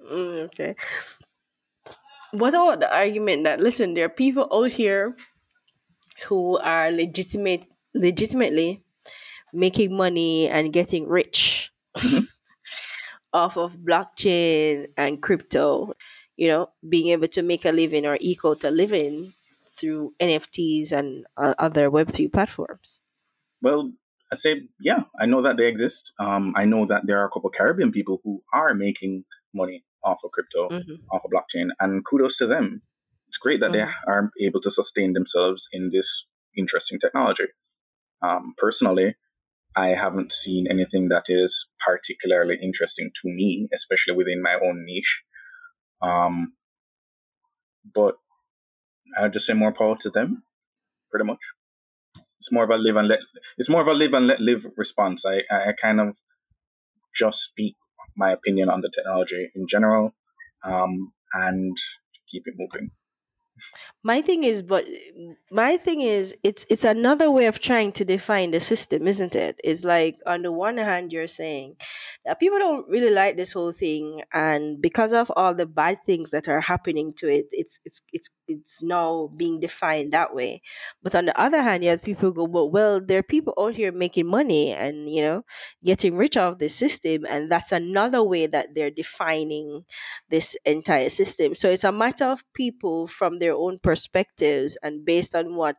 Mm, 0.00 0.44
okay. 0.46 0.74
What 2.32 2.54
about 2.54 2.80
the 2.80 2.94
argument 2.94 3.44
that 3.44 3.60
listen, 3.60 3.94
there 3.94 4.06
are 4.06 4.08
people 4.08 4.48
out 4.52 4.72
here 4.72 5.16
who 6.26 6.58
are 6.58 6.90
legitimate, 6.90 7.64
legitimately 7.94 8.82
making 9.52 9.94
money 9.94 10.48
and 10.48 10.72
getting 10.72 11.06
rich 11.06 11.70
mm-hmm. 11.98 12.24
off 13.32 13.56
of 13.56 13.76
blockchain 13.78 14.88
and 14.96 15.22
crypto. 15.22 15.94
You 16.36 16.48
know, 16.48 16.70
being 16.88 17.08
able 17.08 17.28
to 17.28 17.42
make 17.42 17.64
a 17.64 17.72
living 17.72 18.06
or 18.06 18.16
equal 18.20 18.56
to 18.56 18.70
living 18.70 19.34
through 19.70 20.14
NFTs 20.20 20.92
and 20.92 21.26
uh, 21.36 21.54
other 21.58 21.90
Web 21.90 22.10
three 22.10 22.28
platforms. 22.28 23.00
Well, 23.60 23.92
I 24.32 24.36
say, 24.36 24.62
yeah, 24.80 25.04
I 25.20 25.26
know 25.26 25.42
that 25.42 25.56
they 25.56 25.66
exist. 25.66 26.00
Um, 26.18 26.54
I 26.56 26.64
know 26.64 26.86
that 26.86 27.02
there 27.04 27.20
are 27.20 27.26
a 27.26 27.30
couple 27.30 27.48
of 27.48 27.54
Caribbean 27.56 27.92
people 27.92 28.20
who 28.24 28.42
are 28.52 28.74
making 28.74 29.24
money 29.54 29.84
off 30.02 30.18
of 30.24 30.30
crypto, 30.32 30.68
mm-hmm. 30.68 30.94
off 31.12 31.22
of 31.24 31.30
blockchain, 31.30 31.68
and 31.80 32.04
kudos 32.04 32.36
to 32.38 32.46
them. 32.46 32.82
It's 33.28 33.36
great 33.40 33.60
that 33.60 33.70
mm-hmm. 33.70 33.86
they 33.86 34.12
are 34.12 34.30
able 34.40 34.60
to 34.62 34.70
sustain 34.74 35.12
themselves 35.12 35.62
in 35.72 35.90
this 35.92 36.06
interesting 36.56 36.98
technology. 36.98 37.44
Um, 38.22 38.54
personally, 38.56 39.16
I 39.76 39.88
haven't 39.88 40.32
seen 40.44 40.66
anything 40.70 41.08
that 41.08 41.24
is 41.28 41.52
particularly 41.84 42.56
interesting 42.62 43.10
to 43.22 43.28
me, 43.28 43.68
especially 43.74 44.16
within 44.16 44.42
my 44.42 44.54
own 44.54 44.84
niche. 44.84 45.14
Um, 46.00 46.52
but 47.94 48.14
I 49.18 49.28
just 49.28 49.46
say 49.46 49.54
more 49.54 49.72
power 49.72 49.96
to 50.02 50.10
them, 50.10 50.42
pretty 51.10 51.26
much 51.26 51.38
it's 52.42 52.50
more 52.50 52.64
of 52.64 52.70
a 52.70 52.76
live 52.76 52.96
and 52.96 53.08
let 53.08 53.20
it's 53.56 53.70
more 53.70 53.82
of 53.82 53.86
a 53.86 53.92
live 53.92 54.12
and 54.14 54.26
let 54.26 54.40
live 54.40 54.62
response. 54.76 55.20
I, 55.24 55.54
I 55.54 55.72
kind 55.80 56.00
of 56.00 56.08
just 57.18 57.36
speak 57.50 57.76
my 58.16 58.32
opinion 58.32 58.68
on 58.68 58.80
the 58.80 58.90
technology 58.94 59.50
in 59.54 59.66
general 59.70 60.12
um, 60.64 61.12
and 61.32 61.72
keep 62.30 62.42
it 62.46 62.54
moving 62.58 62.90
my 64.02 64.20
thing 64.22 64.44
is 64.44 64.62
but 64.62 64.84
my 65.50 65.76
thing 65.76 66.00
is 66.00 66.34
it's 66.42 66.66
it's 66.68 66.84
another 66.84 67.30
way 67.30 67.46
of 67.46 67.60
trying 67.60 67.92
to 67.92 68.04
define 68.04 68.50
the 68.50 68.60
system 68.60 69.06
isn't 69.06 69.34
it? 69.36 69.60
It's 69.62 69.84
like 69.84 70.18
on 70.26 70.42
the 70.42 70.52
one 70.52 70.78
hand 70.78 71.12
you're 71.12 71.26
saying 71.28 71.76
that 72.24 72.40
people 72.40 72.58
don't 72.58 72.88
really 72.88 73.10
like 73.10 73.36
this 73.36 73.52
whole 73.52 73.72
thing 73.72 74.22
and 74.32 74.80
because 74.80 75.12
of 75.12 75.30
all 75.36 75.54
the 75.54 75.66
bad 75.66 75.98
things 76.04 76.30
that 76.30 76.48
are 76.48 76.60
happening 76.60 77.12
to 77.18 77.28
it 77.28 77.46
it's 77.52 77.80
it's 77.84 78.02
it's 78.12 78.30
it's 78.48 78.82
now 78.82 79.30
being 79.36 79.60
defined 79.60 80.12
that 80.12 80.34
way. 80.34 80.62
But 81.02 81.14
on 81.14 81.26
the 81.26 81.40
other 81.40 81.62
hand 81.62 81.84
you 81.84 81.90
have 81.90 82.02
people 82.02 82.32
go 82.32 82.44
well, 82.44 82.70
well 82.70 83.00
there 83.00 83.18
are 83.18 83.22
people 83.22 83.54
out 83.58 83.74
here 83.74 83.92
making 83.92 84.26
money 84.26 84.72
and 84.72 85.08
you 85.10 85.22
know 85.22 85.44
getting 85.84 86.16
rich 86.16 86.36
off 86.36 86.58
this 86.58 86.74
system 86.74 87.24
and 87.28 87.50
that's 87.50 87.72
another 87.72 88.22
way 88.22 88.46
that 88.46 88.74
they're 88.74 88.90
defining 88.90 89.84
this 90.28 90.56
entire 90.64 91.08
system. 91.10 91.54
So 91.54 91.70
it's 91.70 91.84
a 91.84 91.92
matter 91.92 92.24
of 92.24 92.44
people 92.54 93.06
from 93.06 93.38
their 93.42 93.54
own 93.54 93.78
perspectives 93.82 94.78
and 94.82 95.04
based 95.04 95.34
on 95.34 95.56
what 95.56 95.76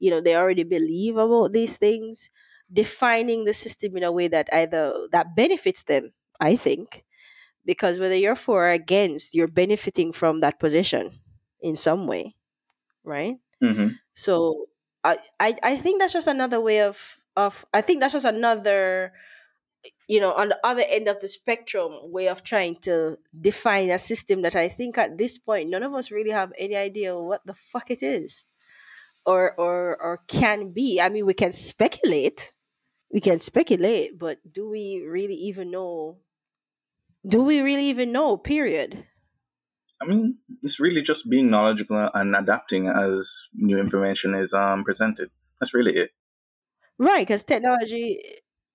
you 0.00 0.10
know 0.10 0.20
they 0.20 0.34
already 0.34 0.64
believe 0.64 1.16
about 1.16 1.52
these 1.52 1.76
things 1.76 2.28
defining 2.72 3.44
the 3.44 3.52
system 3.52 3.96
in 3.96 4.02
a 4.02 4.10
way 4.10 4.26
that 4.26 4.48
either 4.52 4.92
that 5.12 5.36
benefits 5.36 5.84
them 5.84 6.10
i 6.40 6.56
think 6.56 7.04
because 7.64 8.00
whether 8.00 8.16
you're 8.16 8.34
for 8.34 8.66
or 8.66 8.70
against 8.70 9.34
you're 9.34 9.46
benefiting 9.46 10.12
from 10.12 10.40
that 10.40 10.58
position 10.58 11.10
in 11.62 11.76
some 11.76 12.08
way 12.08 12.34
right 13.04 13.36
mm-hmm. 13.62 13.94
so 14.14 14.66
I, 15.04 15.18
I 15.38 15.54
i 15.62 15.76
think 15.76 16.00
that's 16.00 16.12
just 16.12 16.26
another 16.26 16.60
way 16.60 16.80
of 16.80 17.22
of 17.36 17.64
i 17.72 17.80
think 17.80 18.00
that's 18.00 18.14
just 18.14 18.26
another 18.26 19.12
you 20.08 20.20
know, 20.20 20.32
on 20.32 20.48
the 20.50 20.58
other 20.64 20.84
end 20.88 21.08
of 21.08 21.20
the 21.20 21.28
spectrum 21.28 21.92
way 22.12 22.28
of 22.28 22.44
trying 22.44 22.76
to 22.82 23.18
define 23.38 23.90
a 23.90 23.98
system 23.98 24.42
that 24.42 24.56
I 24.56 24.68
think 24.68 24.98
at 24.98 25.18
this 25.18 25.38
point 25.38 25.70
none 25.70 25.82
of 25.82 25.94
us 25.94 26.10
really 26.10 26.30
have 26.30 26.52
any 26.58 26.76
idea 26.76 27.18
what 27.18 27.46
the 27.46 27.54
fuck 27.54 27.90
it 27.90 28.02
is 28.02 28.44
or 29.24 29.54
or 29.58 29.96
or 30.00 30.20
can 30.28 30.72
be. 30.72 31.00
I 31.00 31.08
mean, 31.08 31.26
we 31.26 31.34
can 31.34 31.52
speculate. 31.52 32.52
We 33.12 33.20
can 33.20 33.40
speculate, 33.40 34.18
but 34.18 34.38
do 34.50 34.68
we 34.68 35.04
really 35.06 35.36
even 35.36 35.70
know 35.70 36.18
do 37.26 37.42
we 37.42 37.60
really 37.60 37.86
even 37.86 38.12
know, 38.12 38.36
period? 38.36 39.06
I 40.02 40.06
mean, 40.06 40.36
it's 40.62 40.78
really 40.78 41.00
just 41.06 41.20
being 41.28 41.50
knowledgeable 41.50 42.10
and 42.12 42.36
adapting 42.36 42.88
as 42.88 43.26
new 43.54 43.78
information 43.78 44.34
is 44.34 44.50
um 44.52 44.84
presented. 44.84 45.30
That's 45.60 45.72
really 45.72 45.92
it. 45.92 46.10
Right, 46.98 47.26
because 47.26 47.44
technology 47.44 48.20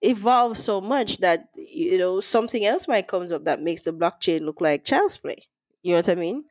evolve 0.02 0.58
so 0.58 0.80
much 0.80 1.18
that 1.18 1.50
you 1.56 1.98
know 1.98 2.20
something 2.20 2.66
else 2.66 2.88
might 2.88 3.08
comes 3.08 3.32
up 3.32 3.44
that 3.46 3.62
makes 3.62 3.84
the 3.84 3.92
blockchain 3.92 4.42
look 4.42 4.62
like 4.62 4.86
child's 4.86 5.18
play. 5.18 5.48
You 5.82 5.94
know 5.94 6.00
what 6.00 6.10
I 6.10 6.16
mean? 6.16 6.46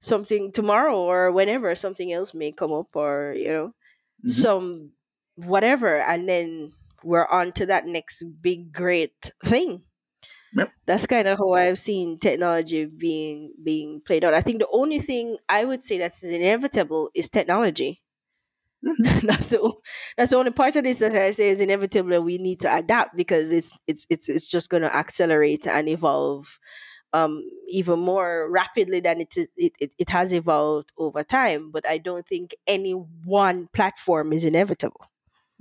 Something 0.00 0.52
tomorrow 0.52 0.96
or 0.96 1.32
whenever 1.32 1.74
something 1.74 2.12
else 2.12 2.34
may 2.34 2.52
come 2.52 2.72
up 2.72 2.94
or 2.94 3.34
you 3.36 3.48
know 3.48 3.66
mm-hmm. 3.68 4.28
some 4.28 4.90
whatever 5.36 6.00
and 6.00 6.28
then 6.28 6.72
we're 7.04 7.26
on 7.26 7.52
to 7.52 7.66
that 7.66 7.86
next 7.86 8.24
big 8.42 8.72
great 8.72 9.32
thing. 9.44 9.82
Yep. 10.56 10.72
That's 10.86 11.06
kind 11.06 11.28
of 11.28 11.38
how 11.38 11.52
I've 11.52 11.78
seen 11.78 12.18
technology 12.18 12.86
being 12.86 13.52
being 13.62 14.00
played 14.00 14.24
out. 14.24 14.32
I 14.32 14.40
think 14.40 14.58
the 14.58 14.68
only 14.72 14.98
thing 14.98 15.36
I 15.48 15.64
would 15.64 15.82
say 15.82 15.98
that's 15.98 16.22
inevitable 16.22 17.10
is 17.14 17.28
technology. 17.28 18.02
That's 19.22 19.46
the 19.48 19.72
that's 20.16 20.30
the 20.30 20.36
only 20.36 20.52
part 20.52 20.76
of 20.76 20.84
this 20.84 21.00
that 21.00 21.14
I 21.14 21.32
say 21.32 21.48
is 21.48 21.60
inevitable. 21.60 22.20
We 22.20 22.38
need 22.38 22.60
to 22.60 22.72
adapt 22.72 23.16
because 23.16 23.50
it's 23.50 23.72
it's 23.88 24.06
it's 24.08 24.28
it's 24.28 24.48
just 24.48 24.70
going 24.70 24.82
to 24.82 24.94
accelerate 24.94 25.66
and 25.66 25.88
evolve 25.88 26.60
um, 27.12 27.48
even 27.68 27.98
more 27.98 28.48
rapidly 28.50 29.00
than 29.00 29.20
it, 29.20 29.36
is, 29.36 29.48
it, 29.56 29.72
it, 29.80 29.92
it 29.98 30.10
has 30.10 30.32
evolved 30.32 30.92
over 30.98 31.22
time. 31.22 31.70
But 31.70 31.88
I 31.88 31.98
don't 31.98 32.26
think 32.26 32.54
any 32.66 32.92
one 32.92 33.68
platform 33.72 34.32
is 34.32 34.44
inevitable. 34.44 35.06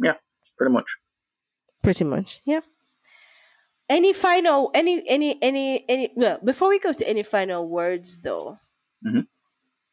Yeah, 0.01 0.13
pretty 0.57 0.73
much. 0.73 0.85
Pretty 1.81 2.03
much, 2.03 2.41
yeah. 2.45 2.61
Any 3.87 4.13
final, 4.13 4.71
any, 4.73 5.07
any, 5.07 5.41
any, 5.41 5.85
any? 5.87 6.11
Well, 6.15 6.39
before 6.43 6.69
we 6.69 6.79
go 6.79 6.91
to 6.91 7.07
any 7.07 7.21
final 7.21 7.67
words, 7.67 8.19
though, 8.19 8.57
mm-hmm. 9.05 9.21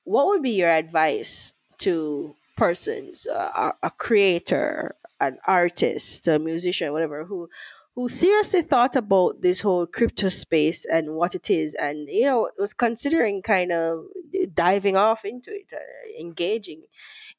what 0.04 0.26
would 0.28 0.42
be 0.42 0.52
your 0.52 0.70
advice 0.70 1.52
to 1.78 2.34
persons, 2.56 3.26
uh, 3.26 3.72
a, 3.82 3.90
creator, 3.90 4.94
an 5.20 5.38
artist, 5.46 6.26
a 6.28 6.38
musician, 6.38 6.92
whatever, 6.92 7.24
who 7.24 7.48
who 7.94 8.08
seriously 8.08 8.62
thought 8.62 8.96
about 8.96 9.42
this 9.42 9.60
whole 9.60 9.86
crypto 9.86 10.28
space 10.28 10.86
and 10.86 11.14
what 11.14 11.34
it 11.34 11.50
is 11.50 11.74
and 11.74 12.08
you 12.08 12.24
know 12.24 12.50
was 12.58 12.72
considering 12.72 13.42
kind 13.42 13.70
of 13.70 14.06
diving 14.54 14.96
off 14.96 15.26
into 15.26 15.50
it 15.52 15.70
uh, 15.74 16.20
engaging 16.20 16.82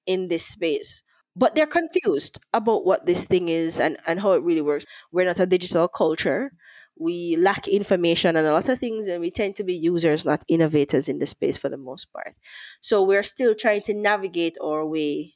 in 0.05 0.27
this 0.27 0.45
space. 0.45 1.03
But 1.35 1.55
they're 1.55 1.65
confused 1.65 2.39
about 2.53 2.85
what 2.85 3.07
this 3.07 3.25
thing 3.25 3.49
is 3.49 3.79
and, 3.79 3.97
and 4.05 4.19
how 4.19 4.33
it 4.33 4.43
really 4.43 4.61
works. 4.61 4.85
We're 5.11 5.25
not 5.25 5.39
a 5.39 5.47
digital 5.47 5.87
culture 5.87 6.53
we 6.97 7.35
lack 7.37 7.67
information 7.67 8.35
and 8.35 8.45
a 8.45 8.53
lot 8.53 8.69
of 8.69 8.79
things 8.79 9.07
and 9.07 9.19
we 9.19 9.31
tend 9.31 9.55
to 9.55 9.63
be 9.63 9.73
users 9.73 10.25
not 10.25 10.43
innovators 10.47 11.09
in 11.09 11.19
the 11.19 11.25
space 11.25 11.57
for 11.57 11.69
the 11.69 11.77
most 11.77 12.11
part 12.13 12.35
so 12.81 13.01
we're 13.01 13.23
still 13.23 13.55
trying 13.55 13.81
to 13.81 13.93
navigate 13.93 14.57
our 14.61 14.85
way 14.85 15.33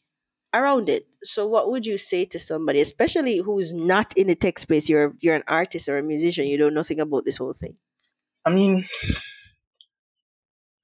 around 0.53 0.89
it. 0.89 1.07
So 1.23 1.47
what 1.47 1.69
would 1.69 1.85
you 1.85 1.97
say 1.97 2.25
to 2.25 2.39
somebody, 2.39 2.79
especially 2.81 3.37
who's 3.39 3.73
not 3.73 4.15
in 4.17 4.27
the 4.27 4.35
tech 4.35 4.59
space? 4.59 4.89
You're 4.89 5.13
you're 5.19 5.35
an 5.35 5.43
artist 5.47 5.89
or 5.89 5.97
a 5.97 6.03
musician, 6.03 6.47
you 6.47 6.57
know 6.57 6.69
nothing 6.69 6.99
about 6.99 7.25
this 7.25 7.37
whole 7.37 7.53
thing. 7.53 7.75
I 8.45 8.49
mean 8.49 8.87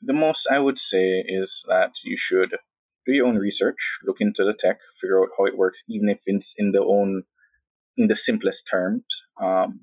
the 0.01 0.13
most 0.13 0.39
I 0.51 0.59
would 0.59 0.78
say 0.91 1.24
is 1.28 1.49
that 1.67 1.91
you 2.03 2.17
should 2.30 2.51
do 3.05 3.13
your 3.13 3.28
own 3.28 3.38
research, 3.38 3.78
look 4.05 4.17
into 4.19 4.43
the 4.43 4.53
tech, 4.63 4.80
figure 5.01 5.21
out 5.21 5.30
how 5.38 5.45
it 5.45 5.57
works, 5.57 5.78
even 5.89 6.09
if 6.09 6.19
it's 6.26 6.45
in 6.57 6.71
the 6.71 6.80
own 6.80 7.24
in 7.97 8.07
the 8.07 8.17
simplest 8.26 8.59
terms. 8.71 9.03
Um, 9.41 9.82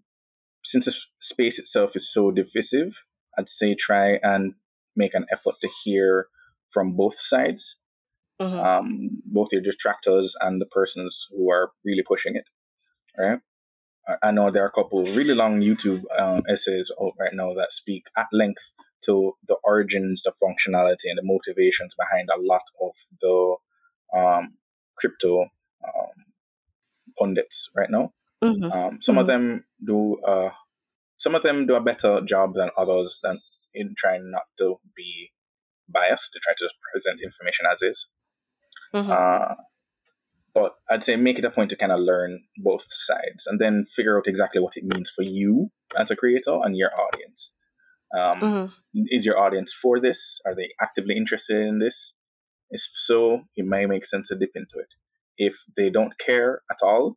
since 0.73 0.85
the 0.85 0.93
space 1.31 1.55
itself 1.59 1.91
is 1.95 2.07
so 2.14 2.31
divisive, 2.31 2.93
I'd 3.39 3.47
say 3.61 3.77
try 3.85 4.18
and 4.23 4.55
make 4.97 5.14
an 5.14 5.27
effort 5.33 5.55
to 5.62 5.68
hear 5.85 6.27
from 6.73 6.93
both 6.93 7.14
sides 7.33 7.61
uh-huh. 8.41 8.61
um, 8.61 9.23
both 9.27 9.49
your 9.53 9.61
detractors 9.61 10.33
and 10.41 10.61
the 10.61 10.66
persons 10.66 11.14
who 11.31 11.51
are 11.51 11.71
really 11.85 12.03
pushing 12.07 12.35
it. 12.35 12.45
Right? 13.16 13.39
I 14.23 14.31
know 14.33 14.51
there 14.51 14.64
are 14.64 14.73
a 14.75 14.83
couple 14.83 15.05
really 15.05 15.35
long 15.35 15.61
YouTube 15.61 16.03
um, 16.18 16.43
essays 16.49 16.87
out 17.01 17.12
right 17.21 17.35
now 17.35 17.53
that 17.55 17.68
speak 17.81 18.05
at 18.16 18.27
length 18.33 18.62
to 19.07 19.33
the 19.47 19.57
origins, 19.62 20.23
the 20.25 20.33
functionality, 20.43 21.09
and 21.09 21.18
the 21.18 21.23
motivations 21.23 21.93
behind 21.99 22.29
a 22.31 22.41
lot 22.41 22.62
of 22.83 22.93
the 23.21 24.18
um, 24.18 24.55
crypto 24.97 25.43
um, 25.85 26.25
pundits 27.18 27.55
right 27.77 27.91
now. 27.91 28.12
Mm-hmm. 28.43 28.73
Um, 28.73 28.99
some 29.05 29.14
mm-hmm. 29.14 29.18
of 29.18 29.27
them 29.27 29.64
do 29.87 30.16
uh, 30.27 30.51
some 31.23 31.35
of 31.35 31.43
them 31.43 31.66
do 31.66 31.75
a 31.75 31.81
better 31.81 32.21
job 32.29 32.55
than 32.55 32.71
others 32.77 33.12
than 33.23 33.41
in 33.75 33.95
trying 34.01 34.31
not 34.31 34.45
to 34.59 34.77
be 34.97 35.31
biased, 35.89 36.23
to 36.33 36.41
try 36.43 36.55
to 36.55 36.64
just 36.64 36.79
present 36.93 37.21
information 37.23 37.64
as 37.71 37.79
is. 37.83 37.99
Mm-hmm. 38.95 39.11
Uh, 39.11 39.55
but 40.53 40.75
I'd 40.91 41.07
say 41.07 41.16
make 41.16 41.39
it 41.39 41.45
a 41.45 41.51
point 41.51 41.71
to 41.71 41.77
kind 41.77 41.93
of 41.93 42.01
learn 42.01 42.41
both 42.59 42.81
sides 43.09 43.43
and 43.47 43.61
then 43.61 43.87
figure 43.95 44.18
out 44.18 44.27
exactly 44.27 44.61
what 44.61 44.73
it 44.77 44.85
means 44.85 45.09
for 45.14 45.23
you 45.23 45.71
as 45.99 46.09
a 46.11 46.16
creator 46.16 46.59
and 46.64 46.77
your 46.77 46.91
audience. 46.91 47.39
Um, 48.12 48.41
mm-hmm. 48.41 49.03
Is 49.11 49.25
your 49.25 49.39
audience 49.39 49.71
for 49.81 50.01
this? 50.01 50.16
Are 50.45 50.55
they 50.55 50.71
actively 50.81 51.16
interested 51.16 51.57
in 51.68 51.79
this? 51.79 51.95
If 52.71 52.81
so, 53.07 53.43
it 53.57 53.64
may 53.66 53.87
make 53.87 54.03
sense 54.12 54.27
to 54.29 54.39
dip 54.39 54.51
into 54.55 54.79
it. 54.79 54.89
If 55.37 55.53
they 55.77 55.91
don't 55.91 56.12
care 56.25 56.62
at 56.71 56.77
all, 56.83 57.16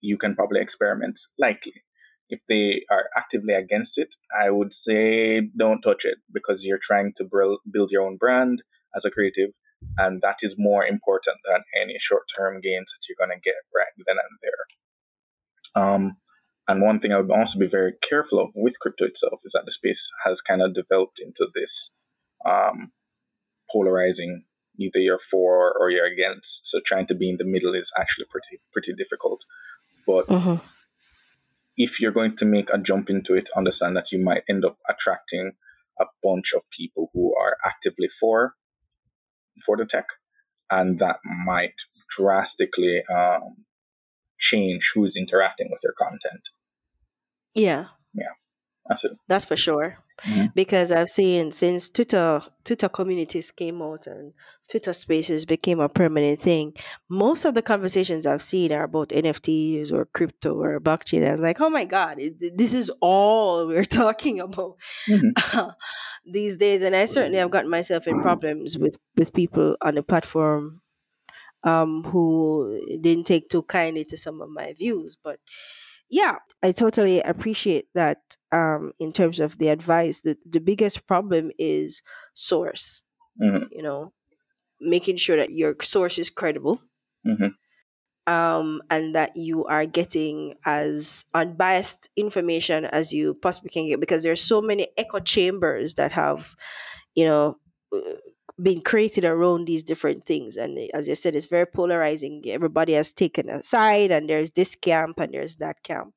you 0.00 0.18
can 0.18 0.34
probably 0.34 0.60
experiment 0.60 1.16
likely. 1.38 1.72
If 2.28 2.40
they 2.48 2.82
are 2.90 3.04
actively 3.16 3.54
against 3.54 3.92
it, 3.96 4.08
I 4.34 4.50
would 4.50 4.72
say 4.86 5.42
don't 5.56 5.82
touch 5.82 6.02
it 6.04 6.18
because 6.32 6.58
you're 6.60 6.80
trying 6.86 7.12
to 7.18 7.24
build 7.70 7.90
your 7.90 8.02
own 8.02 8.16
brand 8.16 8.62
as 8.96 9.02
a 9.06 9.10
creative 9.10 9.50
and 9.98 10.20
that 10.22 10.36
is 10.42 10.52
more 10.58 10.84
important 10.84 11.38
than 11.44 11.62
any 11.80 11.96
short-term 12.00 12.60
gains 12.60 12.86
that 12.88 13.02
you're 13.06 13.20
going 13.20 13.36
to 13.36 13.42
get 13.44 13.60
right 13.74 13.92
then 14.06 14.16
and 14.18 14.36
there. 14.42 14.62
Um, 15.74 16.16
and 16.66 16.82
one 16.82 17.00
thing 17.00 17.12
I 17.12 17.20
would 17.20 17.30
also 17.30 17.58
be 17.58 17.68
very 17.68 17.94
careful 18.08 18.40
of 18.40 18.48
with 18.54 18.74
crypto 18.80 19.04
itself 19.04 19.40
is 19.44 19.52
that 19.54 19.64
the 19.66 19.76
space 19.76 20.00
has 20.24 20.38
kind 20.48 20.62
of 20.62 20.74
developed 20.74 21.20
into 21.20 21.46
this 21.54 21.70
um, 22.46 22.90
polarizing 23.70 24.44
either 24.78 24.98
you're 24.98 25.22
for 25.30 25.72
or 25.78 25.90
you're 25.90 26.06
against. 26.06 26.46
So 26.72 26.80
trying 26.86 27.06
to 27.08 27.14
be 27.14 27.28
in 27.28 27.36
the 27.36 27.44
middle 27.44 27.74
is 27.74 27.86
actually 27.98 28.26
pretty 28.30 28.62
pretty 28.72 28.94
difficult. 28.96 29.40
But 30.06 30.24
uh-huh. 30.28 30.58
If 31.76 31.90
you're 32.00 32.12
going 32.12 32.36
to 32.38 32.44
make 32.44 32.68
a 32.72 32.78
jump 32.78 33.10
into 33.10 33.34
it, 33.34 33.44
understand 33.56 33.96
that 33.96 34.06
you 34.12 34.22
might 34.22 34.42
end 34.48 34.64
up 34.64 34.78
attracting 34.88 35.52
a 36.00 36.04
bunch 36.22 36.46
of 36.56 36.62
people 36.76 37.10
who 37.12 37.34
are 37.36 37.56
actively 37.64 38.08
for 38.20 38.54
for 39.64 39.76
the 39.76 39.86
tech, 39.90 40.06
and 40.70 40.98
that 40.98 41.16
might 41.46 41.74
drastically 42.18 43.02
um, 43.12 43.56
change 44.52 44.82
who's 44.94 45.14
interacting 45.16 45.68
with 45.70 45.80
your 45.82 45.94
content. 45.98 46.42
Yeah. 47.54 47.86
Yeah, 48.14 48.34
that's. 48.88 49.02
That's 49.26 49.44
for 49.44 49.56
sure. 49.56 49.98
Mm-hmm. 50.22 50.46
Because 50.54 50.92
I've 50.92 51.08
seen 51.08 51.50
since 51.50 51.90
Twitter 51.90 52.40
Twitter 52.62 52.88
communities 52.88 53.50
came 53.50 53.82
out 53.82 54.06
and 54.06 54.32
Twitter 54.68 54.92
Spaces 54.92 55.44
became 55.44 55.80
a 55.80 55.88
permanent 55.88 56.40
thing, 56.40 56.74
most 57.08 57.44
of 57.44 57.54
the 57.54 57.62
conversations 57.62 58.24
I've 58.24 58.42
seen 58.42 58.72
are 58.72 58.84
about 58.84 59.08
NFTs 59.08 59.92
or 59.92 60.04
crypto 60.04 60.54
or 60.54 60.78
blockchain. 60.78 61.26
I 61.26 61.32
was 61.32 61.40
like, 61.40 61.60
oh 61.60 61.68
my 61.68 61.84
god, 61.84 62.20
this 62.54 62.74
is 62.74 62.90
all 63.00 63.66
we're 63.68 63.84
talking 63.84 64.38
about 64.38 64.76
mm-hmm. 65.08 65.68
these 66.32 66.56
days. 66.58 66.82
And 66.82 66.94
I 66.94 67.06
certainly 67.06 67.38
have 67.38 67.50
gotten 67.50 67.70
myself 67.70 68.06
in 68.06 68.22
problems 68.22 68.78
with 68.78 68.96
with 69.16 69.32
people 69.32 69.76
on 69.82 69.96
the 69.96 70.02
platform 70.02 70.80
um, 71.64 72.04
who 72.04 72.80
didn't 73.00 73.24
take 73.24 73.48
too 73.48 73.62
kindly 73.62 74.04
to 74.04 74.16
some 74.16 74.40
of 74.40 74.48
my 74.50 74.74
views, 74.74 75.16
but 75.16 75.40
yeah, 76.10 76.36
I 76.62 76.72
totally 76.72 77.20
appreciate 77.20 77.86
that. 77.94 78.18
Um, 78.52 78.92
in 78.98 79.12
terms 79.12 79.40
of 79.40 79.58
the 79.58 79.68
advice, 79.68 80.20
the 80.20 80.36
the 80.48 80.60
biggest 80.60 81.06
problem 81.06 81.50
is 81.58 82.02
source. 82.34 83.02
Mm-hmm. 83.40 83.64
You 83.70 83.82
know, 83.82 84.12
making 84.80 85.16
sure 85.16 85.36
that 85.36 85.50
your 85.50 85.74
source 85.82 86.18
is 86.18 86.30
credible. 86.30 86.80
Mm-hmm. 87.26 87.48
Um, 88.26 88.80
and 88.88 89.14
that 89.14 89.36
you 89.36 89.66
are 89.66 89.84
getting 89.84 90.54
as 90.64 91.26
unbiased 91.34 92.08
information 92.16 92.86
as 92.86 93.12
you 93.12 93.34
possibly 93.34 93.68
can 93.68 93.86
get 93.86 94.00
because 94.00 94.22
there's 94.22 94.40
so 94.40 94.62
many 94.62 94.88
echo 94.96 95.18
chambers 95.18 95.96
that 95.96 96.12
have, 96.12 96.54
you 97.14 97.26
know, 97.26 97.58
been 98.60 98.80
created 98.80 99.24
around 99.24 99.66
these 99.66 99.82
different 99.82 100.24
things. 100.24 100.56
And 100.56 100.78
as 100.94 101.08
you 101.08 101.14
said, 101.14 101.34
it's 101.34 101.46
very 101.46 101.66
polarizing. 101.66 102.42
Everybody 102.46 102.92
has 102.92 103.12
taken 103.12 103.48
a 103.48 103.62
side, 103.62 104.10
and 104.10 104.28
there's 104.28 104.52
this 104.52 104.74
camp 104.74 105.18
and 105.18 105.32
there's 105.32 105.56
that 105.56 105.82
camp. 105.82 106.14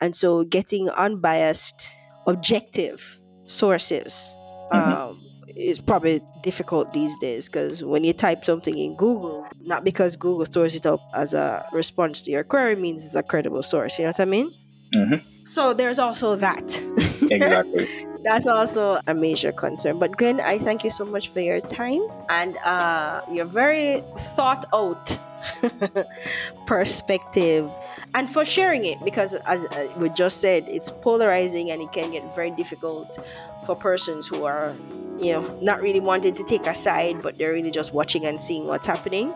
And 0.00 0.16
so, 0.16 0.44
getting 0.44 0.88
unbiased, 0.90 1.88
objective 2.26 3.20
sources 3.46 4.34
mm-hmm. 4.72 4.92
um, 4.92 5.20
is 5.56 5.80
probably 5.80 6.20
difficult 6.42 6.92
these 6.92 7.18
days 7.18 7.48
because 7.48 7.82
when 7.82 8.04
you 8.04 8.12
type 8.12 8.44
something 8.44 8.78
in 8.78 8.96
Google, 8.96 9.46
not 9.60 9.84
because 9.84 10.16
Google 10.16 10.46
throws 10.46 10.76
it 10.76 10.86
up 10.86 11.00
as 11.14 11.34
a 11.34 11.66
response 11.72 12.22
to 12.22 12.30
your 12.30 12.44
query 12.44 12.76
means 12.76 13.04
it's 13.04 13.16
a 13.16 13.22
credible 13.22 13.62
source. 13.62 13.98
You 13.98 14.04
know 14.04 14.10
what 14.10 14.20
I 14.20 14.24
mean? 14.24 14.54
Mm-hmm. 14.94 15.46
So, 15.46 15.74
there's 15.74 15.98
also 15.98 16.36
that. 16.36 16.80
exactly 17.22 18.06
that's 18.22 18.46
also 18.46 19.00
a 19.06 19.14
major 19.14 19.52
concern. 19.52 19.98
But 19.98 20.16
Glen, 20.16 20.40
I 20.40 20.58
thank 20.58 20.84
you 20.84 20.90
so 20.90 21.04
much 21.04 21.28
for 21.28 21.40
your 21.40 21.60
time 21.60 22.02
and 22.28 22.56
uh, 22.58 23.22
your 23.30 23.44
very 23.44 24.02
thought 24.36 24.64
out 24.72 25.18
perspective 26.66 27.70
and 28.14 28.28
for 28.28 28.44
sharing 28.44 28.84
it 28.84 29.02
because 29.04 29.34
as 29.46 29.66
uh, 29.66 29.92
we 29.96 30.08
just 30.10 30.40
said 30.40 30.64
it's 30.68 30.90
polarizing 30.90 31.70
and 31.70 31.82
it 31.82 31.92
can 31.92 32.12
get 32.12 32.34
very 32.34 32.52
difficult 32.52 33.18
for 33.66 33.74
persons 33.74 34.26
who 34.26 34.44
are 34.44 34.74
you 35.18 35.32
know 35.32 35.58
not 35.60 35.80
really 35.82 35.98
wanting 35.98 36.32
to 36.32 36.44
take 36.44 36.64
a 36.66 36.74
side 36.74 37.20
but 37.22 37.38
they're 37.38 37.52
really 37.52 37.72
just 37.72 37.92
watching 37.92 38.24
and 38.24 38.40
seeing 38.40 38.66
what's 38.66 38.86
happening 38.86 39.32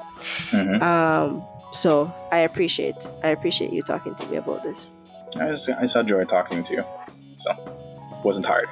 mm-hmm. 0.51 0.81
um, 0.83 1.45
so 1.73 2.13
i 2.31 2.39
appreciate 2.39 3.11
i 3.25 3.29
appreciate 3.31 3.73
you 3.73 3.83
talking 3.83 4.15
to 4.15 4.27
me 4.29 4.37
about 4.37 4.63
this 4.63 4.91
i 5.41 5.51
just, 5.51 5.69
I 5.69 5.87
just 5.87 5.97
enjoy 5.97 6.25
talking 6.25 6.63
to 6.63 6.73
you 6.73 6.85
so 7.45 7.86
wasn't 8.25 8.47
hard. 8.47 8.69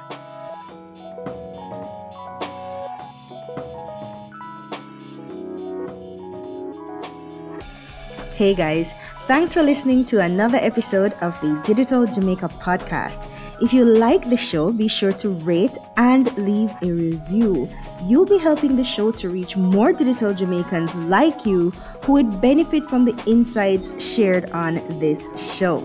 Hey 8.35 8.53
guys, 8.53 8.93
thanks 9.27 9.53
for 9.53 9.63
listening 9.63 10.03
to 10.05 10.19
another 10.19 10.57
episode 10.57 11.13
of 11.21 11.39
the 11.39 11.57
Digital 11.63 12.05
Jamaica 12.05 12.49
podcast. 12.59 13.25
If 13.61 13.71
you 13.71 13.85
like 13.85 14.29
the 14.29 14.35
show, 14.35 14.73
be 14.73 14.89
sure 14.89 15.13
to 15.13 15.29
rate 15.29 15.77
and 15.95 16.35
leave 16.37 16.69
a 16.81 16.91
review. 16.91 17.69
You'll 18.03 18.25
be 18.25 18.37
helping 18.37 18.75
the 18.75 18.83
show 18.83 19.11
to 19.11 19.29
reach 19.29 19.55
more 19.55 19.93
digital 19.93 20.33
Jamaicans 20.33 20.93
like 20.95 21.45
you 21.45 21.69
who 22.03 22.11
would 22.11 22.41
benefit 22.41 22.89
from 22.89 23.05
the 23.05 23.15
insights 23.25 24.03
shared 24.03 24.51
on 24.51 24.75
this 24.99 25.29
show. 25.37 25.79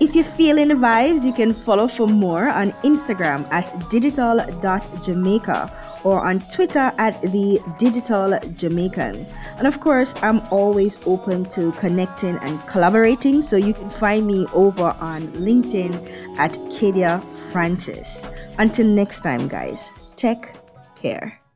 If 0.00 0.14
you're 0.14 0.24
feeling 0.24 0.68
the 0.68 0.74
vibes, 0.74 1.26
you 1.26 1.32
can 1.32 1.52
follow 1.52 1.88
for 1.88 2.06
more 2.06 2.48
on 2.48 2.70
Instagram 2.84 3.52
at 3.52 3.90
digital.jamaica 3.90 6.00
or 6.04 6.24
on 6.24 6.38
Twitter 6.48 6.92
at 6.98 7.20
the 7.22 7.60
Digital 7.78 8.38
Jamaican. 8.54 9.26
And 9.56 9.66
of 9.66 9.80
course, 9.80 10.14
I'm 10.22 10.40
always 10.52 11.00
open 11.04 11.46
to 11.46 11.72
connecting 11.72 12.36
and 12.36 12.64
collaborating, 12.68 13.42
so 13.42 13.56
you 13.56 13.74
can 13.74 13.90
find 13.90 14.24
me 14.24 14.46
over 14.52 14.94
on 15.00 15.32
LinkedIn 15.32 16.38
at 16.38 16.52
Kadia 16.70 17.20
Francis. 17.50 18.24
Until 18.58 18.86
next 18.86 19.22
time, 19.22 19.48
guys, 19.48 19.90
take 20.16 20.48
care. 20.94 21.37